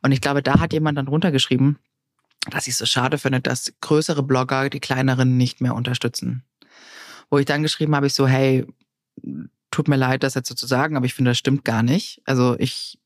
Und 0.02 0.12
ich 0.12 0.22
glaube, 0.22 0.44
da 0.44 0.60
hat 0.60 0.74
jemand 0.74 0.98
dann 0.98 1.08
runtergeschrieben, 1.08 1.78
dass 2.50 2.68
ich 2.68 2.74
es 2.74 2.80
so 2.80 2.86
schade 2.86 3.18
finde, 3.18 3.42
dass 3.42 3.74
größere 3.82 4.24
Blogger 4.24 4.70
die 4.70 4.80
kleineren 4.80 5.38
nicht 5.38 5.62
mehr 5.62 5.76
unterstützen. 5.76 6.44
Wo 7.30 7.38
ich 7.38 7.46
dann 7.46 7.64
geschrieben 7.64 7.96
habe, 7.96 8.08
ich 8.08 8.14
so, 8.14 8.28
hey, 8.28 8.66
tut 9.72 9.88
mir 9.88 9.98
leid, 9.98 10.24
das 10.24 10.36
jetzt 10.36 10.48
so 10.48 10.56
zu 10.56 10.66
sagen, 10.66 10.96
aber 10.96 11.06
ich 11.06 11.14
finde, 11.14 11.32
das 11.32 11.38
stimmt 11.38 11.66
gar 11.66 11.84
nicht. 11.84 12.22
Also 12.26 12.56
ich, 12.58 13.00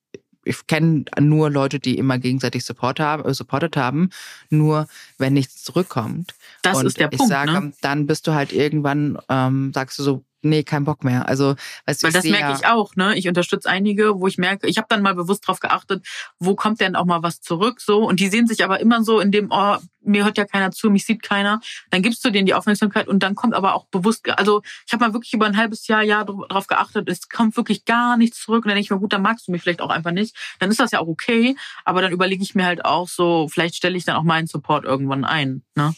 ich 0.43 0.67
kenne 0.67 1.05
nur 1.19 1.49
Leute, 1.49 1.79
die 1.79 1.97
immer 1.97 2.17
gegenseitig 2.17 2.65
Support 2.65 2.99
haben, 2.99 3.25
äh, 3.25 3.33
supportet 3.33 3.77
haben, 3.77 4.09
nur 4.49 4.87
wenn 5.17 5.33
nichts 5.33 5.63
zurückkommt. 5.63 6.33
Das 6.61 6.77
und 6.77 6.85
ist 6.85 6.99
der 6.99 7.11
ich 7.11 7.17
Punkt, 7.17 7.31
sage, 7.31 7.51
ne? 7.51 7.73
dann 7.81 8.07
bist 8.07 8.27
du 8.27 8.33
halt 8.33 8.53
irgendwann, 8.53 9.17
ähm, 9.29 9.71
sagst 9.73 9.99
du 9.99 10.03
so, 10.03 10.23
nee, 10.41 10.63
kein 10.63 10.83
Bock 10.83 11.03
mehr. 11.03 11.27
Also, 11.27 11.55
weißt 11.85 12.01
du, 12.01 12.07
Weil 12.07 12.09
ich 12.09 12.15
das 12.15 12.23
merke 12.25 12.51
ja, 12.51 12.55
ich 12.55 12.65
auch, 12.65 12.95
ne? 12.95 13.15
Ich 13.15 13.27
unterstütze 13.27 13.69
einige, 13.69 14.19
wo 14.19 14.27
ich 14.27 14.37
merke, 14.37 14.67
ich 14.67 14.77
habe 14.77 14.87
dann 14.89 15.01
mal 15.01 15.15
bewusst 15.15 15.47
drauf 15.47 15.59
geachtet, 15.59 16.05
wo 16.39 16.55
kommt 16.55 16.81
denn 16.81 16.95
auch 16.95 17.05
mal 17.05 17.23
was 17.23 17.41
zurück 17.41 17.79
so 17.79 18.07
und 18.07 18.19
die 18.19 18.27
sehen 18.27 18.47
sich 18.47 18.63
aber 18.63 18.79
immer 18.79 19.03
so 19.03 19.19
in 19.19 19.31
dem 19.31 19.49
oh, 19.51 19.77
mir 20.03 20.25
hört 20.25 20.37
ja 20.37 20.45
keiner 20.45 20.71
zu, 20.71 20.89
mich 20.89 21.05
sieht 21.05 21.23
keiner. 21.23 21.61
Dann 21.89 22.01
gibst 22.01 22.23
du 22.25 22.29
denen 22.29 22.45
die 22.45 22.53
Aufmerksamkeit 22.53 23.07
und 23.07 23.21
dann 23.23 23.35
kommt 23.35 23.53
aber 23.53 23.75
auch 23.75 23.85
bewusst 23.85 24.27
also 24.37 24.61
ich 24.85 24.93
habe 24.93 25.05
mal 25.05 25.13
wirklich 25.13 25.33
über 25.33 25.45
ein 25.45 25.57
halbes 25.57 25.87
Jahr 25.87 26.03
Jahr 26.03 26.25
drauf 26.25 26.67
geachtet, 26.67 27.09
es 27.09 27.29
kommt 27.29 27.55
wirklich 27.57 27.85
gar 27.85 28.17
nichts 28.17 28.41
zurück 28.41 28.65
und 28.65 28.69
dann 28.69 28.75
denke 28.75 28.85
ich 28.85 28.91
mir 28.91 28.99
gut, 28.99 29.13
dann 29.13 29.21
magst 29.21 29.47
du 29.47 29.51
mich 29.51 29.61
vielleicht 29.61 29.81
auch 29.81 29.89
einfach 29.89 30.11
nicht. 30.11 30.35
Dann 30.59 30.69
ist 30.69 30.79
das 30.79 30.91
ja 30.91 30.99
auch 30.99 31.07
okay, 31.07 31.55
aber 31.85 32.01
dann 32.01 32.11
überlege 32.11 32.43
ich 32.43 32.55
mir 32.55 32.65
halt 32.65 32.85
auch 32.85 33.07
so, 33.07 33.47
vielleicht 33.47 33.75
stelle 33.75 33.97
ich 33.97 34.05
dann 34.05 34.15
auch 34.15 34.23
meinen 34.23 34.47
Support 34.47 34.85
irgendwann 34.85 35.25
ein, 35.25 35.63
ne? 35.75 35.93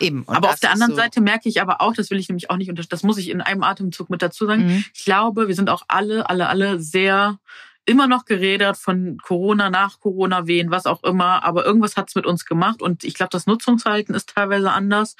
eben. 0.00 0.22
Und 0.22 0.36
aber 0.36 0.50
auf 0.50 0.60
der 0.60 0.72
anderen 0.72 0.92
so, 0.92 0.96
Seite 0.96 1.20
merke 1.20 1.48
ich 1.48 1.60
aber 1.60 1.80
auch, 1.80 1.94
das 1.94 2.10
will 2.10 2.18
ich 2.18 2.28
nämlich 2.28 2.50
auch 2.50 2.56
nicht 2.56 2.70
unter, 2.70 2.82
das 2.84 3.02
muss 3.02 3.18
ich 3.18 3.30
in 3.30 3.40
einem 3.40 3.62
Atemzug 3.62 4.10
mit 4.10 4.22
dazu 4.22 4.46
sagen. 4.46 4.66
Mhm. 4.66 4.84
Ich 4.94 5.04
glaube, 5.04 5.48
wir 5.48 5.54
sind 5.54 5.70
auch 5.70 5.82
alle, 5.88 6.28
alle, 6.28 6.48
alle 6.48 6.80
sehr 6.80 7.38
immer 7.88 8.06
noch 8.06 8.24
geredet 8.24 8.76
von 8.76 9.18
Corona, 9.18 9.70
nach 9.70 10.00
Corona, 10.00 10.46
wehen, 10.46 10.70
was 10.70 10.86
auch 10.86 11.02
immer. 11.04 11.44
Aber 11.44 11.64
irgendwas 11.64 11.96
hat's 11.96 12.14
mit 12.14 12.26
uns 12.26 12.44
gemacht 12.44 12.82
und 12.82 13.04
ich 13.04 13.14
glaube, 13.14 13.30
das 13.30 13.46
Nutzungsverhalten 13.46 14.14
ist 14.14 14.34
teilweise 14.34 14.72
anders. 14.72 15.16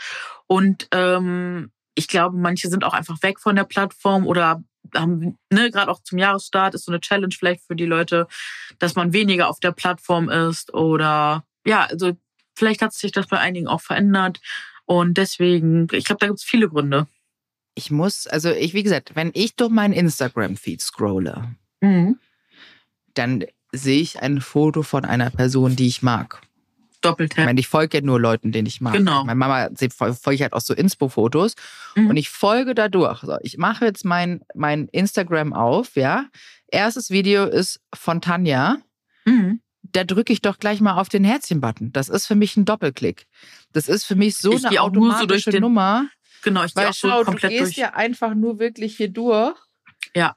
Und 0.47 0.89
ähm, 0.93 1.71
ich 1.95 2.09
glaube, 2.09 2.37
manche 2.37 2.69
sind 2.69 2.85
auch 2.85 2.93
einfach 2.93 3.23
weg 3.23 3.41
von 3.41 3.57
der 3.57 3.65
Plattform 3.65 4.27
oder 4.27 4.63
haben, 4.95 5.39
ne, 5.51 5.71
gerade 5.71 5.91
auch 5.91 6.03
zum 6.03 6.19
Jahresstart 6.19 6.75
ist 6.75 6.85
so 6.85 6.93
eine 6.93 7.01
Challenge 7.01 7.35
vielleicht 7.37 7.65
für 7.65 7.77
die 7.77 7.87
Leute, 7.87 8.27
dass 8.79 8.95
man 8.95 9.13
weniger 9.13 9.49
auf 9.49 9.61
der 9.61 9.73
Plattform 9.73 10.29
ist 10.29 10.73
oder 10.73 11.45
ja, 11.67 11.85
also 11.85 12.17
vielleicht 12.57 12.81
hat 12.83 12.93
sich 12.93 13.13
das 13.13 13.27
bei 13.27 13.39
einigen 13.39 13.67
auch 13.67 13.81
verändert. 13.81 14.41
Und 14.87 15.19
deswegen, 15.19 15.87
ich 15.93 16.05
glaube, 16.05 16.21
da 16.21 16.29
gibt's 16.29 16.45
viele 16.45 16.69
Gründe. 16.69 17.07
Ich 17.75 17.91
muss, 17.91 18.27
also 18.27 18.51
ich, 18.51 18.73
wie 18.73 18.83
gesagt, 18.83 19.15
wenn 19.15 19.31
ich 19.35 19.55
durch 19.57 19.71
meinen 19.71 19.93
Instagram-Feed 19.93 20.81
scrolle, 20.81 21.55
Mhm. 21.81 22.19
Dann 23.15 23.45
sehe 23.73 24.01
ich 24.01 24.21
ein 24.23 24.41
Foto 24.41 24.83
von 24.83 25.05
einer 25.05 25.31
Person, 25.31 25.77
die 25.77 25.87
ich 25.89 26.03
mag. 26.03 26.41
Ich 26.93 27.01
Doppeltap. 27.03 27.45
meine, 27.45 27.61
ich 27.61 27.69
folge 27.69 27.99
ja 27.99 28.05
nur 28.05 28.19
Leuten, 28.21 28.51
denen 28.51 28.67
ich 28.67 28.81
mag. 28.81 28.93
Genau. 28.95 29.23
Meine 29.25 29.39
Mama 29.39 29.69
sie- 29.75 29.89
fol- 29.89 30.15
folge 30.21 30.43
halt 30.43 30.53
auch 30.53 30.61
so 30.61 30.75
Inspo-Fotos 30.75 31.55
Mhm. 31.95 32.09
und 32.09 32.17
ich 32.17 32.29
folge 32.29 32.75
dadurch. 32.75 33.21
So, 33.21 33.37
ich 33.43 33.57
mache 33.57 33.85
jetzt 33.85 34.05
mein, 34.05 34.41
mein 34.55 34.89
Instagram 34.89 35.53
auf, 35.53 35.95
ja. 35.97 36.27
Erstes 36.67 37.11
Video 37.11 37.45
ist 37.45 37.81
von 37.95 38.21
Tanja. 38.21 38.79
Mhm. 39.25 39.61
Da 39.83 40.03
drücke 40.05 40.33
ich 40.33 40.43
doch 40.43 40.59
gleich 40.59 40.81
mal 40.81 40.99
auf 41.01 41.09
den 41.09 41.23
Herzchen-Button. 41.25 41.93
Das 41.93 42.09
ist 42.09 42.27
für 42.27 42.35
mich 42.35 42.57
ein 42.57 42.65
Doppelklick. 42.65 43.27
Das 43.73 43.89
ist 43.89 44.05
für 44.05 44.17
mich 44.17 44.37
so 44.37 44.53
Ich 44.53 44.65
eine 44.65 44.71
gehe 44.71 44.83
auch 44.83 44.87
so 44.87 44.91
automatische 45.01 45.27
durch 45.29 45.45
den- 45.45 45.61
Nummer. 45.63 46.09
Genau, 46.43 46.65
ich 46.65 46.75
gehe 46.75 46.83
Weil 46.83 46.91
auch 46.91 46.95
so 46.95 47.09
schau, 47.09 47.19
du 47.21 47.25
komplett 47.27 47.53
gehst 47.53 47.63
durch. 47.65 47.77
ja 47.77 47.95
einfach 47.95 48.35
nur 48.35 48.59
wirklich 48.59 48.97
hier 48.97 49.09
durch. 49.09 49.55
Ja. 50.17 50.35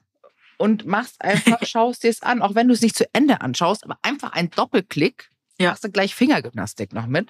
Und 0.62 0.86
machst 0.86 1.22
einfach, 1.22 1.60
schaust 1.66 2.04
dir 2.04 2.10
es 2.10 2.22
an, 2.22 2.42
auch 2.42 2.56
wenn 2.56 2.68
du 2.68 2.74
es 2.74 2.82
nicht 2.82 2.96
zu 2.96 3.06
Ende 3.14 3.42
anschaust, 3.42 3.84
aber 3.84 3.98
einfach 4.04 4.32
ein 4.34 4.50
Doppelklick, 4.52 5.30
Ja. 5.60 5.70
machst 5.72 5.84
du 5.84 5.90
gleich 5.92 6.14
Fingergymnastik 6.16 6.94
noch 6.94 7.08
mit. 7.08 7.30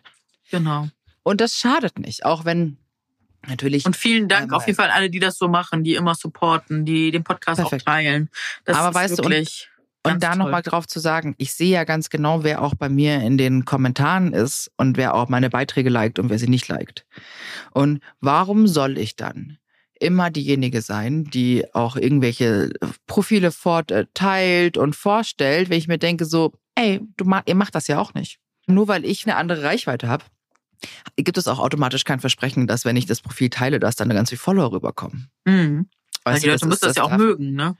Genau. 0.51 0.89
Und 1.23 1.39
das 1.41 1.55
schadet 1.55 1.97
nicht, 1.99 2.25
auch 2.25 2.45
wenn 2.45 2.77
natürlich. 3.47 3.85
Und 3.85 3.95
vielen 3.95 4.27
Dank 4.27 4.43
Einmal. 4.43 4.57
auf 4.57 4.67
jeden 4.67 4.75
Fall 4.75 4.89
an 4.89 4.95
alle, 4.97 5.09
die 5.09 5.19
das 5.19 5.37
so 5.37 5.47
machen, 5.47 5.83
die 5.83 5.95
immer 5.95 6.15
supporten, 6.15 6.83
die 6.85 7.11
den 7.11 7.23
Podcast 7.23 7.61
Perfekt. 7.61 7.83
auch 7.87 7.93
teilen. 7.93 8.29
Das 8.65 8.77
Aber 8.77 8.93
weißt 8.93 9.17
du, 9.19 9.23
und- 9.23 9.29
wirklich 9.31 9.69
Und 10.03 10.23
da 10.23 10.35
nochmal 10.35 10.63
drauf 10.63 10.87
zu 10.87 10.99
sagen, 10.99 11.35
ich 11.37 11.53
sehe 11.53 11.69
ja 11.71 11.83
ganz 11.83 12.09
genau, 12.09 12.43
wer 12.43 12.61
auch 12.63 12.73
bei 12.73 12.89
mir 12.89 13.21
in 13.21 13.37
den 13.37 13.65
Kommentaren 13.65 14.33
ist 14.33 14.71
und 14.75 14.97
wer 14.97 15.13
auch 15.13 15.29
meine 15.29 15.49
Beiträge 15.51 15.89
liked 15.91 16.17
und 16.17 16.29
wer 16.31 16.39
sie 16.39 16.47
nicht 16.49 16.67
liked. 16.67 17.05
Und 17.71 18.01
warum 18.19 18.65
soll 18.67 18.97
ich 18.97 19.15
dann 19.15 19.57
immer 20.01 20.29
diejenige 20.29 20.81
sein, 20.81 21.25
die 21.25 21.65
auch 21.73 21.95
irgendwelche 21.95 22.71
Profile 23.07 23.51
fortteilt 23.51 24.77
und 24.77 24.95
vorstellt, 24.95 25.69
wenn 25.69 25.77
ich 25.77 25.87
mir 25.87 25.97
denke 25.97 26.25
so, 26.25 26.53
ey, 26.75 27.01
du 27.17 27.25
ihr 27.45 27.55
macht 27.55 27.75
das 27.75 27.87
ja 27.87 27.99
auch 27.99 28.13
nicht. 28.13 28.39
Nur 28.67 28.87
weil 28.87 29.05
ich 29.05 29.25
eine 29.25 29.35
andere 29.35 29.63
Reichweite 29.63 30.07
habe, 30.07 30.25
gibt 31.15 31.37
es 31.37 31.47
auch 31.47 31.59
automatisch 31.59 32.03
kein 32.03 32.19
Versprechen, 32.19 32.67
dass 32.67 32.85
wenn 32.85 32.95
ich 32.95 33.05
das 33.05 33.21
Profil 33.21 33.49
teile, 33.49 33.79
dass 33.79 33.95
dann 33.95 34.09
ganz 34.09 34.29
viele 34.29 34.39
Follower 34.39 34.71
rüberkommen. 34.71 35.29
Mhm. 35.45 35.87
Weil 36.23 36.35
Weißt 36.35 36.43
die 36.43 36.47
du, 36.47 36.53
Leute 36.53 36.67
müssen 36.67 36.85
das, 36.85 36.95
ja 36.97 37.03
auch 37.03 37.17
mögen, 37.17 37.53
ne? 37.53 37.75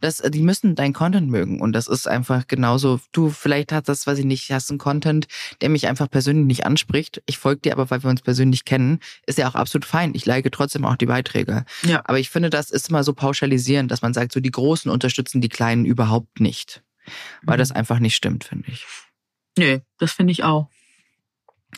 das, 0.00 0.18
die 0.18 0.42
müssen 0.42 0.76
dein 0.76 0.92
Content 0.92 1.28
mögen. 1.28 1.60
Und 1.60 1.72
das 1.72 1.88
ist 1.88 2.06
einfach 2.06 2.46
genauso. 2.46 3.00
Du, 3.10 3.30
vielleicht 3.30 3.72
hast 3.72 3.88
das, 3.88 4.06
weiß 4.06 4.18
ich 4.18 4.24
nicht, 4.24 4.50
hast 4.52 4.70
einen 4.70 4.78
Content, 4.78 5.26
der 5.60 5.70
mich 5.70 5.88
einfach 5.88 6.08
persönlich 6.08 6.46
nicht 6.46 6.66
anspricht. 6.66 7.20
Ich 7.26 7.38
folge 7.38 7.62
dir 7.62 7.72
aber, 7.72 7.90
weil 7.90 8.02
wir 8.04 8.10
uns 8.10 8.22
persönlich 8.22 8.64
kennen. 8.64 9.00
Ist 9.26 9.38
ja 9.38 9.48
auch 9.48 9.56
absolut 9.56 9.84
fein. 9.84 10.14
Ich 10.14 10.24
like 10.24 10.50
trotzdem 10.52 10.84
auch 10.84 10.94
die 10.96 11.06
Beiträge. 11.06 11.64
Ja. 11.82 12.02
Aber 12.04 12.20
ich 12.20 12.30
finde, 12.30 12.48
das 12.48 12.70
ist 12.70 12.90
immer 12.90 13.02
so 13.02 13.12
pauschalisierend, 13.12 13.90
dass 13.90 14.02
man 14.02 14.14
sagt, 14.14 14.32
so 14.32 14.38
die 14.40 14.52
Großen 14.52 14.90
unterstützen 14.90 15.40
die 15.40 15.48
Kleinen 15.48 15.84
überhaupt 15.84 16.38
nicht. 16.40 16.82
Weil 17.42 17.56
Mhm. 17.56 17.60
das 17.60 17.72
einfach 17.72 17.98
nicht 17.98 18.14
stimmt, 18.14 18.44
finde 18.44 18.70
ich. 18.70 18.86
Nee, 19.58 19.80
das 19.98 20.12
finde 20.12 20.30
ich 20.30 20.44
auch. 20.44 20.68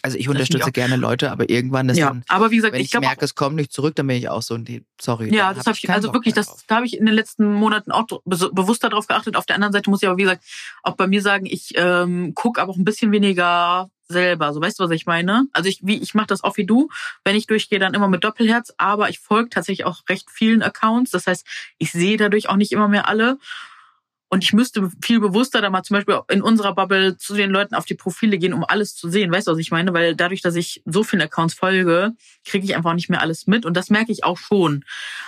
Also 0.00 0.16
ich 0.16 0.28
unterstütze 0.28 0.72
gerne 0.72 0.96
Leute, 0.96 1.30
aber 1.30 1.50
irgendwann 1.50 1.88
ist 1.88 1.98
Ja, 1.98 2.08
dann, 2.08 2.24
aber 2.28 2.50
wie 2.50 2.56
gesagt, 2.56 2.72
wenn 2.72 2.80
ich 2.80 2.94
ich, 2.94 3.00
merke, 3.00 3.24
es 3.24 3.34
kommt 3.34 3.56
nicht 3.56 3.72
zurück, 3.72 3.94
dann 3.94 4.06
bin 4.06 4.16
ich 4.16 4.28
auch 4.28 4.42
so, 4.42 4.56
nee, 4.56 4.82
sorry. 5.00 5.34
Ja, 5.34 5.52
das 5.52 5.66
hab 5.66 5.74
habe 5.74 5.78
ich, 5.80 5.90
also 5.90 6.12
wirklich, 6.14 6.34
das 6.34 6.64
da 6.66 6.76
habe 6.76 6.86
ich 6.86 6.96
in 6.96 7.06
den 7.06 7.14
letzten 7.14 7.52
Monaten 7.52 7.92
auch 7.92 8.06
be 8.06 8.20
bewusster 8.52 8.88
drauf 8.88 9.06
geachtet. 9.06 9.36
Auf 9.36 9.46
der 9.46 9.56
anderen 9.56 9.72
Seite 9.72 9.90
muss 9.90 10.02
ich 10.02 10.08
aber, 10.08 10.16
wie 10.16 10.22
gesagt, 10.22 10.44
auch 10.82 10.96
bei 10.96 11.06
mir 11.06 11.20
sagen, 11.20 11.46
ich 11.46 11.72
ähm, 11.76 12.34
gucke 12.34 12.60
aber 12.60 12.72
auch 12.72 12.76
ein 12.76 12.84
bisschen 12.84 13.12
weniger 13.12 13.90
selber. 14.08 14.52
So 14.52 14.60
weißt 14.60 14.78
du, 14.78 14.84
was 14.84 14.90
ich 14.90 15.06
meine? 15.06 15.46
Also 15.52 15.68
ich, 15.68 15.80
wie, 15.82 16.00
ich 16.00 16.14
mache 16.14 16.28
das 16.28 16.44
auch 16.44 16.56
wie 16.56 16.66
du. 16.66 16.88
Wenn 17.24 17.36
ich 17.36 17.46
durchgehe, 17.46 17.78
dann 17.78 17.94
immer 17.94 18.08
mit 18.08 18.24
Doppelherz, 18.24 18.72
aber 18.78 19.08
ich 19.08 19.18
folge 19.18 19.50
tatsächlich 19.50 19.86
auch 19.86 20.02
recht 20.08 20.30
vielen 20.30 20.62
Accounts. 20.62 21.10
Das 21.10 21.26
heißt, 21.26 21.46
ich 21.78 21.92
sehe 21.92 22.16
dadurch 22.16 22.48
auch 22.48 22.56
nicht 22.56 22.72
immer 22.72 22.88
mehr 22.88 23.08
alle. 23.08 23.38
Und 24.32 24.42
ich 24.42 24.54
müsste 24.54 24.90
viel 25.02 25.20
bewusster 25.20 25.60
da 25.60 25.68
mal 25.68 25.82
zum 25.82 25.96
Beispiel 25.96 26.18
in 26.30 26.40
unserer 26.40 26.74
Bubble 26.74 27.18
zu 27.18 27.34
den 27.34 27.50
Leuten 27.50 27.74
auf 27.74 27.84
die 27.84 27.94
Profile 27.94 28.38
gehen, 28.38 28.54
um 28.54 28.64
alles 28.64 28.94
zu 28.94 29.10
sehen. 29.10 29.30
Weißt 29.30 29.46
du, 29.46 29.52
was 29.52 29.58
ich 29.58 29.70
meine? 29.70 29.92
Weil 29.92 30.16
dadurch, 30.16 30.40
dass 30.40 30.54
ich 30.54 30.80
so 30.86 31.04
vielen 31.04 31.20
Accounts 31.20 31.52
folge, 31.52 32.12
kriege 32.46 32.64
ich 32.64 32.74
einfach 32.74 32.94
nicht 32.94 33.10
mehr 33.10 33.20
alles 33.20 33.46
mit. 33.46 33.66
Und 33.66 33.76
das 33.76 33.90
merke 33.90 34.10
ich 34.10 34.24
auch 34.24 34.38
schon. 34.38 34.86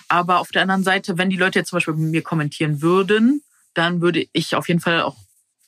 Aber 0.09 0.39
auf 0.39 0.53
der 0.53 0.63
anderen 0.63 0.85
Seite, 0.85 1.19
wenn 1.19 1.29
die 1.29 1.37
Leute 1.37 1.59
jetzt 1.59 1.69
zum 1.69 1.77
Beispiel 1.77 1.93
bei 1.93 2.01
mir 2.01 2.23
kommentieren 2.23 2.81
würden, 2.81 3.43
dann 3.75 4.01
würde 4.01 4.27
ich 4.33 4.55
auf 4.55 4.69
jeden 4.69 4.81
Fall 4.81 5.03
auch 5.03 5.19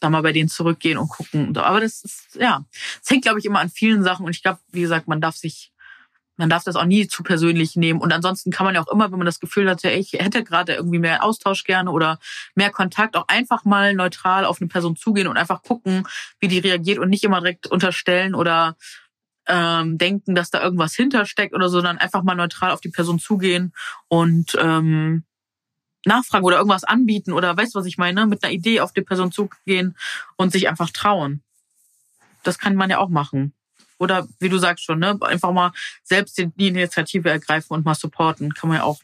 da 0.01 0.09
mal 0.09 0.22
bei 0.22 0.33
denen 0.33 0.49
zurückgehen 0.49 0.96
und 0.96 1.09
gucken. 1.11 1.55
Aber 1.59 1.81
das 1.81 2.05
ist, 2.05 2.37
ja, 2.40 2.64
es 3.03 3.11
hängt, 3.11 3.25
glaube 3.25 3.38
ich, 3.38 3.44
immer 3.44 3.61
an 3.61 3.68
vielen 3.68 4.03
Sachen. 4.03 4.25
Und 4.25 4.35
ich 4.35 4.42
glaube, 4.42 4.61
wie 4.72 4.81
gesagt, 4.81 5.09
man 5.09 5.20
darf 5.20 5.37
sich, 5.37 5.72
man 6.37 6.51
darf 6.51 6.64
das 6.64 6.77
auch 6.77 6.85
nie 6.85 7.09
zu 7.09 7.22
persönlich 7.22 7.77
nehmen. 7.77 8.01
Und 8.01 8.12
ansonsten 8.12 8.51
kann 8.51 8.66
man 8.66 8.75
ja 8.75 8.83
auch 8.83 8.92
immer, 8.92 9.11
wenn 9.11 9.18
man 9.18 9.27
das 9.27 9.40
Gefühl 9.40 9.68
hat, 9.70 9.83
ich 9.85 10.12
hätte 10.12 10.44
gerade 10.44 10.75
irgendwie 10.75 10.99
mehr 10.99 11.25
Austausch 11.25 11.64
gerne 11.64 11.90
oder 11.90 12.18
mehr 12.55 12.70
Kontakt, 12.70 13.16
auch 13.16 13.29
einfach 13.29 13.64
mal 13.64 13.94
neutral 13.94 14.44
auf 14.44 14.61
eine 14.61 14.68
Person 14.68 14.96
zugehen 14.96 15.29
und 15.29 15.37
einfach 15.37 15.62
gucken, 15.62 16.07
wie 16.40 16.49
die 16.49 16.59
reagiert 16.59 16.99
und 16.99 17.09
nicht 17.09 17.25
immer 17.25 17.40
direkt 17.40 17.66
unterstellen 17.66 18.35
oder 18.35 18.77
ähm, 19.46 19.96
denken, 19.99 20.35
dass 20.35 20.51
da 20.51 20.62
irgendwas 20.62 20.94
hintersteckt 20.94 21.55
oder 21.55 21.68
so, 21.68 21.79
sondern 21.79 21.99
einfach 21.99 22.22
mal 22.22 22.35
neutral 22.35 22.72
auf 22.72 22.81
die 22.81 22.90
Person 22.90 23.18
zugehen 23.18 23.72
und 24.09 24.57
ähm, 24.61 25.25
nachfragen 26.05 26.44
oder 26.44 26.59
irgendwas 26.59 26.85
anbieten 26.85 27.33
oder 27.33 27.57
weißt 27.57 27.75
du, 27.75 27.79
was 27.79 27.87
ich 27.87 27.99
meine? 27.99 28.27
Mit 28.27 28.42
einer 28.44 28.53
Idee 28.53 28.81
auf 28.81 28.92
die 28.92 29.03
Person 29.03 29.33
zugehen 29.33 29.96
und 30.37 30.53
sich 30.53 30.68
einfach 30.68 30.90
trauen. 30.90 31.42
Das 32.42 32.59
kann 32.59 32.77
man 32.77 32.90
ja 32.90 32.99
auch 32.99 33.09
machen. 33.09 33.56
Oder 33.98 34.26
wie 34.40 34.48
du 34.48 34.59
sagst 34.59 34.85
schon, 34.85 34.98
ne, 34.98 35.18
einfach 35.22 35.52
mal 35.52 35.72
selbst 36.02 36.38
die 36.38 36.68
Initiative 36.68 37.30
ergreifen 37.30 37.74
und 37.74 37.85
mal 37.85 37.94
supporten, 37.94 38.52
kann 38.54 38.68
man 38.68 38.78
ja 38.78 38.85
auch. 38.85 39.00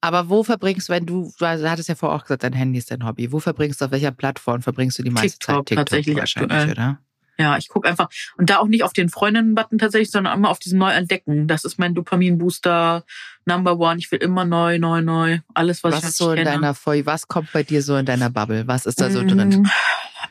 Aber 0.00 0.28
wo 0.28 0.44
verbringst 0.44 0.88
du, 0.88 0.92
wenn 0.92 1.06
du, 1.06 1.32
du 1.38 1.46
hattest 1.46 1.88
ja 1.88 1.94
vorher 1.96 2.16
auch 2.16 2.22
gesagt, 2.22 2.44
dein 2.44 2.52
Handy 2.52 2.78
ist 2.78 2.90
dein 2.90 3.04
Hobby. 3.04 3.32
Wo 3.32 3.40
verbringst 3.40 3.80
du, 3.80 3.86
auf 3.86 3.90
welcher 3.90 4.12
Plattform 4.12 4.62
verbringst 4.62 4.98
du 4.98 5.02
die 5.02 5.10
meiste 5.10 5.38
TikTok, 5.38 5.56
Zeit? 5.56 5.66
TikTok 5.66 5.86
tatsächlich 5.86 6.16
wahrscheinlich, 6.16 6.52
aktuell. 6.52 6.72
oder? 6.72 6.98
Ja, 7.40 7.56
ich 7.56 7.68
gucke 7.68 7.88
einfach 7.88 8.08
und 8.36 8.50
da 8.50 8.58
auch 8.58 8.66
nicht 8.66 8.82
auf 8.82 8.92
den 8.92 9.08
Freundinnen-Button 9.08 9.78
tatsächlich, 9.78 10.10
sondern 10.10 10.36
immer 10.36 10.50
auf 10.50 10.58
diesen 10.58 10.78
Neu-Entdecken. 10.78 11.46
Das 11.46 11.64
ist 11.64 11.78
mein 11.78 11.94
Dopamin-Booster 11.94 13.04
Number 13.44 13.78
One. 13.78 13.98
Ich 13.98 14.10
will 14.10 14.18
immer 14.18 14.44
neu, 14.44 14.78
neu, 14.80 15.02
neu. 15.02 15.38
Alles, 15.54 15.84
was, 15.84 15.92
Was 15.92 15.98
ich 15.98 16.04
halt 16.04 16.10
ist 16.10 16.18
so 16.18 16.30
in 16.30 16.36
kenne. 16.38 16.50
deiner 16.50 16.74
Voll, 16.74 17.06
was 17.06 17.28
kommt 17.28 17.52
bei 17.52 17.62
dir 17.62 17.82
so 17.82 17.96
in 17.96 18.06
deiner 18.06 18.28
Bubble? 18.28 18.66
Was 18.66 18.86
ist 18.86 19.00
da 19.00 19.08
so 19.10 19.22
drin? 19.22 19.62
Mm, 19.62 19.70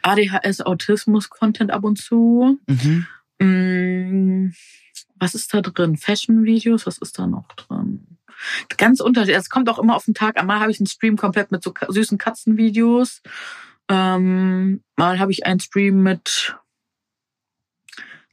ADHS, 0.01 0.61
Autismus-Content 0.61 1.71
ab 1.71 1.85
und 1.85 1.97
zu. 1.97 2.59
Mhm. 2.67 3.07
Mm, 3.39 4.51
Was 5.15 5.35
ist 5.35 5.53
da 5.53 5.61
drin? 5.61 5.97
Fashion-Videos, 5.97 6.85
was 6.85 6.97
ist 6.97 7.17
da 7.19 7.27
noch 7.27 7.47
drin? 7.53 8.17
Ganz 8.77 8.99
unterschiedlich. 8.99 9.37
Es 9.37 9.49
kommt 9.49 9.69
auch 9.69 9.79
immer 9.79 9.95
auf 9.95 10.05
den 10.05 10.13
Tag 10.13 10.37
an. 10.37 10.45
Mal 10.45 10.59
habe 10.59 10.71
ich 10.71 10.79
einen 10.79 10.87
Stream 10.87 11.17
komplett 11.17 11.51
mit 11.51 11.63
so 11.63 11.73
süßen 11.87 12.17
Katzenvideos. 12.17 13.21
Ähm, 13.89 14.83
mal 14.95 15.19
habe 15.19 15.31
ich 15.31 15.45
einen 15.45 15.59
Stream 15.59 16.03
mit, 16.03 16.55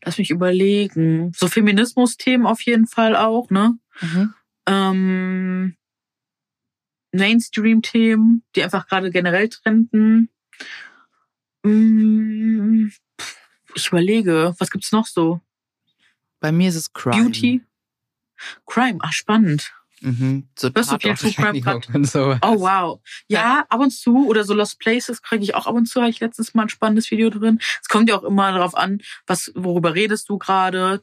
lass 0.05 0.19
mich 0.19 0.31
überlegen, 0.31 1.33
so 1.35 1.49
Feminismus-Themen 1.49 2.47
auf 2.47 2.61
jeden 2.63 2.87
Fall 2.87 3.17
auch, 3.17 3.51
ne? 3.51 3.79
Mhm. 4.01 4.35
Ähm, 4.67 5.77
Mainstream-Themen, 7.13 8.43
die 8.57 8.65
einfach 8.65 8.87
gerade 8.89 9.11
generell 9.11 9.49
trenden. 9.49 10.29
Ich 13.75 13.89
überlege, 13.89 14.55
was 14.59 14.71
gibt's 14.71 14.93
noch 14.93 15.07
so? 15.07 15.41
Bei 16.41 16.53
mir 16.53 16.69
ist 16.69 16.77
es 16.77 16.93
Crime. 16.93 17.25
Beauty? 17.25 17.63
Crime, 18.67 18.99
ach 19.01 19.13
spannend. 19.13 19.73
Mhm. 20.01 20.49
So 20.59 20.71
Hörst 20.75 20.93
du 20.93 20.99
viel 20.99 21.15
True 21.15 21.33
Crime 21.33 22.07
so. 22.07 22.37
Oh 22.43 22.61
wow. 22.61 23.01
Ja, 23.27 23.65
ab 23.69 23.81
und 23.81 23.91
zu 23.91 24.29
oder 24.29 24.45
so 24.45 24.53
Lost 24.53 24.79
Places 24.79 25.23
kriege 25.23 25.43
ich 25.43 25.55
auch 25.55 25.67
ab 25.67 25.75
und 25.75 25.87
zu, 25.87 26.01
habe 26.01 26.11
ich 26.11 26.21
letztens 26.21 26.55
mal 26.55 26.63
ein 26.65 26.69
spannendes 26.69 27.11
Video 27.11 27.31
drin. 27.31 27.59
Es 27.81 27.89
kommt 27.89 28.11
ja 28.11 28.19
auch 28.19 28.25
immer 28.25 28.53
darauf 28.53 28.77
an, 28.77 29.01
was 29.27 29.51
worüber 29.55 29.95
redest 29.95 30.29
du 30.29 30.37
gerade. 30.39 31.01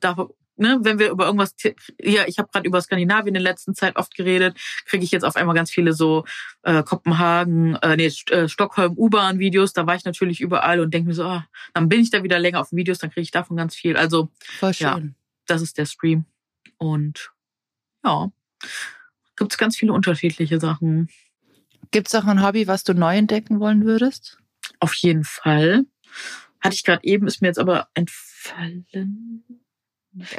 Ne, 0.58 0.78
wenn 0.84 1.00
wir 1.00 1.10
über 1.10 1.26
irgendwas 1.26 1.56
ja, 2.00 2.24
ich 2.28 2.38
habe 2.38 2.50
gerade 2.52 2.68
über 2.68 2.82
Skandinavien 2.82 3.30
in 3.30 3.34
der 3.36 3.42
letzten 3.52 3.74
Zeit 3.74 3.96
oft 3.96 4.14
geredet, 4.16 4.60
kriege 4.86 5.04
ich 5.04 5.10
jetzt 5.12 5.24
auf 5.24 5.36
einmal 5.36 5.56
ganz 5.56 5.72
viele 5.72 5.94
so 5.94 6.26
äh, 6.64 6.84
Kopenhagen, 6.84 7.76
äh, 7.78 7.96
nee, 7.96 8.08
St- 8.08 8.32
äh, 8.32 8.50
Stockholm 8.50 8.94
U-Bahn 8.96 9.40
Videos, 9.40 9.74
da 9.74 9.88
war 9.88 9.96
ich 9.96 10.06
natürlich 10.06 10.40
überall 10.42 10.80
und 10.82 10.94
denke 10.94 11.08
mir 11.08 11.14
so, 11.16 11.24
ah, 11.24 11.48
dann 11.74 11.90
bin 11.90 12.02
ich 12.02 12.12
da 12.12 12.22
wieder 12.22 12.38
länger 12.38 12.60
auf 12.60 12.70
den 12.70 12.78
Videos, 12.78 13.00
dann 13.00 13.10
kriege 13.10 13.22
ich 13.24 13.32
davon 13.32 13.58
ganz 13.58 13.74
viel. 13.76 13.98
Also, 13.98 14.30
Voll 14.60 14.74
Ja. 14.78 15.00
das 15.48 15.62
ist 15.64 15.78
der 15.80 15.86
Stream 15.86 16.26
und 16.78 17.32
ja, 18.04 18.30
gibt's 19.38 19.58
ganz 19.58 19.78
viele 19.78 19.94
unterschiedliche 19.94 20.60
Sachen. 20.60 21.10
Gibt 21.92 22.08
es 22.08 22.16
auch 22.16 22.26
ein 22.26 22.44
Hobby, 22.46 22.68
was 22.68 22.84
du 22.84 22.94
neu 22.94 23.16
entdecken 23.18 23.60
wollen 23.60 23.84
würdest? 23.86 24.38
Auf 24.80 24.94
jeden 24.96 25.24
Fall. 25.24 25.86
Hatte 26.60 26.76
ich 26.76 26.84
gerade 26.84 27.04
eben, 27.04 27.26
ist 27.26 27.42
mir 27.42 27.48
jetzt 27.48 27.58
aber 27.60 27.88
entfallen. 27.96 29.44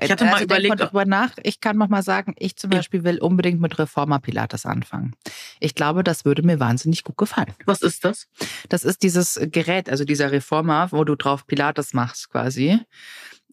Ich 0.00 0.10
hatte 0.10 0.24
mal 0.24 0.32
denk 0.38 0.44
überlegt, 0.44 0.78
mal 0.78 0.86
drüber 0.86 1.04
nach. 1.06 1.32
Ich 1.42 1.60
kann 1.60 1.78
noch 1.78 1.88
mal 1.88 2.02
sagen, 2.02 2.34
ich 2.38 2.56
zum. 2.56 2.70
Beispiel 2.70 3.04
will 3.04 3.18
unbedingt 3.18 3.60
mit 3.60 3.78
Reformer 3.78 4.18
Pilates 4.18 4.66
anfangen. 4.66 5.14
Ich 5.60 5.74
glaube, 5.74 6.04
das 6.04 6.24
würde 6.24 6.42
mir 6.42 6.60
wahnsinnig 6.60 7.04
gut 7.04 7.16
gefallen. 7.16 7.52
Was 7.64 7.82
ist 7.82 8.04
das? 8.04 8.28
Das 8.68 8.84
ist 8.84 9.02
dieses 9.02 9.40
Gerät, 9.40 9.88
also 9.88 10.04
dieser 10.04 10.32
Reformer, 10.32 10.88
wo 10.90 11.04
du 11.04 11.16
drauf 11.16 11.46
Pilates 11.46 11.92
machst 11.94 12.30
quasi. 12.30 12.80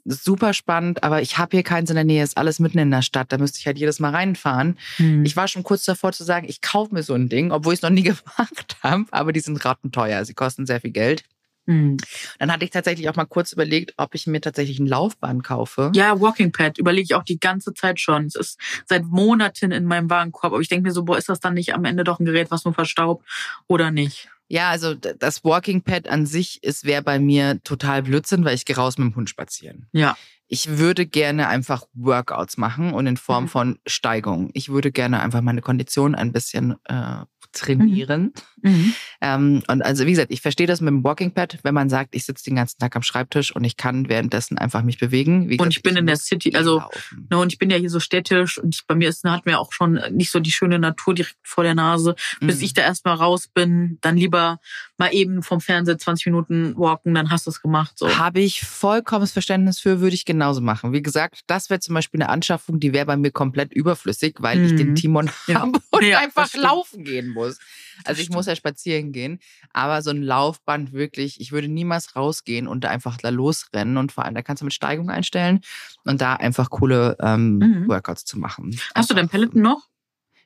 Super 0.05 0.53
spannend, 0.53 1.03
aber 1.03 1.21
ich 1.21 1.37
habe 1.37 1.57
hier 1.57 1.63
keins 1.63 1.89
in 1.89 1.95
der 1.95 2.05
Nähe, 2.05 2.23
ist 2.23 2.37
alles 2.37 2.59
mitten 2.59 2.79
in 2.79 2.89
der 2.89 3.01
Stadt. 3.01 3.31
Da 3.31 3.37
müsste 3.37 3.59
ich 3.59 3.67
halt 3.67 3.77
jedes 3.77 3.99
Mal 3.99 4.11
reinfahren. 4.11 4.77
Hm. 4.95 5.23
Ich 5.25 5.35
war 5.35 5.47
schon 5.47 5.63
kurz 5.63 5.83
davor 5.83 6.13
zu 6.13 6.23
sagen, 6.23 6.47
ich 6.49 6.61
kaufe 6.61 6.93
mir 6.93 7.03
so 7.03 7.13
ein 7.13 7.29
Ding, 7.29 7.51
obwohl 7.51 7.73
ich 7.73 7.79
es 7.79 7.83
noch 7.83 7.89
nie 7.89 8.03
gemacht 8.03 8.77
habe, 8.81 9.05
aber 9.11 9.33
die 9.33 9.41
sind 9.41 9.63
rattenteuer. 9.63 10.23
Sie 10.25 10.33
kosten 10.33 10.65
sehr 10.65 10.81
viel 10.81 10.91
Geld. 10.91 11.23
Hm. 11.69 11.97
Dann 12.39 12.51
hatte 12.51 12.65
ich 12.65 12.71
tatsächlich 12.71 13.07
auch 13.09 13.15
mal 13.15 13.25
kurz 13.25 13.53
überlegt, 13.53 13.93
ob 13.97 14.15
ich 14.15 14.25
mir 14.25 14.41
tatsächlich 14.41 14.79
ein 14.79 14.87
Laufband 14.87 15.43
kaufe. 15.43 15.91
Ja, 15.93 16.19
Walking 16.19 16.51
Pad 16.51 16.79
überlege 16.79 17.03
ich 17.03 17.13
auch 17.13 17.23
die 17.23 17.39
ganze 17.39 17.75
Zeit 17.75 17.99
schon. 17.99 18.25
Es 18.25 18.33
ist 18.33 18.59
seit 18.87 19.03
Monaten 19.05 19.71
in 19.71 19.85
meinem 19.85 20.09
Warenkorb, 20.09 20.53
aber 20.53 20.61
ich 20.61 20.67
denke 20.67 20.87
mir 20.87 20.93
so, 20.93 21.03
boah, 21.05 21.17
ist 21.19 21.29
das 21.29 21.39
dann 21.39 21.53
nicht 21.53 21.75
am 21.75 21.85
Ende 21.85 22.03
doch 22.03 22.19
ein 22.19 22.25
Gerät, 22.25 22.49
was 22.49 22.65
nur 22.65 22.73
verstaubt 22.73 23.23
oder 23.67 23.91
nicht? 23.91 24.29
Ja, 24.47 24.71
also 24.71 24.95
das 24.95 25.43
Walking 25.43 25.83
Pad 25.83 26.07
an 26.09 26.25
sich 26.25 26.63
ist 26.63 26.85
wäre 26.85 27.03
bei 27.03 27.19
mir 27.19 27.61
total 27.63 28.01
Blödsinn, 28.01 28.43
weil 28.45 28.55
ich 28.55 28.65
gehe 28.65 28.75
raus 28.75 28.97
mit 28.97 29.11
dem 29.11 29.15
Hund 29.15 29.29
spazieren. 29.29 29.85
Ja. 29.91 30.17
Ich 30.47 30.79
würde 30.79 31.05
gerne 31.05 31.47
einfach 31.49 31.83
Workouts 31.93 32.57
machen 32.57 32.91
und 32.93 33.05
in 33.05 33.17
Form 33.17 33.43
Mhm. 33.43 33.47
von 33.49 33.79
Steigung. 33.85 34.49
Ich 34.53 34.69
würde 34.69 34.91
gerne 34.91 35.19
einfach 35.19 35.41
meine 35.41 35.61
Kondition 35.61 36.15
ein 36.15 36.31
bisschen 36.31 36.77
äh, 36.85 37.25
trainieren. 37.51 38.33
Mhm. 38.61 38.93
Ähm, 39.21 39.63
und 39.67 39.81
also 39.81 40.05
wie 40.05 40.11
gesagt, 40.11 40.31
ich 40.31 40.41
verstehe 40.41 40.67
das 40.67 40.81
mit 40.81 40.89
dem 40.89 41.03
Walking 41.03 41.31
Pad, 41.33 41.59
wenn 41.63 41.73
man 41.73 41.89
sagt, 41.89 42.15
ich 42.15 42.25
sitze 42.25 42.43
den 42.45 42.55
ganzen 42.55 42.77
Tag 42.79 42.95
am 42.95 43.03
Schreibtisch 43.03 43.55
und 43.55 43.63
ich 43.63 43.77
kann 43.77 44.09
währenddessen 44.09 44.57
einfach 44.57 44.81
mich 44.83 44.97
bewegen. 44.99 45.49
Wie 45.49 45.53
Und 45.53 45.57
gesagt, 45.69 45.77
ich 45.77 45.83
bin 45.83 45.95
in 45.97 46.05
der 46.07 46.17
City, 46.17 46.55
also. 46.55 46.83
Ne, 47.29 47.37
und 47.37 47.51
ich 47.53 47.59
bin 47.59 47.69
ja 47.69 47.77
hier 47.77 47.89
so 47.89 47.99
städtisch 47.99 48.57
und 48.57 48.75
ich, 48.75 48.85
bei 48.87 48.95
mir 48.95 49.09
ist, 49.09 49.23
hat 49.23 49.45
mir 49.45 49.59
auch 49.59 49.71
schon 49.73 49.99
nicht 50.11 50.31
so 50.31 50.39
die 50.39 50.51
schöne 50.51 50.79
Natur 50.79 51.13
direkt 51.13 51.35
vor 51.43 51.63
der 51.63 51.75
Nase. 51.75 52.15
Bis 52.39 52.57
Mhm. 52.57 52.63
ich 52.63 52.73
da 52.73 52.81
erstmal 52.81 53.15
raus 53.15 53.47
bin, 53.47 53.97
dann 54.01 54.17
lieber 54.17 54.59
mal 54.97 55.13
eben 55.13 55.43
vom 55.43 55.61
Fernseher 55.61 55.97
20 55.97 56.25
Minuten 56.27 56.77
walken, 56.77 57.13
dann 57.13 57.29
hast 57.29 57.45
du 57.45 57.51
es 57.51 57.61
gemacht. 57.61 57.93
So. 57.97 58.17
Habe 58.17 58.39
ich 58.41 58.61
vollkommenes 58.61 59.31
Verständnis 59.31 59.79
für, 59.79 60.01
würde 60.01 60.15
ich 60.15 60.25
genauso 60.25 60.61
machen. 60.61 60.91
Wie 60.93 61.01
gesagt, 61.01 61.41
das 61.47 61.69
wäre 61.69 61.79
zum 61.79 61.95
Beispiel 61.95 62.21
eine 62.21 62.29
Anschaffung, 62.29 62.79
die 62.79 62.93
wäre 62.93 63.05
bei 63.05 63.17
mir 63.17 63.31
komplett 63.31 63.73
überflüssig, 63.73 64.35
weil 64.39 64.63
ich 64.65 64.73
Mhm. 64.73 64.77
den 64.77 64.95
Timon 64.95 65.29
Ja. 65.47 65.61
habe 65.61 65.79
und 65.91 66.03
Ja, 66.03 66.19
einfach 66.19 66.53
laufen 66.55 67.03
gehen 67.03 67.29
muss. 67.29 67.38
Also 67.47 67.59
Das 68.05 68.19
ich 68.19 68.29
muss 68.29 68.45
ja 68.45 68.55
spazieren 68.55 69.11
gehen, 69.11 69.39
aber 69.73 70.01
so 70.01 70.09
ein 70.11 70.21
Laufband 70.21 70.93
wirklich, 70.93 71.39
ich 71.41 71.51
würde 71.51 71.67
niemals 71.67 72.15
rausgehen 72.15 72.67
und 72.67 72.83
da 72.83 72.89
einfach 72.89 73.17
da 73.17 73.29
losrennen 73.29 73.97
und 73.97 74.11
vor 74.11 74.25
allem, 74.25 74.35
da 74.35 74.41
kannst 74.41 74.61
du 74.61 74.65
mit 74.65 74.73
Steigung 74.73 75.09
einstellen 75.09 75.61
und 76.05 76.21
da 76.21 76.35
einfach 76.35 76.69
coole 76.69 77.17
ähm, 77.21 77.57
Mhm. 77.57 77.87
Workouts 77.89 78.25
zu 78.25 78.37
machen. 78.39 78.79
Hast 78.95 79.09
du 79.09 79.13
dein 79.13 79.29
Peloton 79.29 79.61
noch? 79.61 79.87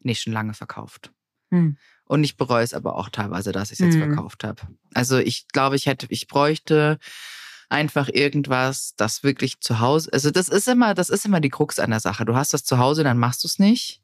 Nee, 0.02 0.16
schon 0.16 0.34
lange 0.34 0.54
verkauft. 0.54 1.12
Hm. 1.52 1.78
Und 2.06 2.24
ich 2.24 2.36
bereue 2.36 2.64
es 2.64 2.74
aber 2.74 2.96
auch 2.96 3.10
teilweise, 3.10 3.52
dass 3.52 3.72
ich 3.72 3.80
es 3.80 3.86
jetzt 3.86 3.96
Mhm. 3.96 4.14
verkauft 4.14 4.44
habe. 4.44 4.62
Also 4.94 5.18
ich 5.18 5.48
glaube, 5.50 5.76
ich 5.76 5.86
hätte, 5.86 6.08
ich 6.10 6.28
bräuchte 6.28 7.00
einfach 7.70 8.10
irgendwas, 8.10 8.94
das 8.98 9.24
wirklich 9.24 9.62
zu 9.62 9.80
Hause. 9.80 10.10
Also 10.14 10.30
das 10.30 10.50
ist 10.50 10.68
immer, 10.68 10.94
das 10.94 11.10
ist 11.10 11.26
immer 11.26 11.40
die 11.40 11.50
Krux 11.50 11.80
an 11.80 11.90
der 11.92 12.00
Sache. 12.02 12.26
Du 12.26 12.36
hast 12.36 12.54
das 12.54 12.64
zu 12.66 12.78
Hause, 12.78 13.04
dann 13.04 13.18
machst 13.18 13.44
du 13.44 13.48
es 13.48 13.58
nicht. 13.58 14.02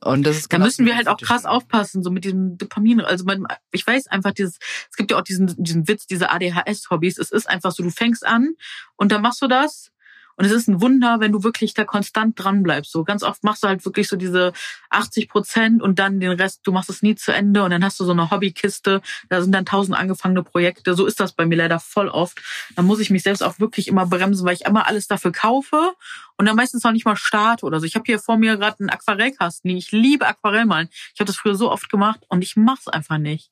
Und 0.00 0.26
das 0.26 0.36
ist 0.36 0.52
Da 0.52 0.58
genauso 0.58 0.82
müssen 0.82 0.86
wir 0.86 0.96
halt 0.96 1.08
auch 1.08 1.16
krass 1.16 1.46
aufpassen, 1.46 2.02
so 2.02 2.10
mit 2.10 2.24
diesem 2.24 2.58
Dopamin. 2.58 3.00
Also 3.00 3.24
man, 3.24 3.46
ich 3.72 3.86
weiß 3.86 4.08
einfach, 4.08 4.32
dieses, 4.32 4.58
es 4.90 4.96
gibt 4.96 5.10
ja 5.10 5.18
auch 5.18 5.22
diesen, 5.22 5.54
diesen 5.62 5.88
Witz, 5.88 6.06
diese 6.06 6.30
ADHS-Hobbys. 6.30 7.18
Es 7.18 7.30
ist 7.32 7.48
einfach 7.48 7.72
so, 7.72 7.82
du 7.82 7.90
fängst 7.90 8.26
an 8.26 8.54
und 8.96 9.10
dann 9.10 9.22
machst 9.22 9.40
du 9.40 9.48
das. 9.48 9.90
Und 10.36 10.44
es 10.44 10.52
ist 10.52 10.68
ein 10.68 10.80
Wunder, 10.80 11.20
wenn 11.20 11.32
du 11.32 11.42
wirklich 11.42 11.74
da 11.74 11.84
konstant 11.84 12.42
dran 12.42 12.62
bleibst. 12.62 12.92
So 12.92 13.04
ganz 13.04 13.22
oft 13.22 13.42
machst 13.42 13.64
du 13.64 13.68
halt 13.68 13.84
wirklich 13.84 14.08
so 14.08 14.16
diese 14.16 14.52
80 14.90 15.28
Prozent 15.28 15.82
und 15.82 15.98
dann 15.98 16.20
den 16.20 16.32
Rest, 16.32 16.60
du 16.64 16.72
machst 16.72 16.90
es 16.90 17.02
nie 17.02 17.14
zu 17.14 17.32
Ende 17.32 17.64
und 17.64 17.70
dann 17.70 17.82
hast 17.82 17.98
du 17.98 18.04
so 18.04 18.12
eine 18.12 18.30
Hobbykiste. 18.30 19.00
Da 19.28 19.42
sind 19.42 19.52
dann 19.52 19.64
tausend 19.64 19.96
angefangene 19.96 20.42
Projekte. 20.42 20.94
So 20.94 21.06
ist 21.06 21.20
das 21.20 21.32
bei 21.32 21.46
mir 21.46 21.56
leider 21.56 21.80
voll 21.80 22.08
oft. 22.08 22.38
Da 22.74 22.82
muss 22.82 23.00
ich 23.00 23.10
mich 23.10 23.22
selbst 23.22 23.42
auch 23.42 23.58
wirklich 23.60 23.88
immer 23.88 24.06
bremsen, 24.06 24.46
weil 24.46 24.54
ich 24.54 24.66
immer 24.66 24.86
alles 24.86 25.08
dafür 25.08 25.32
kaufe 25.32 25.94
und 26.36 26.46
dann 26.46 26.56
meistens 26.56 26.84
noch 26.84 26.92
nicht 26.92 27.06
mal 27.06 27.16
starte 27.16 27.64
oder 27.64 27.80
so. 27.80 27.86
Ich 27.86 27.94
habe 27.94 28.04
hier 28.06 28.18
vor 28.18 28.36
mir 28.36 28.56
gerade 28.56 28.80
einen 28.80 28.90
Aquarellkasten. 28.90 29.70
Ich 29.70 29.92
liebe 29.92 30.26
Aquarellmalen. 30.26 30.88
Ich 31.14 31.20
habe 31.20 31.26
das 31.26 31.36
früher 31.36 31.54
so 31.54 31.70
oft 31.70 31.88
gemacht 31.88 32.20
und 32.28 32.42
ich 32.42 32.56
mach's 32.56 32.88
einfach 32.88 33.18
nicht. 33.18 33.50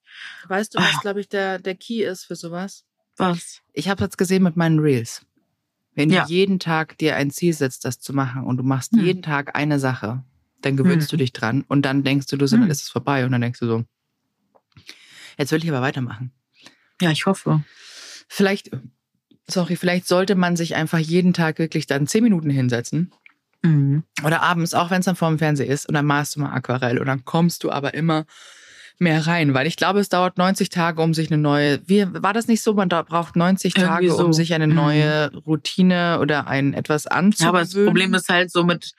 Weißt 0.49 0.75
du, 0.75 0.79
was, 0.79 1.01
glaube 1.01 1.21
ich, 1.21 1.29
der, 1.29 1.59
der 1.59 1.75
Key 1.75 2.03
ist 2.03 2.25
für 2.25 2.37
sowas? 2.37 2.85
Was? 3.17 3.63
Ich 3.73 3.89
habe 3.89 4.03
jetzt 4.05 4.19
gesehen 4.19 4.43
mit 4.43 4.57
meinen 4.57 4.81
Reels. 4.81 5.25
Wenn 5.95 6.11
Ja. 6.11 6.25
du 6.25 6.29
jeden 6.29 6.59
Tag 6.59 6.99
dir 6.99 7.17
ein 7.17 7.31
Ziel 7.31 7.53
setzt, 7.53 7.85
das 7.85 8.01
zu 8.01 8.13
machen 8.13 8.45
und 8.45 8.57
du 8.57 8.63
machst 8.65 8.93
Hm. 8.93 9.01
jeden 9.05 9.23
Tag 9.23 9.55
eine 9.57 9.79
Sache, 9.79 10.23
dann 10.61 10.77
gewöhnst 10.77 11.11
Hm. 11.13 11.19
du 11.19 11.25
dich 11.25 11.33
dran 11.33 11.65
und 11.69 11.83
dann 11.83 12.03
denkst 12.03 12.27
du, 12.27 12.37
du 12.37 12.47
so, 12.47 12.57
Hm. 12.57 12.63
dann 12.63 12.71
ist 12.71 12.83
es 12.83 12.89
vorbei 12.89 13.25
und 13.25 13.33
dann 13.33 13.41
denkst 13.41 13.61
du 13.61 13.67
so, 13.67 13.85
jetzt 15.39 15.53
will 15.53 15.63
ich 15.63 15.71
aber 15.71 15.83
weitermachen. 15.83 16.33
Ja, 17.01 17.11
ich 17.11 17.27
hoffe. 17.27 17.65
Vielleicht, 18.29 18.71
sorry, 19.47 19.77
vielleicht 19.77 20.07
sollte 20.09 20.35
man 20.35 20.57
sich 20.57 20.75
einfach 20.75 20.99
jeden 20.99 21.33
Tag 21.33 21.59
wirklich 21.59 21.87
dann 21.87 22.07
zehn 22.07 22.25
Minuten 22.25 22.51
hinsetzen 22.51 23.13
Mhm. 23.63 24.03
oder 24.23 24.43
abends, 24.43 24.75
auch 24.75 24.91
wenn 24.91 25.01
es 25.01 25.07
dann 25.07 25.17
vor 25.17 25.29
dem 25.31 25.39
Fernseher 25.39 25.67
ist, 25.69 25.87
und 25.89 25.95
dann 25.95 26.05
malst 26.05 26.37
du 26.37 26.41
mal 26.41 26.53
Aquarell 26.53 26.99
und 26.99 27.07
dann 27.07 27.25
kommst 27.25 27.65
du 27.65 27.71
aber 27.71 27.95
immer 27.95 28.27
mehr 28.99 29.27
rein, 29.27 29.55
weil 29.55 29.67
ich 29.67 29.77
glaube, 29.77 30.01
es 30.01 30.09
dauert 30.09 30.39
90 30.39 30.69
Tage, 30.69 31.03
um 31.03 31.15
sich 31.15 31.31
eine 31.31 31.41
neue, 31.41 31.81
wie, 31.89 32.07
war 32.23 32.33
das 32.33 32.47
nicht 32.49 32.63
so, 32.63 32.75
man 32.75 32.89
da 32.89 33.03
braucht 33.03 33.37
90 33.37 33.77
Irgendwie 33.77 33.87
Tage, 33.87 34.11
so. 34.13 34.25
um 34.27 34.33
sich 34.33 34.55
eine 34.55 34.67
Mhm. 34.67 34.75
neue 34.75 35.33
Routine 35.47 36.19
oder 36.21 36.47
ein 36.47 36.75
etwas 36.75 37.05
Ja, 37.05 37.11
anzugewöhnen? 37.13 37.49
aber 37.49 37.61
das 37.61 37.75
Problem 37.75 38.15
ist 38.15 38.29
halt 38.29 38.51
so 38.53 38.65
mit, 38.65 38.95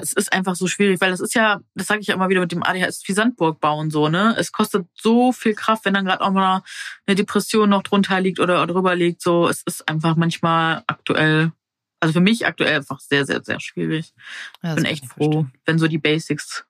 es 0.00 0.12
ist 0.12 0.32
einfach 0.32 0.54
so 0.54 0.68
schwierig, 0.68 1.00
weil 1.00 1.10
das 1.10 1.18
ist 1.20 1.34
ja, 1.34 1.60
das 1.74 1.88
sage 1.88 2.00
ich 2.00 2.06
ja 2.06 2.14
immer 2.14 2.28
wieder 2.28 2.40
mit 2.40 2.52
dem 2.52 2.62
ADHS, 2.62 3.02
wie 3.08 3.12
Sandburg 3.12 3.58
bauen 3.60 3.90
so, 3.90 4.08
ne? 4.08 4.34
Es 4.38 4.52
kostet 4.52 4.86
so 4.94 5.32
viel 5.32 5.54
Kraft, 5.54 5.84
wenn 5.84 5.94
dann 5.94 6.04
gerade 6.04 6.22
auch 6.22 6.30
mal 6.30 6.62
eine 7.06 7.16
Depression 7.16 7.68
noch 7.70 7.82
drunter 7.82 8.20
liegt 8.20 8.38
oder 8.38 8.64
drüber 8.68 8.94
liegt. 8.94 9.20
So, 9.20 9.48
es 9.48 9.62
ist 9.66 9.88
einfach 9.88 10.14
manchmal 10.14 10.84
aktuell, 10.86 11.50
also 11.98 12.12
für 12.12 12.20
mich 12.20 12.46
aktuell 12.46 12.76
einfach 12.76 13.00
sehr, 13.00 13.26
sehr, 13.26 13.42
sehr 13.42 13.58
schwierig. 13.58 14.14
Ja, 14.62 14.70
Ich 14.70 14.76
bin 14.76 14.84
echt 14.84 15.06
froh, 15.06 15.46
wenn 15.64 15.78
so 15.80 15.88
die 15.88 15.98
Basics, 15.98 16.64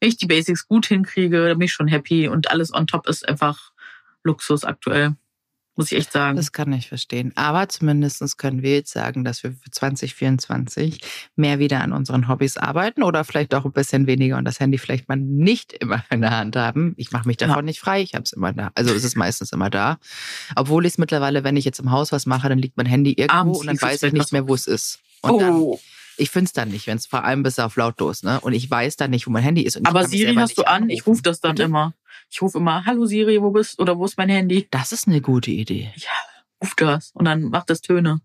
wenn 0.00 0.08
ich 0.08 0.16
die 0.16 0.26
Basics 0.26 0.66
gut 0.68 0.86
hinkriege, 0.86 1.48
dann 1.48 1.58
bin 1.58 1.66
ich 1.66 1.72
schon 1.72 1.88
happy 1.88 2.28
und 2.28 2.50
alles 2.50 2.72
on 2.72 2.86
top 2.86 3.08
ist 3.08 3.28
einfach 3.28 3.72
Luxus 4.22 4.64
aktuell. 4.64 5.14
Muss 5.76 5.90
ich 5.90 5.98
echt 5.98 6.12
sagen. 6.12 6.36
Das 6.36 6.52
kann 6.52 6.72
ich 6.72 6.88
verstehen. 6.88 7.32
Aber 7.34 7.68
zumindest 7.68 8.38
können 8.38 8.62
wir 8.62 8.74
jetzt 8.74 8.92
sagen, 8.92 9.24
dass 9.24 9.42
wir 9.42 9.50
für 9.52 9.70
2024 9.72 11.00
mehr 11.34 11.58
wieder 11.58 11.80
an 11.80 11.92
unseren 11.92 12.28
Hobbys 12.28 12.56
arbeiten 12.56 13.02
oder 13.02 13.24
vielleicht 13.24 13.54
auch 13.54 13.64
ein 13.64 13.72
bisschen 13.72 14.06
weniger 14.06 14.36
und 14.36 14.44
das 14.44 14.60
Handy 14.60 14.78
vielleicht 14.78 15.08
mal 15.08 15.16
nicht 15.16 15.72
immer 15.72 16.04
in 16.10 16.20
der 16.20 16.30
Hand 16.30 16.54
haben. 16.54 16.94
Ich 16.96 17.10
mache 17.10 17.26
mich 17.26 17.38
davon 17.38 17.56
Ja. 17.56 17.62
nicht 17.62 17.80
frei, 17.80 18.02
ich 18.02 18.14
habe 18.14 18.22
es 18.22 18.32
immer 18.32 18.52
da. 18.52 18.70
Also 18.76 18.94
es 18.94 19.02
ist 19.02 19.16
meistens 19.16 19.50
immer 19.50 19.68
da. 19.68 19.98
Obwohl 20.54 20.86
ich 20.86 20.92
es 20.92 20.98
mittlerweile, 20.98 21.42
wenn 21.42 21.56
ich 21.56 21.64
jetzt 21.64 21.80
im 21.80 21.90
Haus 21.90 22.12
was 22.12 22.24
mache, 22.24 22.48
dann 22.48 22.58
liegt 22.58 22.76
mein 22.76 22.86
Handy 22.86 23.12
irgendwo 23.12 23.36
Abends 23.36 23.58
und 23.58 23.66
dann 23.66 23.76
es 23.76 23.82
weiß 23.82 24.02
ich 24.04 24.12
nicht 24.12 24.32
mehr, 24.32 24.46
wo 24.46 24.54
es 24.54 24.68
ist. 24.68 25.00
Und 25.22 25.40
dann, 25.40 25.54
oh, 25.54 25.80
ich 26.16 26.30
finde 26.30 26.46
es 26.46 26.52
dann 26.52 26.68
nicht, 26.68 26.86
wenn 26.86 26.96
es 26.96 27.06
vor 27.06 27.24
allem 27.24 27.42
bis 27.42 27.58
auf 27.58 27.76
lautlos, 27.76 28.22
ne? 28.22 28.40
Und 28.40 28.52
ich 28.52 28.70
weiß 28.70 28.96
dann 28.96 29.10
nicht, 29.10 29.26
wo 29.26 29.30
mein 29.30 29.42
Handy 29.42 29.62
ist. 29.62 29.84
Aber 29.86 30.06
Siri 30.06 30.34
hast 30.34 30.58
du 30.58 30.62
an, 30.62 30.90
ich 30.90 31.06
rufe 31.06 31.22
das 31.22 31.40
dann 31.40 31.52
Bitte? 31.52 31.64
immer. 31.64 31.94
Ich 32.30 32.40
rufe 32.42 32.58
immer, 32.58 32.84
hallo 32.84 33.06
Siri, 33.06 33.40
wo 33.42 33.50
bist 33.50 33.78
oder 33.78 33.98
wo 33.98 34.04
ist 34.04 34.16
mein 34.18 34.28
Handy? 34.28 34.66
Das 34.70 34.92
ist 34.92 35.06
eine 35.06 35.20
gute 35.20 35.50
Idee. 35.50 35.92
Ja, 35.96 36.10
ruf 36.62 36.74
das 36.76 37.10
und 37.14 37.24
dann 37.24 37.42
macht 37.44 37.70
das 37.70 37.80
Töne. 37.80 38.20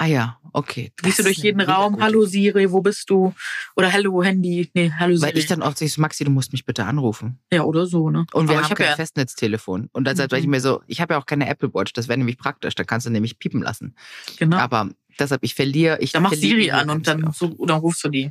Ah 0.00 0.06
ja, 0.06 0.38
okay. 0.52 0.92
Gehst 1.02 1.18
du 1.18 1.24
durch 1.24 1.38
jeden 1.38 1.60
Raum, 1.60 2.00
hallo 2.00 2.24
Siri, 2.24 2.70
wo 2.70 2.80
bist 2.80 3.10
du? 3.10 3.34
Oder 3.74 3.92
hallo 3.92 4.22
Handy, 4.22 4.70
nee, 4.72 4.92
hallo 4.96 5.16
Siri. 5.16 5.32
Weil 5.32 5.38
ich 5.38 5.46
dann 5.46 5.60
oft 5.60 5.76
so, 5.78 6.00
Maxi, 6.00 6.22
du 6.22 6.30
musst 6.30 6.52
mich 6.52 6.64
bitte 6.64 6.84
anrufen. 6.84 7.40
ja, 7.52 7.64
oder 7.64 7.84
so, 7.86 8.08
ne? 8.08 8.24
Und 8.32 8.48
wir 8.48 8.54
Aber 8.56 8.58
haben 8.58 8.64
ich 8.66 8.70
hab 8.70 8.78
kein 8.78 8.86
ja, 8.90 8.94
Festnetztelefon. 8.96 9.88
Und 9.92 10.04
deshalb 10.06 10.30
Mhm. 10.30 10.34
sage 10.34 10.42
ich 10.42 10.46
mir 10.48 10.60
so, 10.60 10.82
ich 10.86 11.00
habe 11.00 11.14
ja 11.14 11.20
auch 11.20 11.26
keine 11.26 11.48
Apple 11.48 11.74
Watch, 11.74 11.92
das 11.94 12.06
wäre 12.06 12.16
nämlich 12.16 12.38
praktisch, 12.38 12.76
da 12.76 12.84
kannst 12.84 13.06
du 13.06 13.10
nämlich 13.10 13.40
piepen 13.40 13.60
lassen. 13.60 13.96
genau. 14.36 14.58
Aber 14.58 14.88
deshalb, 15.18 15.42
ich 15.42 15.56
verliere, 15.56 15.98
ich 16.00 16.12
dann 16.12 16.22
mach 16.22 16.32
Siri 16.32 16.70
an 16.70 16.90
und 16.90 17.08
dann 17.08 17.32
so, 17.32 17.48
oder 17.58 17.74
rufst 17.74 18.04
du 18.04 18.08
die. 18.08 18.30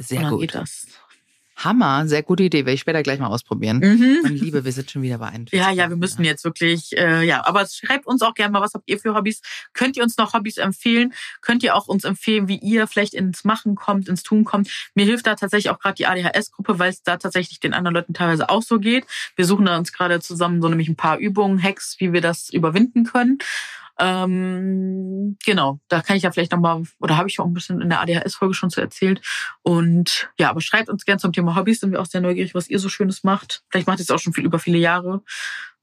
Sehr 0.00 0.18
und 0.18 0.24
dann 0.24 0.32
gut. 0.32 0.40
geht 0.40 0.54
das. 0.56 0.88
Hammer, 1.56 2.06
sehr 2.06 2.22
gute 2.22 2.42
Idee, 2.42 2.58
werde 2.58 2.72
ich 2.72 2.80
später 2.80 3.02
gleich 3.02 3.18
mal 3.18 3.28
ausprobieren. 3.28 3.78
Mhm. 3.78 4.18
Meine 4.22 4.34
Liebe, 4.34 4.64
wir 4.64 4.72
sind 4.72 4.90
schon 4.90 5.00
wieder 5.02 5.18
bei 5.18 5.28
41. 5.28 5.58
Ja, 5.58 5.70
ja, 5.70 5.88
wir 5.88 5.96
müssen 5.96 6.22
jetzt 6.22 6.44
wirklich, 6.44 6.96
äh, 6.96 7.22
ja, 7.24 7.46
aber 7.46 7.66
schreibt 7.66 8.06
uns 8.06 8.20
auch 8.20 8.34
gerne 8.34 8.52
mal, 8.52 8.60
was 8.60 8.74
habt 8.74 8.88
ihr 8.88 8.98
für 8.98 9.14
Hobbys? 9.14 9.40
Könnt 9.72 9.96
ihr 9.96 10.02
uns 10.02 10.18
noch 10.18 10.34
Hobbys 10.34 10.58
empfehlen? 10.58 11.14
Könnt 11.40 11.62
ihr 11.62 11.74
auch 11.74 11.88
uns 11.88 12.04
empfehlen, 12.04 12.46
wie 12.48 12.58
ihr 12.58 12.86
vielleicht 12.86 13.14
ins 13.14 13.44
Machen 13.44 13.74
kommt, 13.74 14.08
ins 14.08 14.22
Tun 14.22 14.44
kommt? 14.44 14.68
Mir 14.94 15.06
hilft 15.06 15.26
da 15.26 15.34
tatsächlich 15.34 15.70
auch 15.70 15.78
gerade 15.78 15.94
die 15.94 16.06
ADHS-Gruppe, 16.06 16.78
weil 16.78 16.90
es 16.90 17.02
da 17.02 17.16
tatsächlich 17.16 17.58
den 17.58 17.72
anderen 17.72 17.94
Leuten 17.94 18.12
teilweise 18.12 18.50
auch 18.50 18.62
so 18.62 18.78
geht. 18.78 19.06
Wir 19.34 19.46
suchen 19.46 19.64
da 19.64 19.78
uns 19.78 19.92
gerade 19.92 20.20
zusammen 20.20 20.60
so 20.60 20.68
nämlich 20.68 20.88
ein 20.88 20.96
paar 20.96 21.16
Übungen, 21.18 21.62
Hacks, 21.62 21.96
wie 21.98 22.12
wir 22.12 22.20
das 22.20 22.50
überwinden 22.50 23.04
können. 23.04 23.38
Ähm, 23.98 25.36
genau, 25.44 25.80
da 25.88 26.02
kann 26.02 26.16
ich 26.16 26.22
ja 26.22 26.30
vielleicht 26.30 26.52
nochmal, 26.52 26.82
oder 27.00 27.16
habe 27.16 27.28
ich 27.28 27.40
auch 27.40 27.46
ein 27.46 27.54
bisschen 27.54 27.80
in 27.80 27.88
der 27.88 28.00
ADHS-Folge 28.00 28.54
schon 28.54 28.70
zu 28.70 28.80
erzählt. 28.80 29.20
Und 29.62 30.30
ja, 30.38 30.50
aber 30.50 30.60
schreibt 30.60 30.88
uns 30.88 31.04
gerne 31.04 31.18
zum 31.18 31.32
Thema 31.32 31.56
Hobbys, 31.56 31.80
sind 31.80 31.92
wir 31.92 32.00
auch 32.00 32.06
sehr 32.06 32.20
neugierig, 32.20 32.54
was 32.54 32.68
ihr 32.68 32.78
so 32.78 32.88
Schönes 32.88 33.24
macht. 33.24 33.62
Vielleicht 33.70 33.86
macht 33.86 33.98
ihr 33.98 34.02
es 34.02 34.10
auch 34.10 34.18
schon 34.18 34.32
viel 34.32 34.44
über 34.44 34.58
viele 34.58 34.78
Jahre 34.78 35.22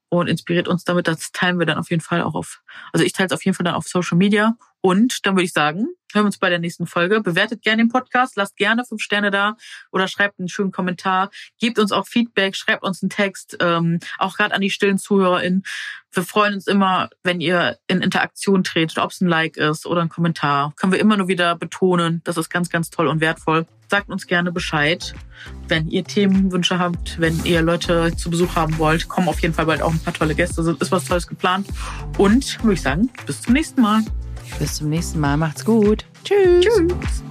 und 0.10 0.28
inspiriert 0.28 0.68
uns 0.68 0.84
damit. 0.84 1.08
Das 1.08 1.32
teilen 1.32 1.58
wir 1.58 1.66
dann 1.66 1.78
auf 1.78 1.90
jeden 1.90 2.02
Fall 2.02 2.22
auch 2.22 2.36
auf, 2.36 2.62
also 2.92 3.06
ich 3.06 3.14
teile 3.14 3.28
es 3.28 3.34
auf 3.34 3.44
jeden 3.44 3.56
Fall 3.56 3.64
dann 3.64 3.76
auf 3.76 3.88
Social 3.88 4.18
Media. 4.18 4.56
Und 4.82 5.26
dann 5.26 5.36
würde 5.36 5.46
ich 5.46 5.54
sagen, 5.54 5.88
hören 6.14 6.24
wir 6.24 6.28
uns 6.28 6.38
bei 6.38 6.50
der 6.50 6.60
nächsten 6.60 6.88
Folge. 6.88 7.22
Bewertet 7.22 7.62
gerne 7.62 7.84
den 7.84 7.90
Podcast, 7.90 8.36
lasst 8.36 8.56
gerne 8.58 8.86
fünf 8.86 9.02
Sterne 9.02 9.32
da 9.32 9.56
oder 9.92 10.08
schreibt 10.08 10.40
einen 10.40 10.50
schönen 10.50 10.72
Kommentar. 10.72 11.30
Gebt 11.60 11.80
uns 11.80 11.92
auch 11.92 12.08
Feedback, 12.08 12.56
schreibt 12.56 12.84
uns 12.84 13.02
einen 13.02 13.10
Text, 13.10 13.58
ähm, 13.60 14.00
auch 14.18 14.38
gerade 14.38 14.54
an 14.54 14.62
die 14.62 14.70
stillen 14.70 14.98
ZuhörerInnen. 14.98 15.64
Wir 16.12 16.24
freuen 16.24 16.54
uns 16.54 16.68
immer, 16.68 17.10
wenn 17.24 17.42
ihr 17.42 17.80
in 17.88 18.02
Interaktion 18.02 18.64
tretet, 18.64 19.00
ob 19.00 19.10
es 19.10 19.22
ein 19.22 19.28
Like 19.28 19.58
ist 19.58 19.88
oder 19.88 20.02
ein 20.02 20.10
Kommentar. 20.10 20.74
Können 20.76 20.94
wir 20.94 21.00
immer 21.00 21.18
nur 21.18 21.28
wieder 21.28 21.56
betonen. 21.56 22.22
Das 22.24 22.38
ist 22.38 22.50
ganz, 22.50 22.70
ganz 22.70 22.92
toll 22.92 23.08
und 23.08 23.20
wertvoll. 23.20 23.66
Sagt 23.90 24.10
uns 24.10 24.28
gerne 24.28 24.52
Bescheid, 24.52 25.16
wenn 25.68 25.88
ihr 25.90 26.04
Themenwünsche 26.04 26.78
habt, 26.78 27.20
wenn 27.20 27.44
ihr 27.46 27.64
Leute 27.64 28.16
zu 28.16 28.30
Besuch 28.30 28.56
haben 28.56 28.78
wollt. 28.78 29.08
Kommen 29.08 29.28
auf 29.28 29.40
jeden 29.40 29.56
Fall 29.56 29.66
bald 29.66 29.82
auch 29.82 29.92
ein 29.92 30.00
paar 30.00 30.14
tolle 30.14 30.36
Gäste. 30.36 30.62
Ist 30.80 30.92
was 30.92 31.06
Tolles 31.06 31.28
geplant. 31.28 31.68
Und 32.18 32.64
würde 32.64 32.74
ich 32.74 32.82
sagen, 32.82 33.10
bis 33.26 33.42
zum 33.42 33.54
nächsten 33.54 33.82
Mal. 33.82 34.04
Bis 34.60 34.76
zum 34.76 34.90
nächsten 34.90 35.20
Mal, 35.20 35.38
macht's 35.38 35.66
gut. 35.66 36.06
Tschüss. 36.24 36.66
Tschüss. 36.66 37.24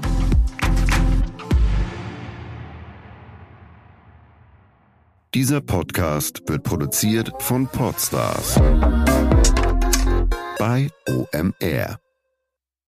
Dieser 5.35 5.62
Podcast 5.62 6.43
wird 6.47 6.62
produziert 6.62 7.33
von 7.39 7.66
Podstars 7.66 8.61
bei 10.59 10.91
OMR. 11.09 12.02